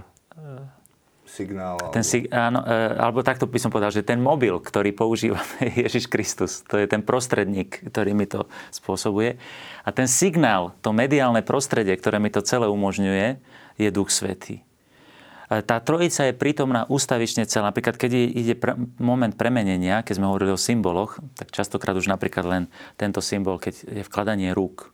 signál. 1.33 1.81
Ten, 1.89 2.05
si, 2.05 2.29
áno, 2.29 2.61
e, 2.61 2.93
alebo 3.01 3.25
takto 3.25 3.49
by 3.49 3.57
som 3.57 3.73
povedal, 3.73 3.89
že 3.89 4.05
ten 4.05 4.21
mobil, 4.21 4.53
ktorý 4.61 4.93
používa 4.93 5.41
Ježiš 5.83 6.13
Kristus, 6.13 6.61
to 6.69 6.77
je 6.77 6.85
ten 6.85 7.01
prostredník, 7.01 7.89
ktorý 7.89 8.13
mi 8.13 8.29
to 8.29 8.45
spôsobuje. 8.69 9.41
A 9.83 9.89
ten 9.97 10.05
signál, 10.05 10.77
to 10.85 10.93
mediálne 10.93 11.41
prostredie, 11.41 11.97
ktoré 11.97 12.21
mi 12.21 12.29
to 12.29 12.45
celé 12.45 12.69
umožňuje, 12.69 13.41
je 13.81 13.89
Duch 13.89 14.13
Svetý. 14.13 14.61
E, 14.61 15.65
tá 15.65 15.81
trojica 15.81 16.29
je 16.29 16.37
prítomná 16.37 16.85
ústavične 16.93 17.49
celá. 17.49 17.73
Napríklad, 17.73 17.97
keď 17.97 18.13
ide 18.13 18.53
pre, 18.53 18.77
moment 19.01 19.33
premenenia, 19.33 20.05
keď 20.05 20.21
sme 20.21 20.29
hovorili 20.29 20.53
o 20.53 20.61
symboloch, 20.61 21.17
tak 21.41 21.49
častokrát 21.49 21.97
už 21.97 22.13
napríklad 22.13 22.45
len 22.45 22.63
tento 23.01 23.25
symbol, 23.25 23.57
keď 23.57 23.89
je 23.89 24.03
vkladanie 24.05 24.53
rúk 24.53 24.93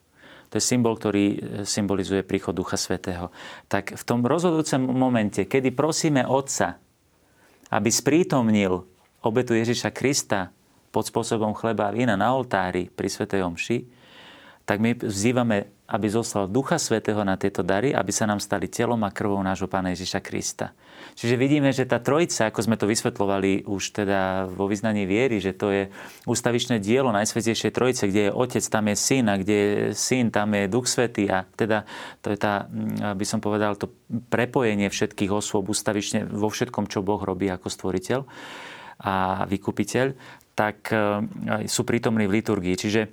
to 0.48 0.56
je 0.56 0.64
symbol, 0.64 0.96
ktorý 0.96 1.24
e, 1.28 1.36
symbolizuje 1.68 2.24
príchod 2.24 2.56
Ducha 2.56 2.80
Svetého. 2.80 3.28
Tak 3.68 4.00
v 4.00 4.02
tom 4.04 4.24
rozhodujúcem 4.24 4.80
momente, 4.80 5.44
kedy 5.44 5.76
prosíme 5.76 6.24
Otca, 6.24 6.80
aby 7.68 7.88
sprítomnil 7.92 8.80
obetu 9.20 9.52
Ježiša 9.52 9.92
Krista 9.92 10.48
pod 10.88 11.04
spôsobom 11.04 11.52
chleba 11.52 11.92
a 11.92 11.94
vína 11.94 12.16
na 12.16 12.32
oltári 12.32 12.88
pri 12.88 13.08
Svetej 13.12 13.44
Omši, 13.44 13.78
tak 14.64 14.80
my 14.80 14.96
vzývame, 14.96 15.68
aby 15.88 16.06
zostal 16.12 16.44
Ducha 16.44 16.76
Svetého 16.76 17.24
na 17.24 17.40
tieto 17.40 17.64
dary, 17.64 17.96
aby 17.96 18.12
sa 18.12 18.28
nám 18.28 18.44
stali 18.44 18.68
telom 18.68 19.00
a 19.08 19.10
krvou 19.10 19.40
nášho 19.40 19.72
Pána 19.72 19.96
Ježiša 19.96 20.20
Krista. 20.20 20.76
Čiže 21.16 21.40
vidíme, 21.40 21.72
že 21.72 21.88
tá 21.88 21.96
trojica, 21.96 22.52
ako 22.52 22.60
sme 22.60 22.76
to 22.76 22.84
vysvetlovali 22.84 23.64
už 23.64 24.04
teda 24.04 24.52
vo 24.52 24.68
vyznaní 24.68 25.08
viery, 25.08 25.40
že 25.40 25.56
to 25.56 25.72
je 25.72 25.88
ústavičné 26.28 26.76
dielo 26.78 27.08
Najsvetejšej 27.16 27.72
trojice, 27.72 28.04
kde 28.04 28.28
je 28.28 28.36
Otec, 28.36 28.64
tam 28.68 28.84
je 28.92 28.96
Syn 29.00 29.26
a 29.32 29.40
kde 29.40 29.56
je 29.56 29.74
Syn, 29.96 30.28
tam 30.28 30.52
je 30.52 30.68
Duch 30.68 30.86
Svetý 30.86 31.24
a 31.32 31.48
teda 31.56 31.88
to 32.20 32.30
je 32.30 32.38
tá, 32.38 32.68
by 33.16 33.24
som 33.24 33.40
povedal, 33.40 33.80
to 33.80 33.88
prepojenie 34.28 34.92
všetkých 34.92 35.32
osôb 35.32 35.72
ústavične 35.72 36.28
vo 36.28 36.52
všetkom, 36.52 36.86
čo 36.92 37.00
Boh 37.00 37.18
robí 37.18 37.48
ako 37.48 37.72
stvoriteľ 37.72 38.20
a 38.98 39.46
vykupiteľ, 39.46 40.06
tak 40.58 40.90
e, 40.90 40.98
sú 41.70 41.86
prítomní 41.86 42.26
v 42.26 42.42
liturgii. 42.42 42.74
Čiže 42.74 43.00
e, 43.06 43.08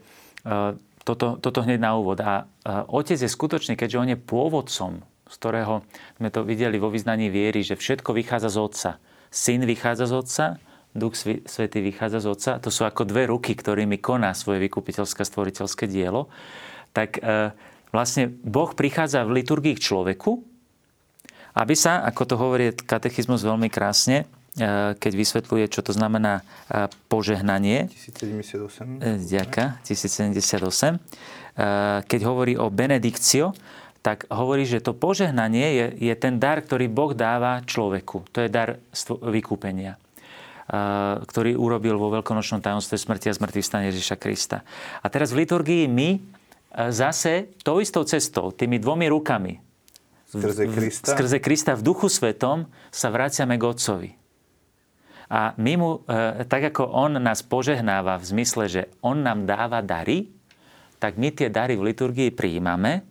toto, 1.05 1.37
toto 1.37 1.61
hneď 1.61 1.79
na 1.79 1.93
úvod. 1.95 2.17
A 2.19 2.49
otec 2.89 3.21
je 3.21 3.29
skutočne, 3.29 3.77
keďže 3.77 4.01
on 4.01 4.09
je 4.09 4.17
pôvodcom, 4.17 5.05
z 5.29 5.35
ktorého 5.37 5.85
sme 6.17 6.29
to 6.33 6.41
videli 6.41 6.81
vo 6.81 6.89
vyznaní 6.89 7.29
viery, 7.29 7.61
že 7.61 7.77
všetko 7.77 8.11
vychádza 8.17 8.49
z 8.49 8.57
Otca. 8.57 8.91
Syn 9.29 9.69
vychádza 9.69 10.09
z 10.09 10.13
Otca, 10.17 10.45
Duch 10.95 11.13
Svetý 11.19 11.83
vychádza 11.85 12.23
z 12.23 12.27
Otca. 12.31 12.51
To 12.57 12.73
sú 12.73 12.87
ako 12.87 13.05
dve 13.05 13.29
ruky, 13.29 13.53
ktorými 13.53 14.01
koná 14.01 14.33
svoje 14.33 14.63
vykupiteľské 14.65 15.27
stvoriteľské 15.27 15.85
dielo. 15.91 16.31
Tak 16.95 17.19
e, 17.19 17.51
vlastne 17.91 18.31
Boh 18.31 18.71
prichádza 18.71 19.27
v 19.27 19.43
liturgii 19.43 19.75
k 19.75 19.83
človeku, 19.83 20.39
aby 21.55 21.75
sa, 21.75 22.03
ako 22.07 22.21
to 22.23 22.35
hovorí 22.39 22.71
katechizmus 22.71 23.43
veľmi 23.43 23.67
krásne, 23.67 24.23
keď 24.95 25.11
vysvetľuje, 25.11 25.67
čo 25.67 25.83
to 25.83 25.91
znamená 25.91 26.39
e, 26.71 26.87
požehnanie. 27.11 27.91
1078. 27.91 29.03
E, 29.03 29.19
ďaká, 29.19 29.83
1078. 29.83 30.99
Keď 32.03 32.21
hovorí 32.27 32.59
o 32.59 32.67
benedikcio, 32.67 33.55
tak 34.03 34.27
hovorí, 34.27 34.67
že 34.67 34.83
to 34.83 34.91
požehnanie 34.91 35.67
je, 35.71 36.11
je 36.11 36.15
ten 36.19 36.35
dar, 36.35 36.59
ktorý 36.59 36.91
Boh 36.91 37.15
dáva 37.15 37.63
človeku. 37.63 38.27
To 38.35 38.43
je 38.43 38.51
dar 38.51 38.75
vykúpenia 39.23 39.95
ktorý 41.29 41.53
urobil 41.53 41.93
vo 41.93 42.09
veľkonočnom 42.09 42.57
tajomstve 42.57 42.97
smrti 42.97 43.29
a 43.29 43.37
zmrtvých 43.37 43.69
stane 43.69 43.85
Ježiša 43.93 44.17
Krista. 44.17 44.65
A 45.05 45.07
teraz 45.13 45.29
v 45.29 45.45
liturgii 45.45 45.85
my 45.85 46.17
zase 46.89 47.53
tou 47.61 47.77
istou 47.79 48.01
cestou, 48.01 48.49
tými 48.49 48.81
dvomi 48.81 49.05
rukami, 49.05 49.61
skrze 50.25 50.65
Krista, 50.67 51.07
skrze 51.13 51.37
Krista 51.39 51.71
v 51.77 51.85
duchu 51.85 52.09
svetom 52.09 52.65
sa 52.89 53.13
vraciame 53.13 53.61
k 53.61 53.63
Otcovi. 53.63 54.24
A 55.29 55.57
my 55.57 55.73
mu, 55.77 55.89
e, 56.05 56.45
tak 56.45 56.69
ako 56.73 56.85
on 56.85 57.17
nás 57.17 57.41
požehnáva 57.41 58.21
v 58.21 58.25
zmysle, 58.25 58.63
že 58.69 58.81
on 59.01 59.25
nám 59.25 59.49
dáva 59.49 59.81
dary, 59.81 60.29
tak 61.01 61.17
my 61.17 61.33
tie 61.33 61.49
dary 61.49 61.75
v 61.75 61.91
liturgii 61.93 62.29
prijímame. 62.33 63.05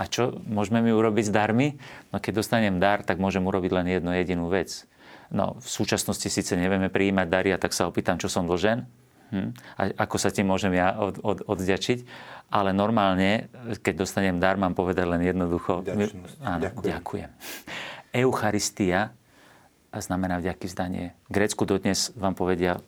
A 0.00 0.08
čo 0.08 0.40
môžeme 0.48 0.80
mi 0.80 0.90
urobiť 0.96 1.28
s 1.28 1.32
darmi? 1.32 1.76
No 2.08 2.18
keď 2.18 2.40
dostanem 2.40 2.80
dar, 2.80 3.04
tak 3.04 3.20
môžem 3.20 3.44
urobiť 3.44 3.70
len 3.70 3.86
jednu 3.86 4.10
jedinú 4.16 4.48
vec. 4.48 4.88
No 5.30 5.60
v 5.60 5.68
súčasnosti 5.68 6.26
síce 6.26 6.56
nevieme 6.56 6.88
prijímať 6.88 7.26
dary 7.28 7.50
a 7.52 7.60
tak 7.60 7.76
sa 7.76 7.86
opýtam, 7.86 8.16
čo 8.16 8.26
som 8.26 8.48
dlžen. 8.48 8.88
Hm? 9.30 9.50
A 9.78 9.82
ako 10.08 10.16
sa 10.18 10.34
tým 10.34 10.50
môžem 10.50 10.74
ja 10.74 10.98
od, 10.98 11.22
od, 11.22 11.46
odďačiť. 11.46 12.02
Ale 12.50 12.74
normálne, 12.74 13.46
keď 13.78 14.02
dostanem 14.02 14.42
dar, 14.42 14.58
mám 14.58 14.74
povedať 14.74 15.06
len 15.06 15.22
jednoducho. 15.22 15.86
Áno, 16.42 16.60
ďakujem. 16.66 16.82
ďakujem. 16.82 17.30
Eucharistia 18.10 19.14
znamená 19.98 20.38
vďaky 20.38 20.70
vzdanie. 20.70 21.04
V 21.26 21.30
Grécku 21.34 21.66
dodnes 21.66 22.14
vám 22.14 22.38
povedia 22.38 22.78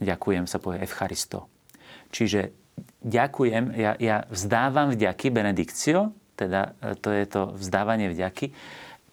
ďakujem, 0.00 0.48
sa 0.48 0.56
povie 0.56 0.80
Evcharisto. 0.80 1.48
Čiže 2.12 2.52
ďakujem, 3.04 3.76
ja, 3.76 3.92
ja 4.00 4.24
vzdávam 4.28 4.92
vďaky, 4.92 5.28
benedikcio, 5.32 6.16
teda 6.36 6.76
e, 6.80 6.96
to 6.96 7.08
je 7.12 7.24
to 7.28 7.42
vzdávanie 7.56 8.12
vďaky, 8.12 8.52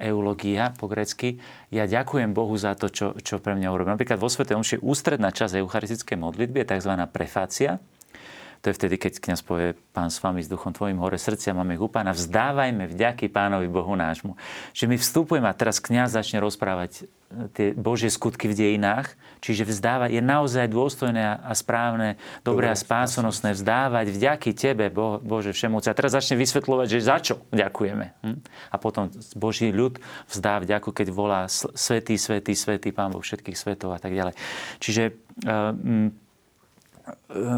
eulogia 0.03 0.75
po 0.75 0.91
grecky. 0.91 1.39
Ja 1.71 1.87
ďakujem 1.87 2.35
Bohu 2.35 2.53
za 2.59 2.75
to, 2.75 2.91
čo, 2.91 3.15
čo 3.23 3.39
pre 3.39 3.55
mňa 3.55 3.71
urobil. 3.71 3.95
Napríklad 3.95 4.19
vo 4.19 4.27
Svete 4.27 4.57
Omši 4.57 4.83
ústredná 4.83 5.31
časť 5.31 5.63
eucharistickej 5.63 6.17
modlitby 6.19 6.63
je 6.63 6.69
tzv. 6.75 6.93
prefácia, 7.07 7.79
to 8.63 8.71
je 8.71 8.79
vtedy, 8.79 8.95
keď 8.95 9.19
kniaz 9.19 9.43
povie, 9.43 9.75
pán 9.91 10.07
s 10.07 10.23
vami, 10.23 10.39
s 10.39 10.47
duchom 10.47 10.71
tvojim, 10.71 10.95
hore 10.95 11.19
srdcia 11.19 11.51
máme 11.51 11.75
ich 11.75 11.83
u 11.83 11.91
pána, 11.91 12.15
vzdávajme 12.15 12.87
vďaky 12.87 13.27
pánovi 13.27 13.67
Bohu 13.67 13.91
nášmu. 13.99 14.39
Že 14.71 14.87
my 14.87 14.95
vstupujeme 14.95 15.47
a 15.51 15.53
teraz 15.53 15.83
kniaz 15.83 16.15
začne 16.15 16.39
rozprávať 16.39 17.03
e, 17.03 17.51
tie 17.51 17.67
Božie 17.75 18.07
skutky 18.07 18.47
v 18.47 18.55
dejinách, 18.55 19.19
čiže 19.43 19.67
vzdávať 19.67 20.15
je 20.15 20.23
naozaj 20.23 20.71
dôstojné 20.71 21.43
a 21.43 21.51
správne, 21.51 22.15
dobré 22.47 22.71
a 22.71 22.79
spásonosné 22.79 23.51
vzdávať 23.51 24.15
vďaky 24.15 24.55
Tebe, 24.55 24.87
Bo, 24.87 25.19
Bože 25.19 25.51
Všemúci. 25.51 25.91
A 25.91 25.97
teraz 25.99 26.15
začne 26.15 26.39
vysvetľovať, 26.39 26.87
že 26.87 26.99
za 27.03 27.19
čo 27.19 27.43
ďakujeme. 27.51 28.15
Hm? 28.23 28.37
A 28.71 28.75
potom 28.79 29.11
Boží 29.35 29.75
ľud 29.75 29.99
vzdá 30.31 30.63
vďaku, 30.63 30.95
keď 30.95 31.11
volá 31.11 31.51
Svetý, 31.51 32.15
Svetý, 32.15 32.55
Svetý 32.55 32.95
Pán 32.95 33.11
Boh 33.11 33.19
všetkých 33.19 33.59
svetov 33.59 33.91
a 33.91 33.99
tak 33.99 34.15
ďalej. 34.15 34.39
Čiže 34.79 35.19
E, 35.41 36.13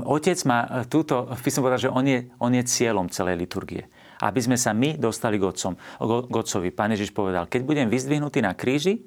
otec 0.06 0.38
má 0.50 0.60
e, 0.66 0.89
túto, 0.89 1.30
by 1.30 1.50
som 1.52 1.62
povedal, 1.62 1.82
že 1.82 1.89
on 1.93 2.06
je, 2.06 2.30
on 2.41 2.52
je 2.54 2.64
cieľom 2.66 3.08
celej 3.10 3.38
liturgie. 3.38 3.84
Aby 4.24 4.39
sme 4.41 4.58
sa 4.58 4.72
my 4.72 4.96
dostali 4.96 5.36
k, 5.36 5.43
otcom, 5.46 5.76
k 6.02 6.34
Otcovi. 6.34 6.72
Pán 6.72 6.96
Ježiš 6.96 7.12
povedal, 7.12 7.46
keď 7.52 7.62
budem 7.68 7.88
vyzdvihnutý 7.91 8.39
na 8.39 8.56
kríži, 8.56 9.04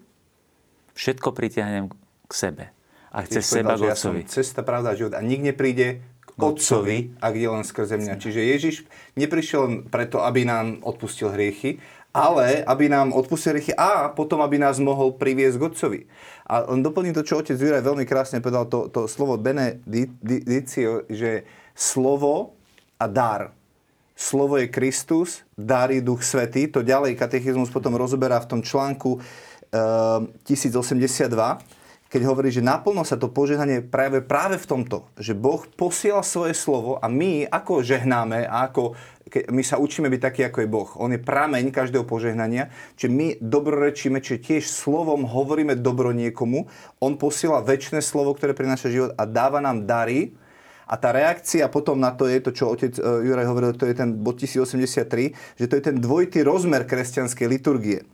všetko 0.92 1.32
pritiahnem 1.32 1.88
k 2.28 2.32
sebe. 2.32 2.64
A 3.08 3.24
chce 3.24 3.40
seba 3.40 3.74
k 3.74 3.88
Otcovi. 3.88 4.22
Ja 4.28 4.30
cesta, 4.30 4.60
pravda, 4.60 4.92
život. 4.92 5.16
A 5.16 5.24
nikde 5.24 5.56
príde 5.56 6.04
k 6.28 6.40
Otcovi, 6.44 7.18
ak 7.18 7.34
je 7.34 7.48
len 7.48 7.64
skrze 7.66 7.98
mňa. 7.98 8.14
Čiže 8.20 8.40
Ježiš 8.44 8.76
neprišiel 9.18 9.90
preto, 9.90 10.22
aby 10.22 10.46
nám 10.46 10.84
odpustil 10.86 11.34
hriechy, 11.34 11.82
ale 12.12 12.64
aby 12.64 12.88
nám 12.88 13.12
odpustil 13.12 13.56
hriechy 13.56 13.72
a 13.76 14.08
potom, 14.08 14.40
aby 14.40 14.56
nás 14.56 14.80
mohol 14.80 15.14
priviesť 15.14 15.56
k 15.60 15.66
Otcovi. 15.68 16.00
A 16.48 16.64
len 16.72 16.80
doplním 16.80 17.12
to, 17.12 17.22
čo 17.22 17.44
otec 17.44 17.54
Juraj 17.54 17.84
veľmi 17.84 18.08
krásne 18.08 18.40
povedal, 18.40 18.64
to, 18.66 18.88
to 18.88 19.04
slovo 19.04 19.36
benedicio, 19.36 21.04
že 21.12 21.44
slovo 21.76 22.56
a 22.96 23.06
dar. 23.06 23.52
Slovo 24.18 24.58
je 24.58 24.66
Kristus, 24.66 25.46
dar 25.54 25.94
je 25.94 26.02
Duch 26.02 26.26
Svetý. 26.26 26.66
To 26.74 26.82
ďalej 26.82 27.14
katechizmus 27.14 27.70
potom 27.70 27.94
rozoberá 27.94 28.42
v 28.42 28.50
tom 28.50 28.60
článku 28.66 29.20
e, 29.20 29.20
1082 30.42 31.78
keď 32.08 32.24
hovorí, 32.24 32.48
že 32.48 32.64
naplno 32.64 33.04
sa 33.04 33.20
to 33.20 33.28
požehnanie 33.28 33.84
práve, 33.84 34.24
práve 34.24 34.56
v 34.56 34.64
tomto, 34.64 35.04
že 35.20 35.36
Boh 35.36 35.60
posiela 35.76 36.24
svoje 36.24 36.56
slovo 36.56 36.96
a 36.96 37.06
my 37.06 37.44
ako 37.44 37.84
žehnáme 37.84 38.48
a 38.48 38.64
ako 38.64 38.96
my 39.52 39.62
sa 39.62 39.76
učíme 39.76 40.08
byť 40.08 40.20
taký, 40.20 40.40
ako 40.48 40.58
je 40.64 40.68
Boh. 40.68 40.90
On 40.96 41.12
je 41.12 41.20
prameň 41.20 41.68
každého 41.68 42.08
požehnania, 42.08 42.72
čiže 42.96 43.12
my 43.12 43.26
dobrorečíme, 43.44 44.18
čiže 44.24 44.40
tiež 44.40 44.64
slovom 44.64 45.28
hovoríme 45.28 45.76
dobro 45.76 46.16
niekomu. 46.16 46.66
On 47.04 47.12
posiela 47.20 47.60
väčšie 47.60 48.00
slovo, 48.00 48.32
ktoré 48.32 48.56
prináša 48.56 48.88
život 48.88 49.12
a 49.14 49.28
dáva 49.28 49.60
nám 49.60 49.84
dary, 49.84 50.32
a 50.88 50.96
tá 50.96 51.12
reakcia 51.12 51.68
potom 51.68 52.00
na 52.00 52.16
to 52.16 52.24
je 52.24 52.40
to, 52.40 52.48
čo 52.48 52.72
otec 52.72 52.96
e, 52.96 53.04
Juraj 53.04 53.44
hovoril, 53.44 53.76
to 53.76 53.84
je 53.84 53.92
ten 53.92 54.08
bod 54.08 54.40
1083, 54.40 55.36
že 55.60 55.68
to 55.68 55.76
je 55.76 55.82
ten 55.84 56.00
dvojitý 56.00 56.40
rozmer 56.40 56.88
kresťanskej 56.88 57.44
liturgie 57.44 58.08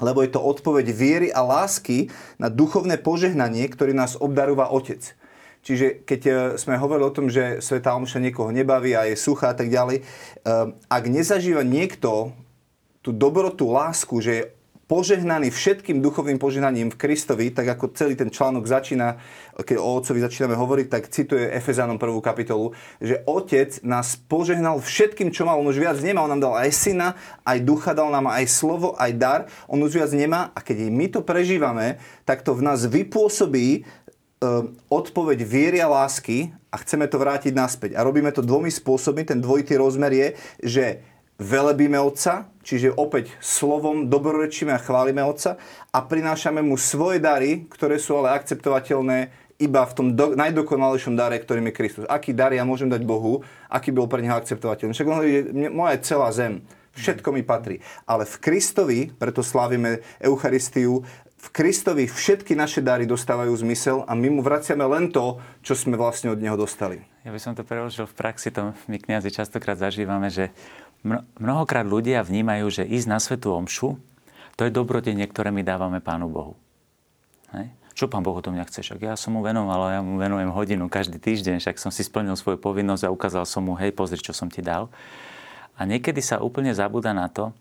lebo 0.00 0.24
je 0.24 0.32
to 0.32 0.40
odpoveď 0.40 0.86
viery 0.96 1.28
a 1.28 1.44
lásky 1.44 2.08
na 2.40 2.48
duchovné 2.48 2.96
požehnanie, 2.96 3.68
ktorý 3.68 3.92
nás 3.92 4.16
obdarúva 4.16 4.72
Otec. 4.72 5.12
Čiže 5.60 6.08
keď 6.08 6.20
e, 6.24 6.32
sme 6.56 6.80
hovorili 6.80 7.04
o 7.04 7.16
tom, 7.16 7.28
že 7.28 7.60
Sveta 7.60 7.92
Omša 7.92 8.20
niekoho 8.20 8.48
nebaví 8.48 8.96
a 8.96 9.04
je 9.04 9.16
suchá 9.16 9.52
a 9.52 9.56
tak 9.56 9.68
ďalej, 9.68 10.00
e, 10.00 10.04
ak 10.88 11.04
nezažíva 11.04 11.60
niekto 11.60 12.32
tú 13.00 13.12
dobrotu, 13.12 13.68
lásku, 13.68 14.20
že 14.20 14.32
je 14.32 14.44
požehnaný 14.90 15.54
všetkým 15.54 16.02
duchovným 16.02 16.42
požehnaním 16.42 16.90
v 16.90 16.98
Kristovi, 16.98 17.54
tak 17.54 17.78
ako 17.78 17.94
celý 17.94 18.18
ten 18.18 18.26
článok 18.26 18.66
začína, 18.66 19.22
keď 19.54 19.78
o 19.78 19.86
Otcovi 19.86 20.18
začíname 20.18 20.58
hovoriť, 20.58 20.86
tak 20.90 21.06
cituje 21.06 21.46
Efezánom 21.46 21.94
prvú 21.94 22.18
kapitolu, 22.18 22.74
že 22.98 23.22
Otec 23.22 23.86
nás 23.86 24.18
požehnal 24.18 24.82
všetkým, 24.82 25.30
čo 25.30 25.46
mal. 25.46 25.62
On 25.62 25.70
už 25.70 25.78
viac 25.78 25.94
nemá, 26.02 26.26
on 26.26 26.34
nám 26.34 26.42
dal 26.42 26.54
aj 26.58 26.74
syna, 26.74 27.14
aj 27.46 27.62
ducha, 27.62 27.94
dal 27.94 28.10
nám 28.10 28.34
aj 28.34 28.50
slovo, 28.50 28.98
aj 28.98 29.12
dar. 29.14 29.40
On 29.70 29.78
už 29.78 29.94
viac 29.94 30.10
nemá 30.10 30.50
a 30.50 30.58
keď 30.58 30.90
my 30.90 31.06
to 31.06 31.22
prežívame, 31.22 32.02
tak 32.26 32.42
to 32.42 32.50
v 32.58 32.66
nás 32.66 32.82
vypôsobí 32.82 33.86
odpoveď 34.88 35.38
viery 35.44 35.78
a 35.84 35.88
lásky 35.88 36.48
a 36.72 36.80
chceme 36.80 37.04
to 37.06 37.20
vrátiť 37.20 37.52
naspäť. 37.52 37.90
A 37.96 38.04
robíme 38.04 38.32
to 38.32 38.40
dvomi 38.40 38.72
spôsobmi. 38.72 39.28
Ten 39.28 39.44
dvojitý 39.44 39.76
rozmer 39.76 40.12
je, 40.16 40.28
že 40.64 40.84
velebíme 41.36 42.00
Otca, 42.00 42.48
čiže 42.64 42.92
opäť 42.96 43.32
slovom 43.40 44.08
dobrorečíme 44.08 44.72
a 44.72 44.80
chválime 44.80 45.20
Otca 45.24 45.60
a 45.92 45.98
prinášame 46.00 46.64
mu 46.64 46.80
svoje 46.80 47.20
dary, 47.20 47.68
ktoré 47.68 48.00
sú 48.00 48.16
ale 48.16 48.36
akceptovateľné 48.36 49.32
iba 49.60 49.84
v 49.84 49.92
tom 49.92 50.06
do, 50.16 50.32
najdokonalejšom 50.32 51.20
dare, 51.20 51.36
ktorým 51.36 51.68
je 51.68 51.76
Kristus. 51.76 52.04
Aký 52.08 52.32
dar 52.32 52.52
ja 52.56 52.64
môžem 52.64 52.88
dať 52.88 53.04
Bohu, 53.04 53.44
aký 53.68 53.92
bol 53.92 54.08
pre 54.08 54.24
neho 54.24 54.36
akceptovateľný. 54.40 54.96
Však 54.96 55.08
on 55.08 55.16
hovorí, 55.20 55.32
že 55.36 55.68
moja 55.68 55.92
je 55.96 56.04
celá 56.08 56.28
zem, 56.32 56.64
všetko 56.96 57.28
mi 57.36 57.44
patrí. 57.44 57.84
Ale 58.08 58.24
v 58.24 58.36
Kristovi, 58.40 59.00
preto 59.12 59.44
slávime 59.44 60.00
Eucharistiu, 60.16 61.04
v 61.40 61.48
Kristovi 61.48 62.04
všetky 62.04 62.52
naše 62.52 62.84
dary 62.84 63.08
dostávajú 63.08 63.56
zmysel 63.56 64.04
a 64.04 64.12
my 64.12 64.28
mu 64.28 64.40
vraciame 64.44 64.84
len 64.84 65.08
to, 65.08 65.40
čo 65.64 65.72
sme 65.72 65.96
vlastne 65.96 66.28
od 66.28 66.36
neho 66.36 66.52
dostali. 66.52 67.00
Ja 67.24 67.32
by 67.32 67.40
som 67.40 67.56
to 67.56 67.64
preložil 67.64 68.04
v 68.04 68.12
praxi, 68.12 68.52
to 68.52 68.76
my 68.84 68.96
kniazy 69.00 69.32
častokrát 69.32 69.80
zažívame, 69.80 70.28
že 70.28 70.52
mnohokrát 71.40 71.88
ľudia 71.88 72.20
vnímajú, 72.20 72.68
že 72.68 72.82
ísť 72.84 73.08
na 73.08 73.16
Svetu 73.16 73.56
Omšu, 73.56 73.96
to 74.60 74.68
je 74.68 74.70
dobrodenie, 74.72 75.24
ktoré 75.24 75.48
my 75.48 75.64
dávame 75.64 76.04
Pánu 76.04 76.28
Bohu. 76.28 76.60
Hej? 77.56 77.72
Čo 77.96 78.12
Pán 78.12 78.20
Boh 78.20 78.36
o 78.36 78.44
tom 78.44 78.56
nechce? 78.56 78.84
Však 78.84 79.00
ja 79.00 79.16
som 79.16 79.32
mu 79.32 79.40
venoval, 79.40 79.96
ja 79.96 80.00
mu 80.04 80.20
venujem 80.20 80.52
hodinu 80.52 80.92
každý 80.92 81.16
týždeň, 81.16 81.64
však 81.64 81.80
som 81.80 81.88
si 81.88 82.04
splnil 82.04 82.36
svoju 82.36 82.60
povinnosť 82.60 83.08
a 83.08 83.12
ukázal 83.12 83.48
som 83.48 83.64
mu, 83.64 83.72
hej, 83.80 83.96
pozri, 83.96 84.20
čo 84.20 84.36
som 84.36 84.52
ti 84.52 84.60
dal. 84.60 84.92
A 85.80 85.88
niekedy 85.88 86.20
sa 86.20 86.44
úplne 86.44 86.76
zabúda 86.76 87.16
na 87.16 87.32
to, 87.32 87.56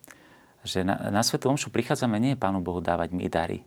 že 0.69 0.85
na, 0.85 1.09
na 1.09 1.25
Svetu 1.25 1.49
Omšu 1.49 1.73
prichádzame 1.73 2.21
nie 2.21 2.37
Pánu 2.37 2.61
Bohu 2.61 2.77
dávať 2.77 3.09
mi 3.17 3.25
dary. 3.25 3.65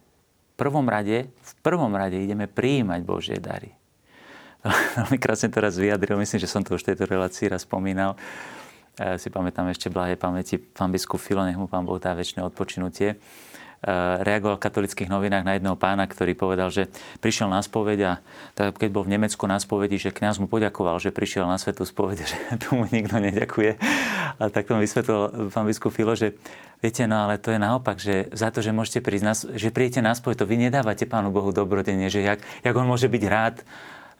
V 0.55 0.55
prvom 0.55 0.87
rade, 0.87 1.27
v 1.27 1.53
prvom 1.67 1.91
rade 1.91 2.15
ideme 2.15 2.47
prijímať 2.47 3.01
Božie 3.03 3.43
dary. 3.43 3.75
Veľmi 5.03 5.19
krásne 5.19 5.51
to 5.51 5.59
raz 5.59 5.75
vyjadril, 5.75 6.15
myslím, 6.23 6.39
že 6.39 6.47
som 6.47 6.63
to 6.63 6.79
už 6.79 6.87
v 6.87 6.95
tejto 6.95 7.11
relácii 7.11 7.51
raz 7.51 7.67
spomínal. 7.67 8.15
Ja 8.95 9.19
si 9.19 9.33
pamätám 9.33 9.67
ešte 9.73 9.91
blahé 9.91 10.15
pamäti 10.15 10.61
pán 10.61 10.95
biskup 10.95 11.19
Filo, 11.19 11.43
nech 11.43 11.59
mu 11.59 11.67
pán 11.67 11.83
Boh 11.83 11.99
dá 11.99 12.15
väčšie 12.15 12.45
odpočinutie 12.45 13.19
Eh, 13.83 14.23
reagoval 14.23 14.63
v 14.63 14.65
katolických 14.71 15.11
novinách 15.11 15.43
na 15.43 15.59
jedného 15.59 15.75
pána, 15.75 16.07
ktorý 16.07 16.39
povedal, 16.39 16.71
že 16.71 16.87
prišiel 17.19 17.51
na 17.51 17.59
spoveď 17.59 17.99
a 18.07 18.13
tak, 18.55 18.79
keď 18.79 18.95
bol 18.95 19.03
v 19.03 19.19
Nemecku 19.19 19.43
na 19.51 19.59
spovedi, 19.59 19.99
že 19.99 20.15
kňaz 20.15 20.39
mu 20.39 20.47
poďakoval, 20.47 21.03
že 21.03 21.11
prišiel 21.11 21.51
na 21.51 21.59
svetú 21.59 21.83
spoveď, 21.83 22.23
že 22.31 22.37
tomu 22.63 22.87
nikto 22.87 23.19
neďakuje. 23.19 23.83
A 24.39 24.43
tak 24.55 24.71
to 24.71 24.79
vysvetlil 24.79 25.51
pán 25.51 25.67
biskup 25.67 25.91
Filo, 25.91 26.15
že 26.15 26.39
viete, 26.83 27.07
no 27.07 27.25
ale 27.25 27.39
to 27.39 27.55
je 27.55 27.61
naopak, 27.63 27.97
že 28.03 28.29
za 28.35 28.51
to, 28.51 28.61
že 28.61 28.75
môžete 28.75 29.01
prísť, 29.01 29.25
na, 29.25 29.35
že 29.35 29.71
príjete 29.71 30.03
na 30.03 30.13
spoveď, 30.13 30.43
to 30.43 30.51
vy 30.51 30.57
nedávate 30.59 31.07
pánu 31.07 31.31
Bohu 31.31 31.55
dobrodenie, 31.55 32.11
že 32.11 32.27
jak, 32.27 32.43
jak 32.43 32.75
on 32.75 32.91
môže 32.91 33.07
byť 33.07 33.23
rád, 33.31 33.63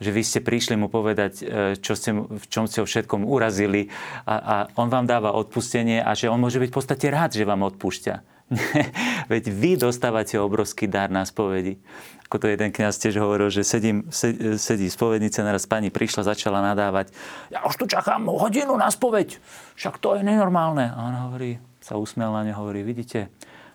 že 0.03 0.11
vy 0.11 0.23
ste 0.23 0.41
prišli 0.43 0.75
mu 0.79 0.91
povedať, 0.91 1.33
eh, 1.43 1.47
čo 1.79 1.99
ste, 1.99 2.15
v 2.15 2.47
čom 2.51 2.71
ste 2.71 2.83
ho 2.83 2.87
všetkom 2.87 3.27
urazili 3.27 3.91
a, 4.25 4.35
a 4.39 4.55
on 4.79 4.89
vám 4.89 5.07
dáva 5.07 5.35
odpustenie 5.35 6.03
a 6.03 6.15
že 6.15 6.31
on 6.31 6.43
môže 6.43 6.63
byť 6.63 6.71
v 6.71 6.77
podstate 6.79 7.07
rád, 7.11 7.35
že 7.35 7.47
vám 7.47 7.67
odpúšťa. 7.67 8.33
Veď 9.33 9.45
vy 9.49 9.81
dostávate 9.81 10.37
obrovský 10.37 10.85
dar 10.91 11.09
na 11.09 11.25
spovedi. 11.25 11.81
Ako 12.29 12.41
to 12.41 12.47
jeden 12.49 12.73
kniaz 12.73 12.97
tiež 12.97 13.21
hovoril, 13.21 13.53
že 13.53 13.61
sedím, 13.61 14.09
sedí 14.57 14.89
spovednice, 14.89 15.45
naraz 15.45 15.69
pani 15.69 15.93
prišla, 15.93 16.33
začala 16.33 16.65
nadávať. 16.65 17.13
Ja 17.53 17.65
už 17.69 17.77
tu 17.77 17.85
čakám 17.85 18.25
hodinu 18.29 18.73
na 18.77 18.89
spoveď. 18.89 19.37
Však 19.77 20.01
to 20.01 20.17
je 20.17 20.25
nenormálne. 20.25 20.89
A 20.93 20.99
on 21.13 21.17
hovorí, 21.29 21.61
sa 21.83 21.99
usmiel 21.99 22.31
na 22.31 22.47
ne, 22.47 22.55
hovorí, 22.55 22.87
vidíte, 22.87 23.29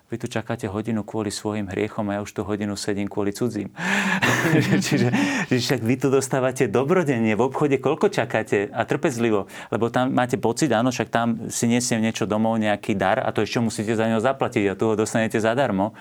vy 0.08 0.16
tu 0.16 0.32
čakáte 0.32 0.72
hodinu 0.72 1.04
kvôli 1.04 1.28
svojim 1.28 1.68
hriechom 1.68 2.08
a 2.08 2.16
ja 2.16 2.20
už 2.24 2.32
tu 2.32 2.40
hodinu 2.48 2.80
sedím 2.80 3.12
kvôli 3.12 3.36
cudzím. 3.36 3.76
Čiže 4.88 5.12
že 5.52 5.56
však 5.60 5.84
vy 5.84 5.96
tu 6.00 6.08
dostávate 6.08 6.72
dobrodenie 6.72 7.36
v 7.36 7.44
obchode, 7.44 7.76
koľko 7.76 8.08
čakáte 8.08 8.72
a 8.72 8.88
trpezlivo, 8.88 9.52
lebo 9.68 9.92
tam 9.92 10.16
máte 10.16 10.40
pocit, 10.40 10.72
áno, 10.72 10.96
však 10.96 11.12
tam 11.12 11.52
si 11.52 11.68
nesiem 11.68 12.00
niečo 12.00 12.24
domov, 12.24 12.56
nejaký 12.56 12.96
dar 12.96 13.20
a 13.20 13.36
to 13.36 13.44
ešte 13.44 13.60
musíte 13.60 14.00
za 14.00 14.08
neho 14.08 14.24
zaplatiť 14.24 14.72
a 14.72 14.78
tu 14.80 14.88
ho 14.88 14.96
dostanete 14.96 15.44
zadarmo. 15.44 15.92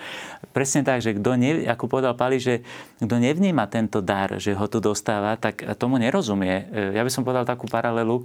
Presne 0.55 0.87
tak, 0.87 1.03
že 1.03 1.11
kto, 1.11 1.35
ne, 1.35 1.67
ako 1.67 1.91
povedal 1.91 2.15
Pali, 2.15 2.39
že 2.39 2.63
kto 3.03 3.19
nevníma 3.19 3.67
tento 3.67 3.99
dar, 3.99 4.39
že 4.39 4.55
ho 4.55 4.71
tu 4.71 4.79
dostáva, 4.79 5.35
tak 5.35 5.67
tomu 5.75 5.99
nerozumie. 5.99 6.63
Ja 6.95 7.03
by 7.03 7.11
som 7.11 7.27
povedal 7.27 7.43
takú 7.43 7.67
paralelu, 7.67 8.23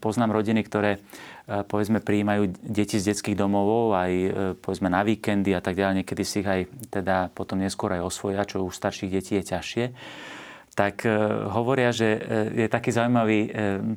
poznám 0.00 0.34
rodiny, 0.34 0.64
ktoré 0.66 0.98
povedzme 1.46 2.02
prijímajú 2.02 2.58
deti 2.58 2.98
z 2.98 3.14
detských 3.14 3.38
domov 3.38 3.94
aj 3.94 4.12
e, 4.12 4.30
povedzme 4.58 4.90
na 4.90 5.06
víkendy 5.06 5.54
a 5.54 5.62
tak 5.62 5.78
ďalej, 5.78 6.02
niekedy 6.02 6.22
si 6.26 6.42
ich 6.42 6.48
aj 6.48 6.66
teda 6.90 7.30
potom 7.30 7.62
neskôr 7.62 7.94
aj 7.94 8.02
osvoja, 8.02 8.42
čo 8.42 8.66
u 8.66 8.70
starších 8.70 9.10
detí 9.14 9.38
je 9.38 9.44
ťažšie 9.54 9.86
tak 10.76 11.08
e, 11.08 11.10
hovoria, 11.56 11.88
že 11.88 12.04
e, 12.04 12.20
je 12.52 12.68
taký 12.68 12.92
zaujímavý 12.92 13.48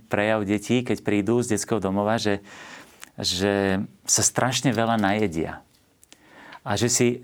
prejav 0.08 0.48
detí, 0.48 0.80
keď 0.80 1.04
prídu 1.04 1.44
z 1.44 1.60
detského 1.60 1.84
domova, 1.84 2.16
že, 2.16 2.40
že 3.20 3.84
sa 4.08 4.24
strašne 4.24 4.72
veľa 4.72 4.96
najedia. 4.96 5.60
A 6.64 6.80
že 6.80 6.88
si 6.88 7.20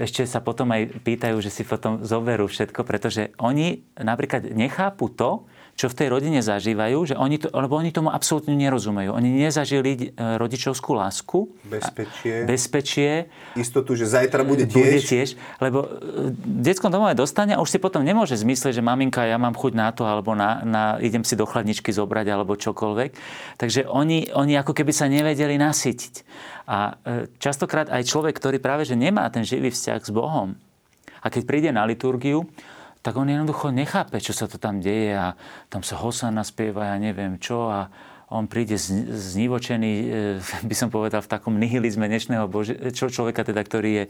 ešte 0.00 0.28
sa 0.28 0.44
potom 0.44 0.68
aj 0.74 1.00
pýtajú, 1.04 1.40
že 1.40 1.52
si 1.52 1.62
potom 1.64 2.04
zoberú 2.04 2.48
všetko, 2.48 2.84
pretože 2.84 3.32
oni 3.40 3.84
napríklad 3.96 4.48
nechápu 4.52 5.08
to, 5.12 5.48
čo 5.78 5.86
v 5.86 5.94
tej 5.94 6.08
rodine 6.10 6.42
zažívajú, 6.42 6.98
že 7.06 7.14
oni 7.14 7.38
to, 7.38 7.54
lebo 7.54 7.78
oni 7.78 7.94
tomu 7.94 8.10
absolútne 8.10 8.50
nerozumejú. 8.58 9.14
Oni 9.14 9.30
nezažili 9.30 10.10
e, 10.10 10.34
rodičovskú 10.34 10.90
lásku. 10.98 11.54
Bezpečie. 11.70 12.42
Bezpečie. 12.50 13.10
Istotu, 13.54 13.94
že 13.94 14.10
zajtra 14.10 14.42
bude 14.42 14.66
tiež. 14.66 14.74
Bude 14.74 14.98
tiež, 14.98 15.28
lebo 15.62 15.86
e, 15.86 16.34
v 16.34 16.60
detskom 16.66 16.90
domove 16.90 17.14
dostane 17.14 17.54
a 17.54 17.62
už 17.62 17.70
si 17.70 17.78
potom 17.78 18.02
nemôže 18.02 18.34
zmyslieť, 18.34 18.74
že 18.74 18.82
maminka, 18.82 19.22
ja 19.22 19.38
mám 19.38 19.54
chuť 19.54 19.72
na 19.78 19.94
to, 19.94 20.02
alebo 20.02 20.34
na, 20.34 20.66
na, 20.66 20.82
idem 20.98 21.22
si 21.22 21.38
do 21.38 21.46
chladničky 21.46 21.94
zobrať, 21.94 22.26
alebo 22.26 22.58
čokoľvek. 22.58 23.10
Takže 23.62 23.86
oni, 23.86 24.34
oni 24.34 24.58
ako 24.58 24.74
keby 24.74 24.90
sa 24.90 25.06
nevedeli 25.06 25.62
nasytiť. 25.62 26.14
A 26.66 26.98
e, 27.06 27.30
častokrát 27.38 27.86
aj 27.86 28.02
človek, 28.02 28.34
ktorý 28.34 28.58
práve 28.58 28.82
že 28.82 28.98
nemá 28.98 29.30
ten 29.30 29.46
živý 29.46 29.70
vzťah 29.70 30.02
s 30.02 30.10
Bohom, 30.10 30.58
a 31.22 31.26
keď 31.30 31.42
príde 31.46 31.70
na 31.70 31.86
liturgiu, 31.86 32.46
tak 33.08 33.16
on 33.16 33.32
jednoducho 33.32 33.72
nechápe, 33.72 34.20
čo 34.20 34.36
sa 34.36 34.44
to 34.44 34.60
tam 34.60 34.84
deje 34.84 35.16
a 35.16 35.32
tam 35.72 35.80
sa 35.80 35.96
hosana 35.96 36.44
spieva, 36.44 36.92
ja 36.92 37.00
neviem 37.00 37.40
čo 37.40 37.72
a 37.72 37.88
on 38.28 38.44
príde 38.44 38.76
znivočený, 38.76 39.92
e, 39.96 40.04
by 40.68 40.74
som 40.76 40.92
povedal, 40.92 41.24
v 41.24 41.32
takom 41.32 41.56
nihilizme 41.56 42.04
dnešného 42.04 42.44
bože, 42.44 42.76
čo, 42.92 43.08
človeka, 43.08 43.48
teda, 43.48 43.64
ktorý, 43.64 43.90
je, 43.96 44.04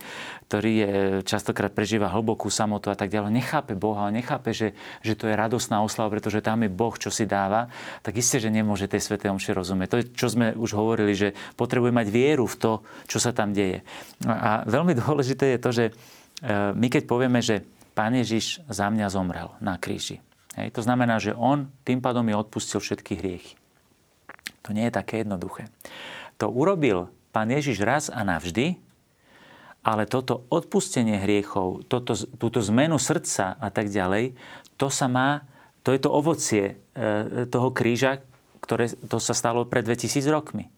ktorý 0.51 0.73
je, 0.75 0.91
častokrát 1.23 1.71
prežíva 1.71 2.11
hlbokú 2.11 2.51
samotu 2.51 2.91
a 2.91 2.99
tak 2.99 3.15
ďalej. 3.15 3.39
Nechápe 3.39 3.79
Boha, 3.79 4.11
nechápe, 4.11 4.51
že, 4.51 4.75
že 5.07 5.15
to 5.15 5.31
je 5.31 5.39
radosná 5.39 5.79
oslava, 5.79 6.19
pretože 6.19 6.43
tam 6.43 6.67
je 6.67 6.71
Boh, 6.75 6.99
čo 6.99 7.15
si 7.15 7.23
dáva, 7.23 7.71
tak 8.03 8.19
isté, 8.19 8.43
že 8.43 8.51
nemôže 8.51 8.91
tej 8.91 9.07
Svetej 9.07 9.31
Omši 9.31 9.55
rozumieť. 9.55 9.89
To 9.95 9.99
je, 10.03 10.05
čo 10.11 10.27
sme 10.27 10.59
už 10.59 10.75
hovorili, 10.75 11.15
že 11.15 11.39
potrebuje 11.55 11.95
mať 11.95 12.07
vieru 12.11 12.51
v 12.51 12.59
to, 12.59 12.73
čo 13.07 13.23
sa 13.23 13.31
tam 13.31 13.55
deje. 13.55 13.87
A 14.27 14.67
veľmi 14.67 14.99
dôležité 15.07 15.55
je 15.55 15.63
to, 15.63 15.71
že 15.71 15.85
e, 15.87 15.93
my 16.75 16.91
keď 16.91 17.07
povieme, 17.07 17.39
že 17.39 17.78
Pán 17.99 18.15
Ježiš 18.15 18.63
za 18.71 18.87
mňa 18.87 19.11
zomrel 19.11 19.51
na 19.59 19.75
kríži. 19.75 20.23
Hej, 20.55 20.71
to 20.71 20.87
znamená, 20.87 21.19
že 21.19 21.35
on 21.35 21.67
tým 21.83 21.99
pádom 21.99 22.23
mi 22.23 22.31
odpustil 22.31 22.79
všetky 22.79 23.19
hriechy. 23.19 23.59
To 24.63 24.71
nie 24.71 24.87
je 24.87 24.95
také 24.95 25.27
jednoduché. 25.27 25.67
To 26.39 26.47
urobil 26.47 27.11
Pán 27.35 27.51
Ježiš 27.51 27.83
raz 27.83 28.07
a 28.07 28.23
navždy, 28.23 28.79
ale 29.83 30.07
toto 30.07 30.47
odpustenie 30.47 31.19
hriechov, 31.19 31.91
toto, 31.91 32.15
túto 32.39 32.63
zmenu 32.71 33.03
srdca 33.03 33.59
a 33.59 33.69
tak 33.75 33.91
ďalej, 33.91 34.39
to 34.79 34.95
sa 34.95 35.11
má, 35.11 35.43
to 35.83 35.91
je 35.91 35.99
to 35.99 36.11
ovocie 36.15 36.65
e, 36.95 37.47
toho 37.51 37.75
kríža, 37.75 38.23
ktoré 38.63 38.95
to 39.11 39.19
sa 39.19 39.35
stalo 39.35 39.67
pred 39.67 39.83
2000 39.83 40.23
rokmi. 40.31 40.71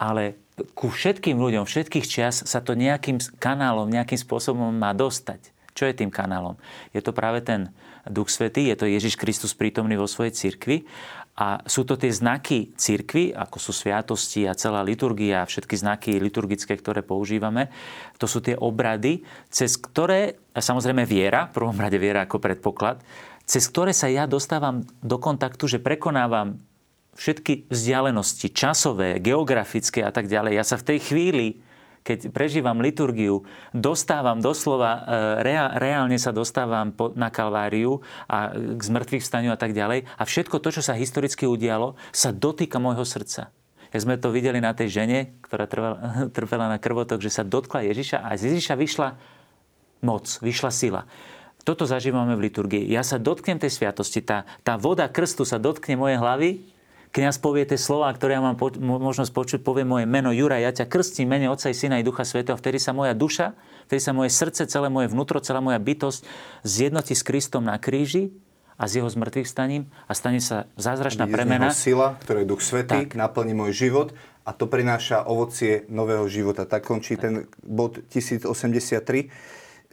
Ale 0.00 0.40
ku 0.72 0.88
všetkým 0.88 1.36
ľuďom, 1.36 1.68
všetkých 1.68 2.08
čias 2.08 2.40
sa 2.40 2.64
to 2.64 2.72
nejakým 2.72 3.20
kanálom, 3.36 3.92
nejakým 3.92 4.16
spôsobom 4.16 4.72
má 4.72 4.96
dostať. 4.96 5.53
Čo 5.74 5.90
je 5.90 5.98
tým 5.98 6.10
kanálom? 6.10 6.54
Je 6.94 7.02
to 7.02 7.10
práve 7.10 7.42
ten 7.42 7.74
Duch 8.06 8.30
Svetý, 8.30 8.70
je 8.70 8.78
to 8.78 8.86
Ježiš 8.86 9.18
Kristus 9.18 9.58
prítomný 9.58 9.98
vo 9.98 10.06
svojej 10.06 10.30
cirkvi 10.30 10.86
a 11.34 11.58
sú 11.66 11.82
to 11.82 11.98
tie 11.98 12.14
znaky 12.14 12.70
cirkvy, 12.78 13.34
ako 13.34 13.58
sú 13.58 13.74
sviatosti 13.74 14.46
a 14.46 14.54
celá 14.54 14.86
liturgia, 14.86 15.42
všetky 15.42 15.74
znaky 15.74 16.22
liturgické, 16.22 16.78
ktoré 16.78 17.02
používame. 17.02 17.74
To 18.22 18.30
sú 18.30 18.38
tie 18.38 18.54
obrady, 18.54 19.26
cez 19.50 19.74
ktoré, 19.74 20.38
samozrejme 20.54 21.02
viera, 21.02 21.50
v 21.50 21.58
prvom 21.58 21.74
rade 21.74 21.98
viera 21.98 22.22
ako 22.22 22.38
predpoklad, 22.38 23.02
cez 23.42 23.66
ktoré 23.66 23.90
sa 23.90 24.06
ja 24.06 24.30
dostávam 24.30 24.86
do 25.02 25.18
kontaktu, 25.18 25.66
že 25.66 25.82
prekonávam 25.82 26.62
všetky 27.18 27.66
vzdialenosti 27.66 28.54
časové, 28.54 29.18
geografické 29.18 30.06
a 30.06 30.14
tak 30.14 30.30
ďalej. 30.30 30.54
Ja 30.54 30.64
sa 30.66 30.78
v 30.78 30.94
tej 30.94 30.98
chvíli 31.02 31.46
keď 32.04 32.28
prežívam 32.30 32.84
liturgiu, 32.84 33.48
dostávam 33.72 34.36
doslova, 34.36 35.00
e, 35.40 35.80
reálne 35.80 36.20
sa 36.20 36.36
dostávam 36.36 36.92
na 37.16 37.32
Kalváriu 37.32 38.04
a 38.28 38.52
k 38.52 38.80
zmrtvých 38.84 39.24
vstaniu 39.24 39.50
a 39.50 39.58
tak 39.58 39.72
ďalej. 39.72 40.04
A 40.04 40.22
všetko 40.28 40.60
to, 40.60 40.68
čo 40.68 40.84
sa 40.84 40.92
historicky 40.92 41.48
udialo, 41.48 41.96
sa 42.12 42.28
dotýka 42.28 42.76
môjho 42.76 43.08
srdca. 43.08 43.48
Jak 43.88 44.04
sme 44.04 44.20
to 44.20 44.28
videli 44.28 44.60
na 44.60 44.76
tej 44.76 44.92
žene, 45.00 45.40
ktorá 45.40 45.64
trvala, 45.64 45.96
trpela 46.36 46.66
na 46.68 46.76
krvotok, 46.76 47.24
že 47.24 47.32
sa 47.32 47.42
dotkla 47.42 47.88
Ježiša 47.88 48.20
a 48.20 48.36
z 48.36 48.52
Ježiša 48.52 48.74
vyšla 48.76 49.08
moc, 50.04 50.28
vyšla 50.44 50.70
sila. 50.70 51.02
Toto 51.64 51.88
zažívame 51.88 52.36
v 52.36 52.52
liturgii. 52.52 52.84
Ja 52.92 53.00
sa 53.00 53.16
dotknem 53.16 53.56
tej 53.56 53.72
sviatosti, 53.72 54.20
tá, 54.20 54.44
tá 54.60 54.76
voda 54.76 55.08
krstu 55.08 55.48
sa 55.48 55.56
dotkne 55.56 55.96
mojej 55.96 56.20
hlavy 56.20 56.73
kňaz 57.14 57.38
povie 57.38 57.62
tie 57.62 57.78
slova, 57.78 58.10
ktoré 58.10 58.36
ja 58.36 58.42
mám 58.42 58.58
po, 58.58 58.74
možnosť 58.74 59.30
počuť, 59.30 59.60
povie 59.62 59.86
moje 59.86 60.04
meno 60.04 60.34
Jura, 60.34 60.58
ja 60.58 60.74
ťa 60.74 60.90
krstím 60.90 61.30
mene 61.30 61.46
Otca 61.46 61.70
i 61.70 61.76
Syna 61.76 62.02
i 62.02 62.04
Ducha 62.04 62.26
Svetého, 62.26 62.58
vtedy 62.58 62.82
sa 62.82 62.90
moja 62.90 63.14
duša, 63.14 63.54
vtedy 63.86 64.02
sa 64.02 64.10
moje 64.10 64.34
srdce, 64.34 64.66
celé 64.66 64.90
moje 64.90 65.14
vnútro, 65.14 65.38
celá 65.38 65.62
moja 65.62 65.78
bytosť 65.78 66.26
zjednotí 66.66 67.14
s 67.14 67.22
Kristom 67.22 67.62
na 67.70 67.78
kríži 67.78 68.34
a 68.74 68.90
s 68.90 68.98
jeho 68.98 69.06
zmrtvých 69.06 69.46
staním 69.46 69.86
a 70.10 70.18
stane 70.18 70.42
sa 70.42 70.66
zázračná 70.74 71.30
premena. 71.30 71.70
sila, 71.70 72.18
ktorá 72.18 72.42
je 72.42 72.50
Duch 72.50 72.66
Svetý, 72.66 73.06
tak. 73.06 73.14
naplní 73.14 73.54
môj 73.54 73.70
život 73.70 74.10
a 74.42 74.50
to 74.50 74.66
prináša 74.66 75.22
ovocie 75.22 75.86
nového 75.86 76.26
života. 76.26 76.66
Tak 76.66 76.82
končí 76.82 77.14
tak. 77.14 77.22
ten 77.22 77.34
bod 77.62 78.02
1083 78.10 79.30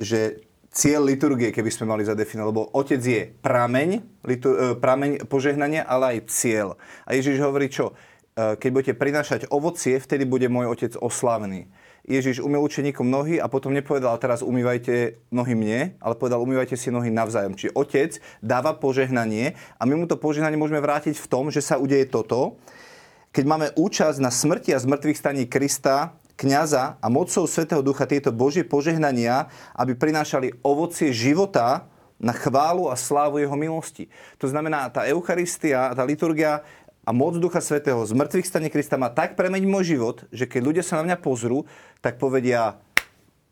že 0.01 0.41
cieľ 0.71 1.03
liturgie, 1.03 1.51
keby 1.51 1.67
sme 1.67 1.91
mali 1.91 2.07
zadefinovať, 2.07 2.47
lebo 2.47 2.63
otec 2.71 3.01
je 3.03 3.21
prameň, 3.43 3.89
litu, 4.23 4.49
e, 4.55 4.57
prameň 4.79 5.27
požehnania, 5.27 5.83
ale 5.83 6.17
aj 6.17 6.31
cieľ. 6.31 6.79
A 7.03 7.13
Ježiš 7.13 7.43
hovorí 7.43 7.67
čo? 7.67 7.91
E, 7.91 8.55
keď 8.55 8.69
budete 8.71 8.93
prinášať 8.95 9.41
ovocie, 9.51 9.99
vtedy 9.99 10.23
bude 10.23 10.47
môj 10.47 10.71
otec 10.71 10.95
oslávený. 10.95 11.67
Ježiš 12.01 12.41
umil 12.41 12.65
učeníkom 12.65 13.05
nohy 13.05 13.37
a 13.37 13.45
potom 13.45 13.77
nepovedal 13.77 14.17
teraz 14.17 14.41
umývajte 14.41 15.21
nohy 15.29 15.53
mne, 15.53 15.79
ale 16.01 16.17
povedal 16.17 16.41
umývajte 16.41 16.73
si 16.73 16.89
nohy 16.89 17.13
navzájom. 17.13 17.53
Čiže 17.53 17.77
otec 17.77 18.11
dáva 18.41 18.73
požehnanie 18.73 19.53
a 19.77 19.85
my 19.85 19.93
mu 19.93 20.05
to 20.09 20.17
požehnanie 20.17 20.57
môžeme 20.57 20.81
vrátiť 20.81 21.13
v 21.13 21.29
tom, 21.29 21.53
že 21.53 21.61
sa 21.61 21.77
udeje 21.77 22.09
toto. 22.09 22.57
Keď 23.31 23.45
máme 23.45 23.67
účasť 23.77 24.17
na 24.17 24.33
smrti 24.33 24.73
a 24.73 24.81
zmrtvých 24.81 25.19
staní 25.19 25.45
Krista, 25.45 26.17
kniaza 26.41 26.97
a 26.97 27.07
mocou 27.13 27.45
Svetého 27.45 27.85
Ducha 27.85 28.09
tieto 28.09 28.33
Božie 28.33 28.65
požehnania, 28.65 29.45
aby 29.77 29.93
prinášali 29.93 30.57
ovocie 30.65 31.13
života 31.13 31.85
na 32.17 32.33
chválu 32.33 32.89
a 32.89 32.97
slávu 32.97 33.37
Jeho 33.37 33.53
milosti. 33.53 34.09
To 34.41 34.49
znamená, 34.49 34.89
tá 34.89 35.05
Eucharistia, 35.05 35.93
tá 35.93 36.01
liturgia 36.01 36.65
a 37.05 37.13
moc 37.13 37.37
Ducha 37.37 37.61
Svetého 37.61 38.01
z 38.01 38.17
mŕtvych 38.17 38.49
stane 38.49 38.69
Krista 38.73 38.97
má 38.97 39.13
tak 39.13 39.37
premeniť 39.37 39.69
môj 39.69 39.97
život, 39.97 40.17
že 40.33 40.49
keď 40.49 40.61
ľudia 40.65 40.83
sa 40.85 41.01
na 41.01 41.13
mňa 41.13 41.17
pozrú, 41.21 41.65
tak 42.01 42.17
povedia, 42.17 42.81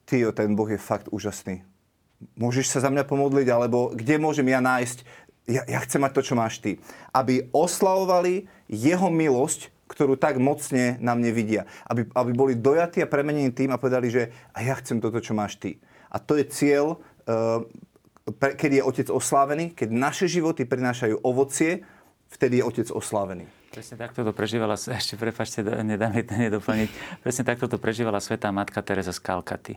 ty, 0.10 0.26
ten 0.34 0.58
Boh 0.58 0.70
je 0.70 0.82
fakt 0.82 1.10
úžasný. 1.14 1.62
Môžeš 2.38 2.74
sa 2.74 2.80
za 2.86 2.90
mňa 2.90 3.06
pomodliť, 3.06 3.48
alebo 3.50 3.94
kde 3.94 4.22
môžem 4.22 4.50
ja 4.50 4.62
nájsť, 4.62 4.98
ja, 5.50 5.66
ja 5.66 5.80
chcem 5.82 6.02
mať 6.02 6.14
to, 6.14 6.22
čo 6.22 6.38
máš 6.38 6.62
ty. 6.62 6.78
Aby 7.10 7.50
oslavovali 7.50 8.46
jeho 8.70 9.10
milosť, 9.10 9.74
ktorú 9.90 10.22
tak 10.22 10.38
mocne 10.38 11.02
na 11.02 11.18
mne 11.18 11.34
vidia. 11.34 11.66
Aby, 11.90 12.06
aby 12.14 12.32
boli 12.38 12.54
dojatí 12.54 13.02
a 13.02 13.10
premenení 13.10 13.50
tým 13.50 13.74
a 13.74 13.82
povedali, 13.82 14.14
že 14.14 14.30
a 14.54 14.62
ja 14.62 14.78
chcem 14.78 15.02
toto, 15.02 15.18
čo 15.18 15.34
máš 15.34 15.58
ty. 15.58 15.82
A 16.14 16.22
to 16.22 16.38
je 16.38 16.46
cieľ, 16.46 17.02
uh, 17.26 17.66
keď 18.38 18.80
je 18.80 18.82
otec 18.86 19.08
oslávený, 19.10 19.74
keď 19.74 19.90
naše 19.90 20.30
životy 20.30 20.70
prinášajú 20.70 21.26
ovocie, 21.26 21.82
vtedy 22.30 22.62
je 22.62 22.64
otec 22.64 22.88
oslávený. 22.94 23.50
Presne 23.70 24.02
takto 24.02 24.26
to 24.26 24.34
prežívala, 24.34 24.78
ešte 25.02 25.18
prepačte, 25.18 25.66
nedám 25.66 26.14
mi 26.14 26.22
to 26.22 26.38
nedoplniť, 26.38 26.90
presne 27.26 27.44
takto 27.46 27.66
to 27.66 27.82
prežívala 27.82 28.22
svetá 28.22 28.54
matka 28.54 28.82
Teresa 28.86 29.14
z 29.14 29.22
Kalkaty. 29.22 29.74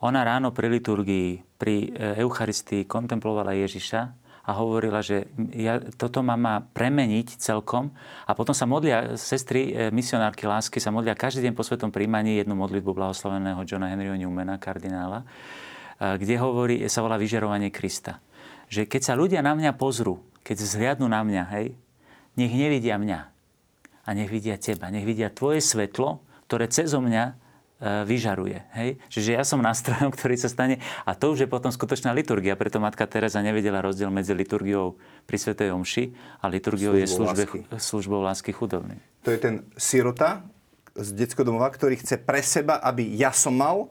Ona 0.00 0.24
ráno 0.24 0.48
pri 0.56 0.72
liturgii, 0.72 1.60
pri 1.60 1.92
e, 1.92 2.24
Eucharistii 2.24 2.88
kontemplovala 2.88 3.52
Ježiša 3.52 4.00
a 4.40 4.50
hovorila, 4.56 5.04
že 5.04 5.28
ja, 5.52 5.78
toto 5.78 6.24
ma 6.24 6.34
má 6.34 6.64
premeniť 6.64 7.36
celkom. 7.36 7.92
A 8.24 8.32
potom 8.32 8.56
sa 8.56 8.64
modlia, 8.64 9.14
sestry 9.20 9.70
e, 9.70 9.92
misionárky 9.92 10.48
lásky 10.48 10.80
sa 10.80 10.88
modlia 10.88 11.12
každý 11.12 11.44
deň 11.44 11.52
po 11.52 11.60
svetom 11.60 11.92
príjmaní 11.92 12.40
jednu 12.40 12.56
modlitbu 12.56 12.96
blahoslaveného 12.96 13.60
Johna 13.68 13.92
Henryho 13.92 14.16
Newmana, 14.16 14.56
kardinála, 14.56 15.22
e, 15.22 15.26
kde 16.16 16.34
hovorí, 16.40 16.76
sa 16.88 17.04
volá 17.04 17.20
vyžarovanie 17.20 17.68
Krista. 17.68 18.18
Že 18.72 18.88
keď 18.88 19.02
sa 19.04 19.14
ľudia 19.18 19.44
na 19.44 19.52
mňa 19.52 19.76
pozrú, 19.76 20.24
keď 20.40 20.56
zhliadnú 20.64 21.06
na 21.10 21.20
mňa, 21.20 21.42
hej, 21.60 21.76
nech 22.40 22.52
nevidia 22.54 22.96
mňa 22.96 23.20
a 24.06 24.08
nech 24.16 24.32
vidia 24.32 24.56
teba. 24.56 24.88
Nech 24.88 25.04
vidia 25.04 25.28
tvoje 25.28 25.60
svetlo, 25.60 26.24
ktoré 26.48 26.66
cez 26.66 26.88
mňa 26.90 27.36
vyžaruje. 27.80 28.60
Hej? 28.76 29.00
Čiže 29.08 29.30
ja 29.40 29.42
som 29.42 29.64
nástrojom, 29.64 30.12
ktorý 30.16 30.36
sa 30.36 30.52
stane... 30.52 30.78
A 31.08 31.16
to 31.16 31.32
už 31.32 31.44
je 31.44 31.48
potom 31.48 31.72
skutočná 31.72 32.12
liturgia. 32.12 32.54
Preto 32.54 32.76
matka 32.76 33.08
Teresa 33.08 33.40
nevedela 33.40 33.80
rozdiel 33.80 34.12
medzi 34.12 34.36
liturgiou 34.36 35.00
pri 35.24 35.36
Svetej 35.40 35.72
Omši 35.72 36.04
a 36.40 36.46
liturgiou 36.52 36.92
je 36.94 37.08
službe, 37.08 37.44
lásky. 37.48 37.58
službou 37.80 38.20
lásky 38.20 38.52
chudobnej. 38.52 39.00
To 39.24 39.32
je 39.32 39.38
ten 39.40 39.54
sirota 39.80 40.44
z 40.92 41.16
detského 41.16 41.48
domova, 41.48 41.72
ktorý 41.72 41.96
chce 41.96 42.20
pre 42.20 42.44
seba, 42.44 42.82
aby 42.84 43.16
ja 43.16 43.32
som 43.32 43.56
mal, 43.56 43.88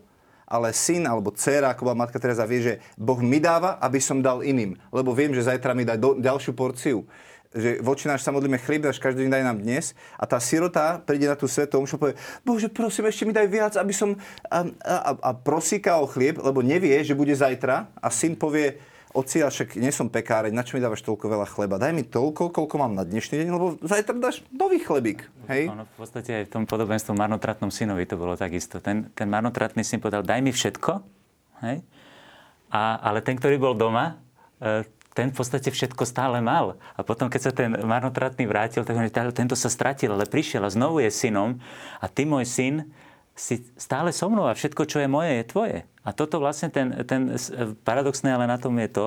ale 0.50 0.74
syn 0.74 1.06
alebo 1.06 1.30
dcera, 1.34 1.74
ako 1.74 1.90
bola 1.90 2.06
matka 2.06 2.18
Teresa, 2.18 2.50
vie, 2.50 2.62
že 2.62 2.74
Boh 2.98 3.22
mi 3.22 3.38
dáva, 3.38 3.78
aby 3.82 4.02
som 4.02 4.22
dal 4.22 4.42
iným. 4.42 4.78
Lebo 4.90 5.14
viem, 5.14 5.34
že 5.34 5.46
zajtra 5.46 5.78
mi 5.78 5.86
dá 5.86 5.94
do, 5.98 6.18
ďalšiu 6.18 6.54
porciu 6.58 7.06
že 7.50 7.82
voči 7.82 8.06
náš 8.06 8.22
sa 8.22 8.30
modlíme 8.30 8.62
chlieb, 8.62 8.86
dáš 8.86 9.02
každý 9.02 9.26
deň 9.26 9.32
daj 9.34 9.44
nám 9.46 9.58
dnes. 9.58 9.98
A 10.22 10.30
tá 10.30 10.38
sirota 10.38 11.02
príde 11.02 11.26
na 11.26 11.34
tú 11.34 11.50
svetu 11.50 11.82
omšu 11.82 11.98
a 11.98 12.02
povie, 12.02 12.16
Bože, 12.46 12.70
prosím, 12.70 13.10
ešte 13.10 13.26
mi 13.26 13.34
daj 13.34 13.48
viac, 13.50 13.74
aby 13.74 13.90
som... 13.90 14.14
A, 14.54 14.70
a, 14.86 15.12
a 15.18 15.30
prosíka 15.34 15.98
o 15.98 16.06
chlieb, 16.06 16.38
lebo 16.38 16.62
nevie, 16.62 16.94
že 17.02 17.18
bude 17.18 17.34
zajtra. 17.34 17.90
A 17.98 18.08
syn 18.14 18.38
povie, 18.38 18.78
oci, 19.18 19.42
však 19.42 19.82
nie 19.82 19.90
som 19.90 20.14
pekáreň, 20.14 20.54
na 20.54 20.62
čo 20.62 20.78
mi 20.78 20.82
dávaš 20.86 21.02
toľko 21.02 21.26
veľa 21.26 21.48
chleba? 21.50 21.82
Daj 21.82 21.94
mi 21.98 22.06
toľko, 22.06 22.54
koľko 22.54 22.76
mám 22.78 22.94
na 22.94 23.02
dnešný 23.02 23.42
deň, 23.42 23.48
lebo 23.50 23.66
zajtra 23.82 24.14
dáš 24.22 24.46
nový 24.54 24.78
chlebík. 24.78 25.26
Hej? 25.50 25.74
Ono 25.74 25.90
v 25.90 25.96
podstate 25.98 26.30
aj 26.30 26.44
v 26.46 26.52
tom 26.54 26.64
podobenstvu 26.70 27.18
marnotratnom 27.18 27.74
synovi 27.74 28.06
to 28.06 28.14
bolo 28.14 28.38
takisto. 28.38 28.78
Ten, 28.78 29.10
ten 29.18 29.26
marnotratný 29.26 29.82
syn 29.82 29.98
povedal, 29.98 30.22
daj 30.22 30.40
mi 30.46 30.54
všetko, 30.54 30.92
hej? 31.66 31.82
A, 32.70 33.02
ale 33.02 33.26
ten, 33.26 33.34
ktorý 33.34 33.58
bol 33.58 33.74
doma, 33.74 34.22
e, 34.62 34.86
ten 35.20 35.36
v 35.36 35.36
podstate 35.36 35.68
všetko 35.68 36.08
stále 36.08 36.40
mal. 36.40 36.80
A 36.96 37.04
potom, 37.04 37.28
keď 37.28 37.42
sa 37.44 37.52
ten 37.52 37.76
marnotratný 37.76 38.48
vrátil, 38.48 38.88
tak 38.88 38.96
on, 38.96 39.04
tento 39.36 39.60
sa 39.60 39.68
stratil, 39.68 40.16
ale 40.16 40.24
prišiel 40.24 40.64
a 40.64 40.72
znovu 40.72 41.04
je 41.04 41.12
synom. 41.12 41.60
A 42.00 42.08
ty, 42.08 42.24
môj 42.24 42.48
syn, 42.48 42.88
si 43.36 43.68
stále 43.76 44.16
so 44.16 44.32
mnou 44.32 44.48
a 44.48 44.56
všetko, 44.56 44.88
čo 44.88 45.04
je 45.04 45.12
moje, 45.12 45.44
je 45.44 45.46
tvoje. 45.48 45.78
A 46.04 46.16
toto 46.16 46.40
vlastne 46.40 46.72
ten, 46.72 46.92
ten 47.04 47.36
paradoxné 47.88 48.36
ale 48.36 48.48
na 48.48 48.60
tom 48.60 48.76
je 48.80 48.90
to, 48.92 49.06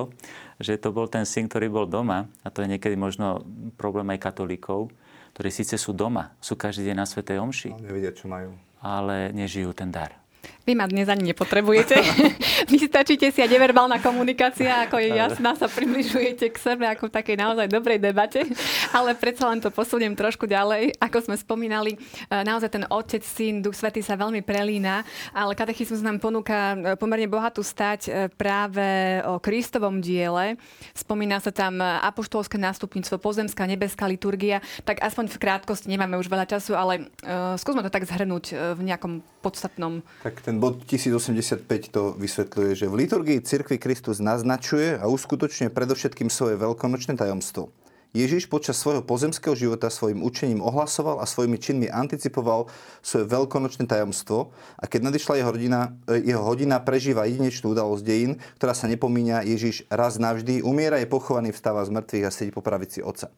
že 0.57 0.81
to 0.81 0.89
bol 0.93 1.09
ten 1.09 1.25
syn, 1.25 1.49
ktorý 1.49 1.69
bol 1.69 1.85
doma, 1.85 2.29
a 2.41 2.49
to 2.49 2.65
je 2.65 2.69
niekedy 2.69 2.97
možno 2.97 3.45
problém 3.77 4.09
aj 4.13 4.21
katolíkov, 4.21 4.89
ktorí 5.37 5.49
síce 5.49 5.77
sú 5.77 5.93
doma, 5.93 6.33
sú 6.41 6.53
každý 6.57 6.93
deň 6.93 6.97
na 6.97 7.05
Svetej 7.09 7.41
Omši. 7.41 7.69
Ale 7.73 7.85
nevedia, 7.85 8.13
čo 8.13 8.25
majú. 8.29 8.53
Ale 8.81 9.29
nežijú 9.33 9.73
ten 9.73 9.89
dar. 9.93 10.17
Vy 10.63 10.79
ma 10.79 10.87
dnes 10.87 11.11
ani 11.11 11.35
nepotrebujete. 11.35 11.99
Vy 12.71 12.87
stačíte 12.87 13.27
si 13.35 13.43
a 13.43 13.51
neverbálna 13.51 13.99
komunikácia, 13.99 14.87
ako 14.87 14.95
je 14.95 15.11
jasná, 15.11 15.59
sa 15.59 15.67
približujete 15.67 16.47
k 16.47 16.55
sebe 16.55 16.87
ako 16.87 17.11
v 17.11 17.15
takej 17.19 17.35
naozaj 17.35 17.67
dobrej 17.67 17.99
debate. 17.99 18.47
Ale 18.95 19.11
predsa 19.11 19.51
len 19.51 19.59
to 19.59 19.67
posuniem 19.67 20.15
trošku 20.15 20.47
ďalej. 20.47 20.95
Ako 21.03 21.27
sme 21.27 21.35
spomínali, 21.35 21.99
e, 21.99 22.47
naozaj 22.47 22.79
ten 22.79 22.87
Otec, 22.87 23.27
Syn, 23.27 23.59
Duch 23.59 23.75
Svetý 23.75 23.99
sa 23.99 24.15
veľmi 24.15 24.39
prelína, 24.39 25.03
ale 25.35 25.51
katechizmus 25.51 25.99
nám 25.99 26.23
ponúka 26.23 26.79
e, 26.79 26.95
pomerne 26.95 27.27
bohatú 27.27 27.59
stať 27.59 28.07
e, 28.07 28.11
práve 28.31 29.19
o 29.27 29.43
Kristovom 29.43 29.99
diele. 29.99 30.55
Spomína 30.95 31.43
sa 31.43 31.51
tam 31.51 31.83
apoštolské 31.83 32.55
nástupníctvo, 32.55 33.19
pozemská, 33.19 33.67
nebeská 33.67 34.07
liturgia. 34.07 34.63
Tak 34.87 35.03
aspoň 35.03 35.27
v 35.27 35.41
krátkosti, 35.43 35.91
nemáme 35.91 36.15
už 36.15 36.31
veľa 36.31 36.47
času, 36.47 36.71
ale 36.77 37.11
uh, 37.25 37.57
skúsme 37.59 37.83
to 37.83 37.91
tak 37.91 38.07
zhrnúť 38.07 38.75
v 38.77 38.81
nejakom 38.85 39.25
podstatnom 39.43 40.05
tak 40.23 40.39
tak 40.39 40.52
ten 40.53 40.61
bod 40.61 40.85
1085 40.85 41.65
to 41.89 42.13
vysvetľuje, 42.13 42.77
že 42.77 42.85
v 42.85 42.93
liturgii 43.01 43.41
cirkvi 43.41 43.81
Kristus 43.81 44.21
naznačuje 44.21 45.01
a 45.01 45.09
uskutočňuje 45.09 45.73
predovšetkým 45.73 46.29
svoje 46.29 46.61
veľkonočné 46.61 47.17
tajomstvo. 47.17 47.73
Ježiš 48.13 48.45
počas 48.45 48.77
svojho 48.77 49.01
pozemského 49.01 49.57
života 49.57 49.89
svojim 49.89 50.21
učením 50.21 50.61
ohlasoval 50.61 51.17
a 51.17 51.25
svojimi 51.25 51.57
činmi 51.57 51.89
anticipoval 51.89 52.69
svoje 53.01 53.25
veľkonočné 53.25 53.89
tajomstvo 53.89 54.53
a 54.77 54.85
keď 54.85 55.09
nadišla 55.09 55.41
jeho, 55.41 55.49
rodina, 55.57 55.97
eh, 56.05 56.21
jeho 56.21 56.45
hodina, 56.45 56.77
prežíva 56.77 57.25
jedinečnú 57.25 57.73
udalosť 57.73 58.05
dejín, 58.05 58.37
ktorá 58.61 58.77
sa 58.77 58.85
nepomíňa, 58.85 59.49
Ježiš 59.49 59.89
raz 59.89 60.21
navždy 60.21 60.61
umiera, 60.61 61.01
je 61.01 61.09
pochovaný, 61.09 61.49
vstáva 61.49 61.81
z 61.81 61.97
mŕtvych 61.97 62.25
a 62.29 62.29
sedí 62.29 62.53
po 62.53 62.61
pravici 62.61 63.01
Otca. 63.01 63.33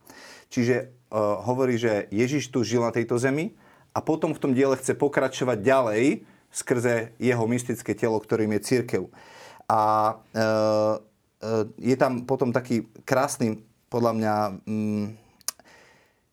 Čiže 0.52 0.92
uh, 1.16 1.40
hovorí, 1.48 1.80
že 1.80 2.12
Ježiš 2.12 2.52
tu 2.52 2.68
žil 2.68 2.84
na 2.84 2.92
tejto 2.92 3.16
zemi 3.16 3.56
a 3.96 4.04
potom 4.04 4.36
v 4.36 4.42
tom 4.44 4.52
diele 4.52 4.76
chce 4.76 5.00
pokračovať 5.00 5.64
ďalej, 5.64 6.35
skrze 6.56 7.12
jeho 7.20 7.44
mystické 7.44 7.92
telo, 7.92 8.16
ktorým 8.24 8.56
je 8.56 8.62
církev. 8.64 9.04
A 9.68 9.82
e, 10.08 10.14
e, 10.40 10.48
je 11.92 11.96
tam 12.00 12.24
potom 12.24 12.56
taký 12.56 12.88
krásny, 13.04 13.60
podľa 13.92 14.12
mňa, 14.16 14.36
mm, 14.66 15.06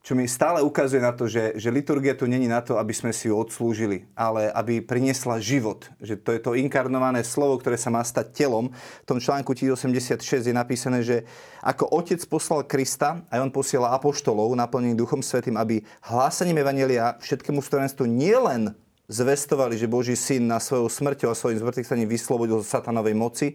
čo 0.02 0.18
mi 0.18 0.26
stále 0.26 0.58
ukazuje 0.66 0.98
na 0.98 1.14
to, 1.14 1.30
že, 1.30 1.54
že 1.54 1.70
liturgia 1.70 2.10
tu 2.18 2.26
není 2.26 2.50
na 2.50 2.58
to, 2.58 2.74
aby 2.74 2.90
sme 2.90 3.14
si 3.14 3.30
ju 3.30 3.38
odslúžili, 3.38 4.02
ale 4.18 4.50
aby 4.50 4.82
priniesla 4.82 5.38
život. 5.38 5.86
Že 6.02 6.14
to 6.26 6.30
je 6.34 6.40
to 6.42 6.58
inkarnované 6.58 7.22
slovo, 7.22 7.54
ktoré 7.62 7.78
sa 7.78 7.86
má 7.94 8.02
stať 8.02 8.34
telom. 8.34 8.74
V 8.74 9.06
tom 9.06 9.22
článku 9.22 9.54
1086 9.54 10.18
je 10.42 10.50
napísané, 10.50 11.06
že 11.06 11.22
ako 11.62 11.86
Otec 11.94 12.18
poslal 12.26 12.66
Krista, 12.66 13.22
aj 13.30 13.46
on 13.46 13.54
posiela 13.54 13.94
apoštolov 13.94 14.50
naplnených 14.58 14.98
Duchom 14.98 15.22
Svetým, 15.22 15.54
aby 15.54 15.86
hlásaním 16.02 16.58
Evanielia 16.58 17.14
všetkému 17.22 17.62
stvorenstvu 17.62 18.02
nielen 18.10 18.74
zvestovali, 19.08 19.78
že 19.78 19.90
Boží 19.90 20.14
syn 20.14 20.46
na 20.46 20.62
svojou 20.62 20.86
smrťou 20.86 21.30
a 21.30 21.38
svojim 21.38 21.58
zmrtvých 21.58 21.86
staním 21.86 22.10
vyslobodil 22.10 22.62
zo 22.62 22.68
satanovej 22.68 23.14
moci, 23.14 23.48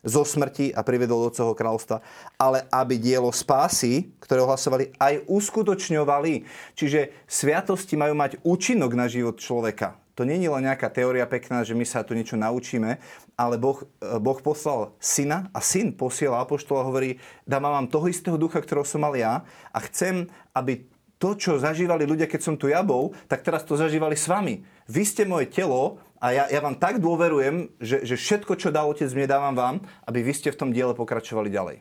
zo 0.00 0.24
smrti 0.24 0.72
a 0.72 0.80
privedol 0.80 1.28
do 1.28 1.34
celého 1.34 1.52
kráľovstva, 1.52 2.00
ale 2.40 2.64
aby 2.72 2.96
dielo 2.96 3.28
spásy, 3.28 4.16
ktoré 4.16 4.40
ohlasovali, 4.40 4.96
aj 4.96 5.28
uskutočňovali. 5.28 6.32
Čiže 6.72 7.28
sviatosti 7.28 8.00
majú 8.00 8.16
mať 8.16 8.40
účinok 8.40 8.96
na 8.96 9.06
život 9.12 9.36
človeka. 9.36 10.00
To 10.16 10.28
nie 10.28 10.36
je 10.36 10.52
len 10.52 10.68
nejaká 10.68 10.92
teória 10.92 11.24
pekná, 11.24 11.64
že 11.64 11.72
my 11.72 11.84
sa 11.88 12.04
tu 12.04 12.12
niečo 12.12 12.36
naučíme, 12.36 13.00
ale 13.40 13.54
boh, 13.56 13.88
boh 14.20 14.38
poslal 14.44 14.92
syna 15.00 15.48
a 15.56 15.64
syn 15.64 15.96
posiela 15.96 16.44
apoštola 16.44 16.84
a 16.84 16.88
hovorí, 16.88 17.16
dám 17.48 17.64
vám 17.64 17.88
toho 17.88 18.04
istého 18.04 18.36
ducha, 18.36 18.60
ktorého 18.60 18.84
som 18.84 19.00
mal 19.00 19.16
ja 19.16 19.48
a 19.72 19.78
chcem, 19.88 20.28
aby 20.52 20.84
to, 21.20 21.36
čo 21.36 21.60
zažívali 21.60 22.08
ľudia, 22.08 22.24
keď 22.24 22.40
som 22.40 22.56
tu 22.56 22.72
ja 22.72 22.80
bol, 22.80 23.12
tak 23.28 23.44
teraz 23.44 23.60
to 23.68 23.76
zažívali 23.76 24.16
s 24.16 24.24
vami. 24.24 24.64
Vy 24.88 25.02
ste 25.04 25.28
moje 25.28 25.52
telo 25.52 26.00
A 26.20 26.36
ja, 26.36 26.44
ja 26.52 26.60
vám 26.60 26.76
tak 26.76 27.00
dôverujem, 27.00 27.72
že, 27.80 28.04
že 28.04 28.20
všetko, 28.20 28.52
čo 28.60 28.68
dá 28.68 28.84
Otec, 28.84 29.08
mne 29.08 29.24
dávam 29.24 29.56
vám, 29.56 29.76
aby 30.04 30.20
vy 30.20 30.36
ste 30.36 30.52
v 30.52 30.60
tom 30.60 30.68
diele 30.68 30.92
pokračovali 30.92 31.48
ďalej. 31.48 31.80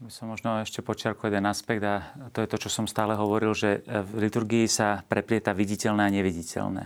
By 0.00 0.08
som 0.08 0.32
možno 0.32 0.64
ešte 0.64 0.80
počiarkol 0.80 1.28
jeden 1.28 1.44
aspekt 1.44 1.84
a 1.84 2.08
to 2.32 2.40
je 2.40 2.48
to, 2.48 2.56
čo 2.56 2.72
som 2.72 2.88
stále 2.88 3.12
hovoril, 3.12 3.52
že 3.52 3.84
v 3.84 4.28
liturgii 4.28 4.64
sa 4.64 5.04
preplieta 5.04 5.52
viditeľné 5.52 6.08
a 6.08 6.14
neviditeľné. 6.20 6.82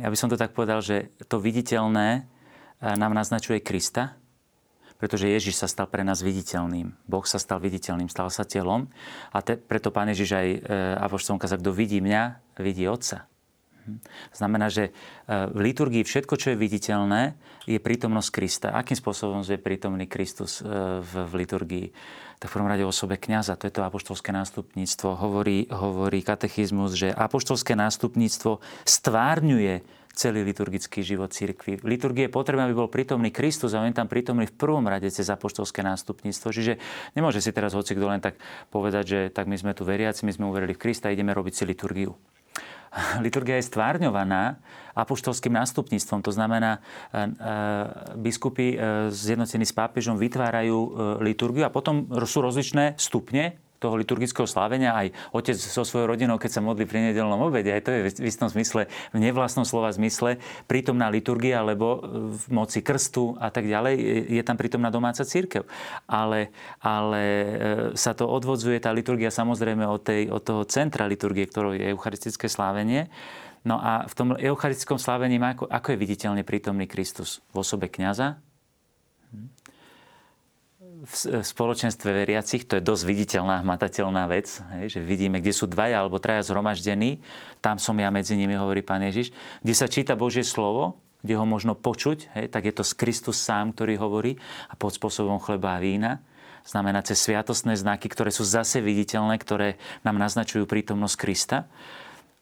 Ja 0.00 0.08
by 0.08 0.16
som 0.16 0.32
to 0.32 0.40
tak 0.40 0.56
povedal, 0.56 0.80
že 0.80 1.12
to 1.28 1.36
viditeľné 1.36 2.24
nám 2.80 3.12
naznačuje 3.12 3.60
Krista, 3.60 4.16
pretože 5.02 5.26
Ježiš 5.26 5.58
sa 5.58 5.66
stal 5.66 5.90
pre 5.90 6.06
nás 6.06 6.22
viditeľným. 6.22 6.94
Boh 7.10 7.26
sa 7.26 7.42
stal 7.42 7.58
viditeľným, 7.58 8.06
stal 8.06 8.30
sa 8.30 8.46
telom. 8.46 8.86
A 9.34 9.42
te, 9.42 9.58
preto 9.58 9.90
Pán 9.90 10.06
Ježiš 10.14 10.30
aj 10.30 10.46
e, 10.46 10.58
Apoštolom 11.02 11.42
kazal, 11.42 11.58
kto 11.58 11.74
vidí 11.74 11.98
mňa, 11.98 12.38
vidí 12.62 12.86
Otca. 12.86 13.26
Hm. 13.82 13.98
Znamená, 14.30 14.70
že 14.70 14.94
e, 15.26 15.50
v 15.50 15.58
liturgii 15.58 16.06
všetko, 16.06 16.38
čo 16.38 16.54
je 16.54 16.62
viditeľné, 16.62 17.34
je 17.66 17.82
prítomnosť 17.82 18.30
Krista. 18.30 18.68
Akým 18.70 18.94
spôsobom 18.94 19.42
je 19.42 19.58
prítomný 19.58 20.06
Kristus 20.06 20.62
e, 20.62 20.70
v, 21.02 21.34
liturgii? 21.34 21.90
Tak 22.38 22.46
v 22.46 22.54
prvom 22.54 22.70
rade 22.70 22.86
osobe 22.86 23.18
kniaza, 23.18 23.58
to 23.58 23.66
je 23.66 23.74
to 23.74 23.82
apoštolské 23.82 24.30
nástupníctvo. 24.30 25.18
Hovorí, 25.18 25.66
hovorí 25.66 26.22
katechizmus, 26.22 26.94
že 26.94 27.10
apoštolské 27.10 27.74
nástupníctvo 27.74 28.62
stvárňuje 28.86 29.82
celý 30.12 30.44
liturgický 30.44 31.00
život 31.00 31.32
cirkvi. 31.32 31.80
V 31.80 31.86
liturgii 31.96 32.28
je 32.28 32.32
potrebné, 32.32 32.68
aby 32.68 32.76
bol 32.76 32.92
prítomný 32.92 33.32
Kristus 33.32 33.72
a 33.72 33.80
on 33.80 33.88
je 33.88 33.96
tam 33.96 34.08
prítomný 34.08 34.48
v 34.48 34.54
prvom 34.54 34.84
rade 34.84 35.08
cez 35.08 35.28
apoštolské 35.32 35.80
nástupníctvo. 35.80 36.48
Čiže 36.52 36.72
nemôže 37.16 37.40
si 37.40 37.50
teraz 37.50 37.72
hoci 37.72 37.96
kto 37.96 38.06
len 38.08 38.20
tak 38.20 38.36
povedať, 38.68 39.04
že 39.04 39.18
tak 39.32 39.48
my 39.48 39.56
sme 39.56 39.72
tu 39.72 39.82
veriaci, 39.88 40.28
my 40.28 40.32
sme 40.32 40.48
uverili 40.48 40.76
v 40.76 40.82
Krista, 40.84 41.08
ideme 41.08 41.32
robiť 41.32 41.54
si 41.56 41.64
liturgiu. 41.64 42.12
Liturgia 43.24 43.56
je 43.56 43.68
stvárňovaná 43.68 44.60
apoštolským 44.92 45.56
nástupníctvom. 45.56 46.20
To 46.20 46.32
znamená, 46.32 46.76
e, 46.76 46.80
e, 46.80 47.26
biskupy 48.20 48.76
e, 48.76 48.78
zjednotení 49.08 49.64
s 49.64 49.72
pápežom 49.72 50.20
vytvárajú 50.20 50.78
liturgiu 51.24 51.64
a 51.64 51.72
potom 51.72 52.04
sú 52.28 52.44
rozličné 52.44 53.00
stupne 53.00 53.56
toho 53.82 53.98
liturgického 53.98 54.46
slávenia. 54.46 54.94
Aj 54.94 55.10
otec 55.34 55.58
so 55.58 55.82
svojou 55.82 56.14
rodinou, 56.14 56.38
keď 56.38 56.50
sa 56.54 56.62
modlí 56.62 56.86
pri 56.86 57.10
nedelnom 57.10 57.42
obede, 57.42 57.74
aj 57.74 57.82
to 57.82 57.90
je 57.90 58.00
v 58.22 58.30
istom 58.30 58.46
zmysle, 58.46 58.86
v 59.10 59.18
nevlastnom 59.18 59.66
slova 59.66 59.90
zmysle, 59.90 60.38
prítomná 60.70 61.10
liturgia, 61.10 61.58
alebo 61.58 61.98
v 62.30 62.44
moci 62.54 62.78
krstu 62.86 63.34
a 63.42 63.50
tak 63.50 63.66
ďalej, 63.66 63.98
je 64.30 64.42
tam 64.46 64.54
prítomná 64.54 64.94
domáca 64.94 65.26
církev. 65.26 65.66
Ale, 66.06 66.54
ale 66.78 67.22
e, 67.26 67.46
sa 67.98 68.14
to 68.14 68.30
odvodzuje, 68.30 68.78
tá 68.78 68.94
liturgia 68.94 69.34
samozrejme 69.34 69.82
od, 69.82 70.06
tej, 70.06 70.30
od 70.30 70.46
toho 70.46 70.62
centra 70.70 71.10
liturgie, 71.10 71.50
ktorou 71.50 71.74
je 71.74 71.90
eucharistické 71.90 72.46
slávenie. 72.46 73.10
No 73.62 73.78
a 73.78 74.06
v 74.10 74.14
tom 74.14 74.28
eucharistickom 74.34 74.98
slávení 74.98 75.38
ako, 75.38 75.70
ako 75.70 75.94
je 75.94 75.98
viditeľne 75.98 76.42
prítomný 76.42 76.90
Kristus? 76.90 77.38
V 77.54 77.62
osobe 77.62 77.86
kniaza, 77.86 78.42
v 81.02 81.42
spoločenstve 81.42 82.14
veriacich, 82.14 82.62
to 82.62 82.78
je 82.78 82.86
dosť 82.86 83.04
viditeľná, 83.10 83.66
hmatateľná 83.66 84.30
vec, 84.30 84.62
hej, 84.78 84.98
že 84.98 85.00
vidíme, 85.02 85.42
kde 85.42 85.50
sú 85.50 85.66
dvaja 85.66 85.98
alebo 85.98 86.22
traja 86.22 86.46
zhromaždení, 86.46 87.18
tam 87.58 87.82
som 87.82 87.98
ja 87.98 88.06
medzi 88.14 88.38
nimi, 88.38 88.54
hovorí 88.54 88.86
pán 88.86 89.02
Ježiš, 89.02 89.34
kde 89.66 89.74
sa 89.74 89.90
číta 89.90 90.14
Božie 90.14 90.46
slovo, 90.46 91.02
kde 91.26 91.34
ho 91.34 91.42
možno 91.42 91.74
počuť, 91.74 92.30
hej, 92.38 92.46
tak 92.54 92.70
je 92.70 92.74
to 92.74 92.86
Kristus 92.94 93.42
sám, 93.42 93.74
ktorý 93.74 93.98
hovorí 93.98 94.38
a 94.70 94.78
pod 94.78 94.94
spôsobom 94.94 95.42
chleba 95.42 95.74
a 95.74 95.82
vína. 95.82 96.22
Znamená 96.62 97.02
cez 97.02 97.18
sviatostné 97.18 97.74
znaky, 97.74 98.06
ktoré 98.06 98.30
sú 98.30 98.46
zase 98.46 98.78
viditeľné, 98.78 99.34
ktoré 99.42 99.82
nám 100.06 100.22
naznačujú 100.22 100.70
prítomnosť 100.70 101.16
Krista. 101.18 101.66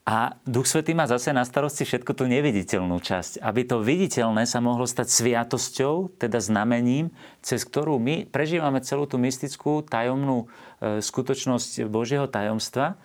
A 0.08 0.40
Duch 0.48 0.64
Svetý 0.64 0.96
má 0.96 1.04
zase 1.04 1.30
na 1.30 1.44
starosti 1.44 1.84
všetku 1.84 2.16
tú 2.16 2.24
neviditeľnú 2.24 2.98
časť. 3.04 3.44
Aby 3.44 3.68
to 3.68 3.84
viditeľné 3.84 4.48
sa 4.48 4.58
mohlo 4.58 4.88
stať 4.88 5.12
sviatosťou, 5.12 6.16
teda 6.16 6.40
znamením, 6.40 7.12
cez 7.44 7.62
ktorú 7.68 8.00
my 8.00 8.24
prežívame 8.26 8.80
celú 8.80 9.04
tú 9.04 9.20
mystickú 9.20 9.84
tajomnú 9.84 10.48
e, 10.80 11.04
skutočnosť 11.04 11.84
Božieho 11.86 12.26
tajomstva 12.26 12.96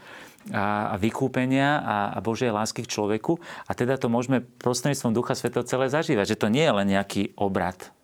a, 0.52 0.96
vykúpenia 0.96 1.84
a 2.14 2.20
Božej 2.24 2.54
lásky 2.54 2.86
k 2.86 2.92
človeku. 2.92 3.44
A 3.68 3.72
teda 3.76 3.98
to 4.00 4.08
môžeme 4.08 4.44
prostredníctvom 4.62 5.16
Ducha 5.16 5.36
Svetého 5.36 5.68
celé 5.68 5.92
zažívať. 5.92 6.36
Že 6.36 6.42
to 6.42 6.54
nie 6.54 6.64
je 6.64 6.74
len 6.74 6.88
nejaký 6.90 7.36
obrad, 7.36 7.95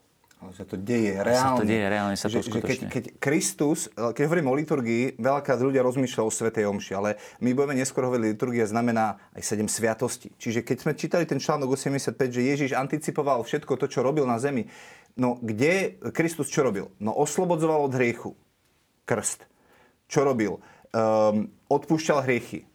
ale 0.42 0.58
sa 0.58 0.66
to 0.66 0.74
deje 0.74 1.22
reálne. 1.22 1.38
Sa 1.38 1.62
to 1.62 1.70
deje 1.70 1.86
reálne, 1.86 2.16
sa 2.18 2.26
to 2.26 2.42
že, 2.42 2.50
že 2.50 2.62
keď, 2.66 2.80
keď 2.90 3.04
Kristus, 3.22 3.94
keď 3.94 4.24
hovorím 4.26 4.50
o 4.50 4.58
liturgii, 4.58 5.22
veľakrát 5.22 5.62
ľudia 5.62 5.86
rozmýšľajú 5.86 6.26
o 6.26 6.34
Svetej 6.34 6.66
Omši, 6.66 6.94
ale 6.98 7.22
my 7.46 7.54
budeme 7.54 7.78
neskôr 7.78 8.10
hovoriť, 8.10 8.34
liturgia 8.34 8.66
znamená 8.66 9.22
aj 9.38 9.42
sedem 9.46 9.70
sviatostí. 9.70 10.34
Čiže 10.42 10.66
keď 10.66 10.78
sme 10.82 10.98
čítali 10.98 11.30
ten 11.30 11.38
článok 11.38 11.78
85, 11.78 12.18
že 12.18 12.42
Ježiš 12.42 12.72
anticipoval 12.74 13.46
všetko 13.46 13.78
to, 13.78 13.86
čo 13.86 14.02
robil 14.02 14.26
na 14.26 14.42
zemi, 14.42 14.66
no 15.14 15.38
kde 15.38 16.02
Kristus 16.10 16.50
čo 16.50 16.66
robil? 16.66 16.90
No 16.98 17.14
oslobodzoval 17.14 17.86
od 17.86 17.94
hriechu. 17.94 18.34
Krst. 19.06 19.46
Čo 20.10 20.26
robil? 20.26 20.58
Um, 20.90 21.54
odpúšťal 21.70 22.26
hriechy. 22.26 22.66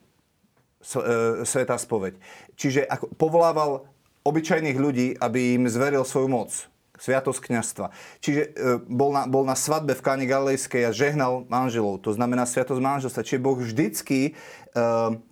E, 0.86 1.42
Svetá 1.42 1.74
spoveď. 1.82 2.14
Čiže 2.54 2.86
ako, 2.86 3.10
povolával 3.18 3.90
obyčajných 4.22 4.78
ľudí, 4.78 5.18
aby 5.18 5.58
im 5.58 5.66
zveril 5.66 6.06
svoju 6.06 6.30
moc 6.30 6.50
sviatosť 6.98 7.40
kniazstva. 7.40 7.86
Čiže 8.20 8.42
e, 8.42 8.48
bol, 8.84 9.12
na, 9.12 9.28
bol 9.28 9.44
na 9.44 9.54
svadbe 9.54 9.96
v 9.96 10.04
Káne 10.04 10.26
Galilejskej 10.28 10.88
a 10.88 10.96
žehnal 10.96 11.48
manželov. 11.48 12.02
To 12.04 12.12
znamená 12.12 12.48
sviatosť 12.48 12.80
manželstva. 12.80 13.26
Čiže 13.26 13.44
Boh 13.44 13.56
vždycky 13.56 14.20
e, 14.28 14.32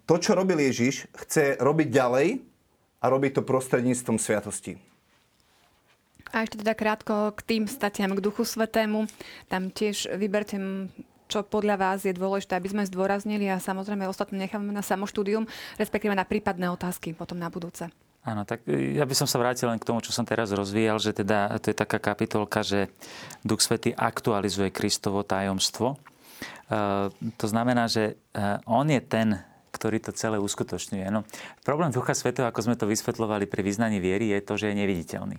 to, 0.05 0.15
čo 0.21 0.33
robil 0.37 0.61
Ježiš, 0.61 1.09
chce 1.27 1.61
robiť 1.61 1.89
ďalej 1.91 2.29
a 3.01 3.05
robiť 3.09 3.41
to 3.41 3.43
prostredníctvom 3.45 4.17
sviatosti. 4.17 4.81
A 6.35 6.43
ešte 6.43 6.59
teda 6.67 6.75
krátko 6.75 7.31
k 7.39 7.41
tým 7.47 7.65
statiam, 7.71 8.11
k 8.11 8.25
Duchu 8.25 8.43
Svetému. 8.43 9.07
Tam 9.47 9.71
tiež 9.71 10.11
vyberte 10.19 10.59
čo 11.25 11.41
podľa 11.41 11.81
vás 11.81 12.05
je 12.05 12.13
dôležité, 12.13 12.55
aby 12.55 12.69
sme 12.69 12.85
zdôraznili 12.85 13.49
a 13.49 13.57
samozrejme 13.57 14.05
ostatné 14.05 14.45
nechávame 14.45 14.71
na 14.71 14.85
samoštúdium, 14.85 15.49
respektíve 15.81 16.13
na 16.13 16.29
prípadné 16.29 16.69
otázky 16.69 17.17
potom 17.17 17.41
na 17.41 17.49
budúce. 17.49 17.89
Áno, 18.25 18.49
tak 18.49 18.65
e, 18.65 18.97
ja 18.97 19.05
by 19.05 19.15
som 19.15 19.29
sa 19.29 19.37
vrátil 19.37 19.69
len 19.69 19.77
k 19.77 19.85
tomu, 19.85 20.01
čo 20.01 20.11
som 20.11 20.25
teraz 20.25 20.49
rozvíjal, 20.49 20.97
že 20.97 21.13
teda 21.13 21.61
to 21.61 21.69
je 21.71 21.77
taká 21.77 22.01
kapitolka, 22.01 22.65
že 22.65 22.89
Duch 23.45 23.61
Svety 23.61 23.93
aktualizuje 23.93 24.73
Kristovo 24.73 25.21
tajomstvo. 25.21 25.95
E, 25.95 25.97
to 27.37 27.47
znamená, 27.47 27.85
že 27.85 28.17
e, 28.33 28.41
on 28.65 28.89
je 28.89 29.01
ten, 29.05 29.45
ktorý 29.77 30.01
to 30.01 30.17
celé 30.17 30.41
uskutočňuje. 30.41 31.05
No, 31.13 31.29
problém 31.69 31.93
Ducha 31.93 32.17
Svetého, 32.17 32.49
ako 32.49 32.65
sme 32.65 32.81
to 32.81 32.89
vysvetľovali 32.89 33.45
pri 33.45 33.61
vyznaní 33.61 34.01
viery, 34.01 34.33
je 34.33 34.41
to, 34.41 34.57
že 34.57 34.73
je 34.73 34.81
neviditeľný. 34.81 35.37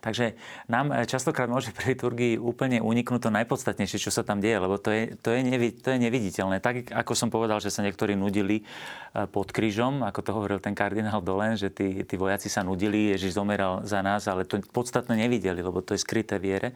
Takže 0.00 0.34
nám 0.66 0.90
eh, 0.90 1.04
častokrát 1.04 1.46
môže 1.46 1.70
pri 1.76 1.94
liturgii 1.94 2.40
úplne 2.40 2.80
uniknúť 2.80 3.28
to 3.28 3.30
najpodstatnejšie, 3.30 4.00
čo 4.00 4.10
sa 4.10 4.24
tam 4.24 4.40
deje, 4.40 4.56
lebo 4.56 4.80
to 4.80 4.90
je, 4.90 5.14
to 5.20 5.30
je, 5.30 5.40
nevi, 5.44 5.70
to 5.76 5.92
je 5.92 5.98
neviditeľné. 6.00 6.58
Tak, 6.58 6.90
ako 6.90 7.12
som 7.12 7.28
povedal, 7.28 7.60
že 7.60 7.70
sa 7.70 7.84
niektorí 7.84 8.16
nudili 8.16 8.64
eh, 8.64 9.28
pod 9.28 9.52
krížom, 9.52 10.02
ako 10.02 10.20
to 10.24 10.30
hovoril 10.32 10.58
ten 10.58 10.72
kardinál 10.72 11.20
Dolen, 11.20 11.54
že 11.54 11.68
tí, 11.68 12.02
tí 12.08 12.16
vojaci 12.16 12.48
sa 12.48 12.64
nudili, 12.64 13.12
Ježiš 13.14 13.36
zomeral 13.36 13.84
za 13.84 14.00
nás, 14.00 14.24
ale 14.26 14.48
to 14.48 14.58
podstatné 14.72 15.14
nevideli, 15.14 15.60
lebo 15.60 15.84
to 15.84 15.92
je 15.94 16.00
skryté 16.00 16.40
viere. 16.40 16.72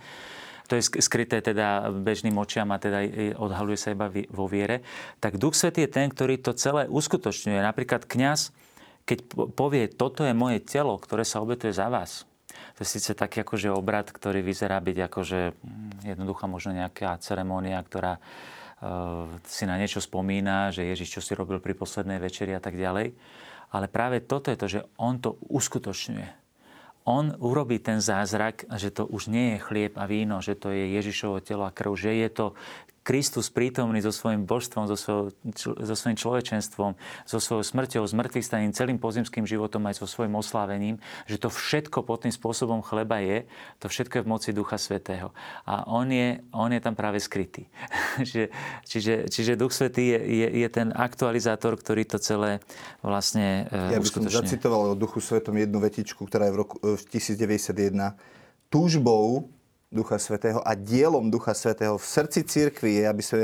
To 0.73 0.81
je 0.81 0.83
skryté 1.05 1.45
teda 1.45 1.93
bežným 1.93 2.41
očiam 2.41 2.73
a 2.73 2.81
teda 2.81 3.05
odhaluje 3.37 3.77
sa 3.77 3.93
iba 3.93 4.09
vo 4.09 4.49
viere. 4.49 4.81
Tak 5.21 5.37
Duch 5.37 5.53
Svetý 5.53 5.85
je 5.85 5.93
ten, 5.93 6.09
ktorý 6.09 6.41
to 6.41 6.57
celé 6.57 6.89
uskutočňuje. 6.89 7.61
Napríklad 7.61 8.09
kňaz, 8.09 8.49
keď 9.05 9.19
povie, 9.53 9.93
toto 9.93 10.25
je 10.25 10.33
moje 10.33 10.65
telo, 10.65 10.97
ktoré 10.97 11.29
sa 11.29 11.45
obetuje 11.45 11.77
za 11.77 11.93
vás, 11.93 12.25
to 12.75 12.83
je 12.83 12.89
síce 12.99 13.15
taký 13.15 13.47
akože 13.47 13.71
obrad, 13.71 14.11
ktorý 14.11 14.43
vyzerá 14.43 14.83
byť 14.83 14.97
akože 15.07 15.41
mm, 15.55 16.11
jednoduchá 16.11 16.51
možno 16.51 16.75
nejaká 16.75 17.15
ceremónia, 17.23 17.79
ktorá 17.79 18.19
uh, 18.19 19.31
si 19.47 19.63
na 19.63 19.79
niečo 19.79 20.03
spomína, 20.03 20.75
že 20.75 20.83
Ježiš 20.83 21.19
čo 21.19 21.21
si 21.23 21.39
robil 21.39 21.63
pri 21.63 21.79
poslednej 21.79 22.19
večeri 22.19 22.51
a 22.51 22.63
tak 22.63 22.75
ďalej. 22.75 23.15
Ale 23.71 23.87
práve 23.87 24.23
toto 24.23 24.51
je 24.51 24.59
to, 24.59 24.67
že 24.67 24.81
on 24.99 25.23
to 25.23 25.39
uskutočňuje. 25.51 26.43
On 27.05 27.37
urobí 27.37 27.79
ten 27.85 28.01
zázrak, 28.01 28.65
že 28.81 28.89
to 28.89 29.05
už 29.05 29.29
nie 29.29 29.55
je 29.55 29.65
chlieb 29.67 29.93
a 30.01 30.09
víno, 30.09 30.41
že 30.41 30.57
to 30.57 30.73
je 30.73 30.95
Ježišovo 30.99 31.45
telo 31.45 31.69
a 31.69 31.75
krv, 31.75 31.93
že 31.95 32.17
je 32.17 32.29
to 32.33 32.47
Kristus 33.05 33.53
prítomný 33.53 34.01
so 34.01 34.09
svojím 34.09 34.49
božstvom, 34.49 34.89
so, 34.89 34.97
svojou, 34.97 35.29
so 35.61 35.95
svojím 35.95 36.17
človečenstvom, 36.17 36.97
so 37.29 37.39
svojou 37.39 37.61
smrťou, 37.61 38.01
zmrtvých 38.01 38.49
staním, 38.49 38.73
celým 38.73 38.97
pozemským 38.97 39.45
životom 39.45 39.85
aj 39.85 40.01
so 40.01 40.09
svojím 40.09 40.41
oslávením, 40.41 40.97
že 41.29 41.37
to 41.37 41.53
všetko 41.53 42.01
pod 42.01 42.25
tým 42.25 42.33
spôsobom 42.33 42.81
chleba 42.81 43.21
je, 43.21 43.45
to 43.77 43.93
všetko 43.93 44.15
je 44.19 44.23
v 44.25 44.29
moci 44.29 44.51
Ducha 44.57 44.81
Svetého. 44.81 45.37
A 45.69 45.85
on 45.85 46.09
je, 46.09 46.41
on 46.57 46.73
je 46.73 46.81
tam 46.81 46.97
práve 46.97 47.21
skrytý. 47.21 47.69
čiže, 48.25 48.49
čiže, 48.89 49.15
čiže 49.29 49.61
Duch 49.61 49.77
Svetý 49.77 50.17
je, 50.17 50.19
je, 50.25 50.49
je 50.65 50.69
ten 50.73 50.89
aktualizátor, 50.89 51.77
ktorý 51.77 52.09
to 52.09 52.17
celé 52.17 52.65
vlastne 53.05 53.69
uh, 53.69 53.93
Ja 53.93 54.01
by 54.01 54.09
som 54.09 54.25
zacitoval 54.25 54.97
o 54.97 54.99
Duchu 54.99 55.21
Svetom 55.21 55.61
jednu 55.61 55.77
vetičku, 55.77 56.25
ktorá 56.25 56.49
je 56.49 56.53
v 56.57 56.59
roku 56.65 56.77
v 56.81 57.03
1091. 57.13 58.17
Túžbou 58.73 59.53
Ducha 59.95 60.19
Svetého 60.19 60.59
a 60.67 60.75
dielom 60.75 61.31
Ducha 61.31 61.55
Svetého 61.55 61.95
v 61.95 62.03
srdci 62.03 62.43
církvy 62.43 62.99
je, 62.99 63.05
aby 63.07 63.23
sme 63.23 63.43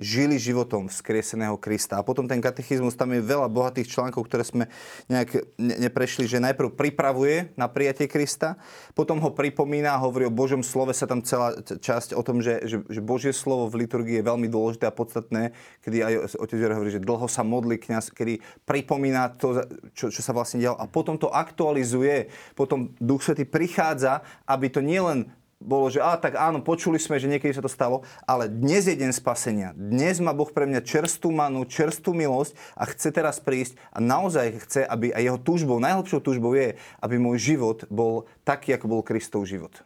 žili 0.00 0.40
životom 0.40 0.88
vzkrieseného 0.88 1.60
Krista. 1.60 2.00
A 2.00 2.02
potom 2.02 2.24
ten 2.24 2.40
katechizmus, 2.40 2.96
tam 2.96 3.12
je 3.12 3.20
veľa 3.20 3.52
bohatých 3.52 3.92
článkov, 3.92 4.24
ktoré 4.24 4.48
sme 4.48 4.64
nejak 5.12 5.44
neprešli, 5.60 6.24
že 6.24 6.40
najprv 6.40 6.72
pripravuje 6.72 7.52
na 7.52 7.68
prijatie 7.68 8.08
Krista, 8.08 8.56
potom 8.96 9.20
ho 9.20 9.28
pripomína, 9.28 10.00
hovorí 10.00 10.24
o 10.24 10.32
Božom 10.32 10.64
slove, 10.64 10.96
sa 10.96 11.04
tam 11.04 11.20
celá 11.20 11.52
časť 11.60 12.16
o 12.16 12.24
tom, 12.24 12.40
že, 12.40 12.64
že, 12.64 12.80
že 12.88 13.00
Božie 13.04 13.36
slovo 13.36 13.68
v 13.68 13.84
liturgii 13.84 14.24
je 14.24 14.28
veľmi 14.32 14.48
dôležité 14.48 14.88
a 14.88 14.96
podstatné, 14.96 15.52
kedy 15.84 16.00
aj 16.00 16.12
otec 16.40 16.58
hovorí, 16.72 16.90
že 16.96 17.04
dlho 17.04 17.28
sa 17.28 17.44
modlí 17.44 17.76
kňaz, 17.76 18.16
kedy 18.16 18.40
pripomína 18.64 19.36
to, 19.36 19.68
čo, 19.92 20.08
čo 20.08 20.20
sa 20.24 20.32
vlastne 20.32 20.64
dialo. 20.64 20.80
A 20.80 20.88
potom 20.88 21.20
to 21.20 21.28
aktualizuje, 21.28 22.32
potom 22.56 22.96
Duch 22.96 23.20
Svetý 23.20 23.44
prichádza, 23.44 24.24
aby 24.48 24.72
to 24.72 24.80
nielen 24.80 25.28
bolo, 25.60 25.92
že 25.92 26.00
á, 26.00 26.16
tak 26.16 26.40
áno, 26.40 26.64
počuli 26.64 26.96
sme, 26.96 27.20
že 27.20 27.28
niekedy 27.28 27.52
sa 27.52 27.60
to 27.60 27.68
stalo, 27.68 28.00
ale 28.24 28.48
dnes 28.48 28.88
je 28.88 28.96
deň 28.96 29.12
spasenia. 29.12 29.76
Dnes 29.76 30.16
má 30.18 30.32
Boh 30.32 30.48
pre 30.48 30.64
mňa 30.64 30.80
čerstvú 30.80 31.28
manu, 31.28 31.68
čerstvú 31.68 32.16
milosť 32.16 32.56
a 32.72 32.88
chce 32.88 33.08
teraz 33.12 33.36
prísť 33.44 33.76
a 33.92 34.00
naozaj 34.00 34.56
chce, 34.64 34.80
aby 34.88 35.12
aj 35.12 35.22
jeho 35.22 35.38
túžbou, 35.38 35.76
najhlbšou 35.76 36.24
túžbou 36.24 36.56
je, 36.56 36.80
aby 37.04 37.14
môj 37.20 37.36
život 37.36 37.84
bol 37.92 38.24
taký, 38.42 38.72
ako 38.72 38.88
bol 38.88 39.02
Kristov 39.04 39.44
život. 39.44 39.84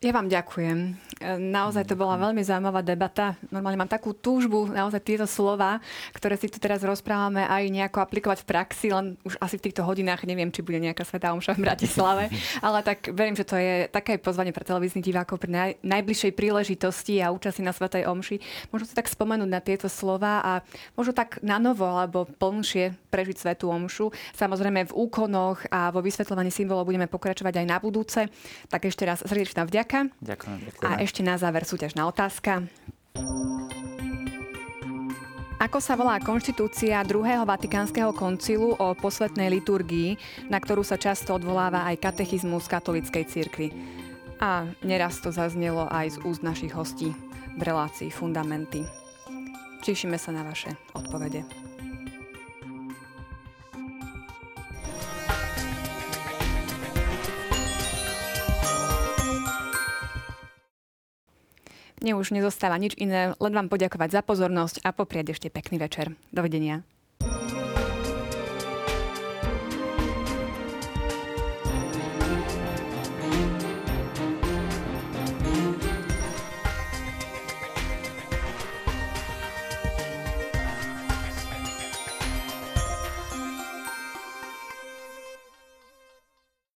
Ja 0.00 0.16
vám 0.16 0.32
ďakujem. 0.32 0.96
E, 1.20 1.36
naozaj 1.36 1.84
to 1.84 1.92
bola 1.92 2.16
veľmi 2.16 2.40
zaujímavá 2.40 2.80
debata. 2.80 3.36
Normálne 3.52 3.84
mám 3.84 3.92
takú 3.92 4.16
túžbu 4.16 4.64
naozaj 4.72 5.04
tieto 5.04 5.28
slova, 5.28 5.76
ktoré 6.16 6.40
si 6.40 6.48
tu 6.48 6.56
teraz 6.56 6.80
rozprávame, 6.80 7.44
aj 7.44 7.68
nejako 7.68 8.08
aplikovať 8.08 8.40
v 8.40 8.48
praxi, 8.48 8.88
len 8.96 9.20
už 9.28 9.36
asi 9.36 9.60
v 9.60 9.68
týchto 9.68 9.84
hodinách 9.84 10.24
neviem, 10.24 10.48
či 10.48 10.64
bude 10.64 10.80
nejaká 10.80 11.04
svetá 11.04 11.36
omša 11.36 11.52
v 11.52 11.68
Bratislave, 11.68 12.32
ale 12.64 12.80
tak 12.80 13.12
verím, 13.12 13.36
že 13.36 13.44
to 13.44 13.60
je 13.60 13.92
také 13.92 14.16
pozvanie 14.16 14.56
pre 14.56 14.64
televíznych 14.64 15.04
divákov 15.04 15.36
pri 15.36 15.52
naj, 15.52 15.70
najbližšej 15.84 16.32
príležitosti 16.32 17.20
a 17.20 17.28
účasti 17.28 17.60
na 17.60 17.76
svetej 17.76 18.08
omši. 18.08 18.40
Možno 18.72 18.88
si 18.88 18.96
tak 18.96 19.04
spomenúť 19.04 19.50
na 19.52 19.60
tieto 19.60 19.92
slova 19.92 20.40
a 20.40 20.64
možno 20.96 21.12
tak 21.12 21.44
na 21.44 21.60
novo 21.60 21.84
alebo 21.84 22.24
plnšie 22.24 22.96
prežiť 23.12 23.36
svetú 23.36 23.68
omšu. 23.68 24.16
Samozrejme 24.32 24.88
v 24.88 24.96
úkonoch 24.96 25.68
a 25.68 25.92
vo 25.92 26.00
vysvetľovaní 26.00 26.48
symbolov 26.48 26.88
budeme 26.88 27.04
pokračovať 27.04 27.60
aj 27.60 27.66
na 27.68 27.76
budúce. 27.76 28.32
Tak 28.72 28.88
ešte 28.88 29.04
raz 29.04 29.20
srdečná 29.28 29.68
vďaka 29.68 29.89
vďaka. 29.90 30.14
Ďakujem. 30.22 30.58
ďakujem. 30.70 30.86
A 30.86 31.02
ešte 31.02 31.20
na 31.26 31.34
záver 31.34 31.66
súťažná 31.66 32.06
otázka. 32.06 32.62
Ako 35.60 35.76
sa 35.76 35.92
volá 35.92 36.16
konštitúcia 36.22 36.96
druhého 37.04 37.44
Vatikánskeho 37.44 38.16
koncilu 38.16 38.72
o 38.80 38.96
posvetnej 38.96 39.52
liturgii, 39.60 40.16
na 40.48 40.56
ktorú 40.56 40.80
sa 40.80 40.96
často 40.96 41.36
odvoláva 41.36 41.84
aj 41.92 42.00
katechizmus 42.00 42.64
katolíckej 42.64 43.28
cirkvi? 43.28 43.68
A 44.40 44.64
neraz 44.80 45.20
to 45.20 45.28
zaznelo 45.28 45.84
aj 45.92 46.16
z 46.16 46.18
úst 46.24 46.40
našich 46.40 46.72
hostí 46.72 47.12
v 47.58 47.60
relácii 47.60 48.08
Fundamenty. 48.08 48.88
Tešíme 49.84 50.16
sa 50.16 50.32
na 50.32 50.48
vaše 50.48 50.72
odpovede. 50.96 51.69
Mne 62.00 62.16
už 62.16 62.32
nezostáva 62.32 62.80
nič 62.80 62.96
iné, 62.96 63.36
len 63.36 63.52
vám 63.52 63.68
poďakovať 63.68 64.08
za 64.08 64.20
pozornosť 64.24 64.80
a 64.84 64.96
poprieť 64.96 65.36
ešte 65.36 65.52
pekný 65.52 65.76
večer. 65.76 66.16
Dovidenia. 66.32 66.80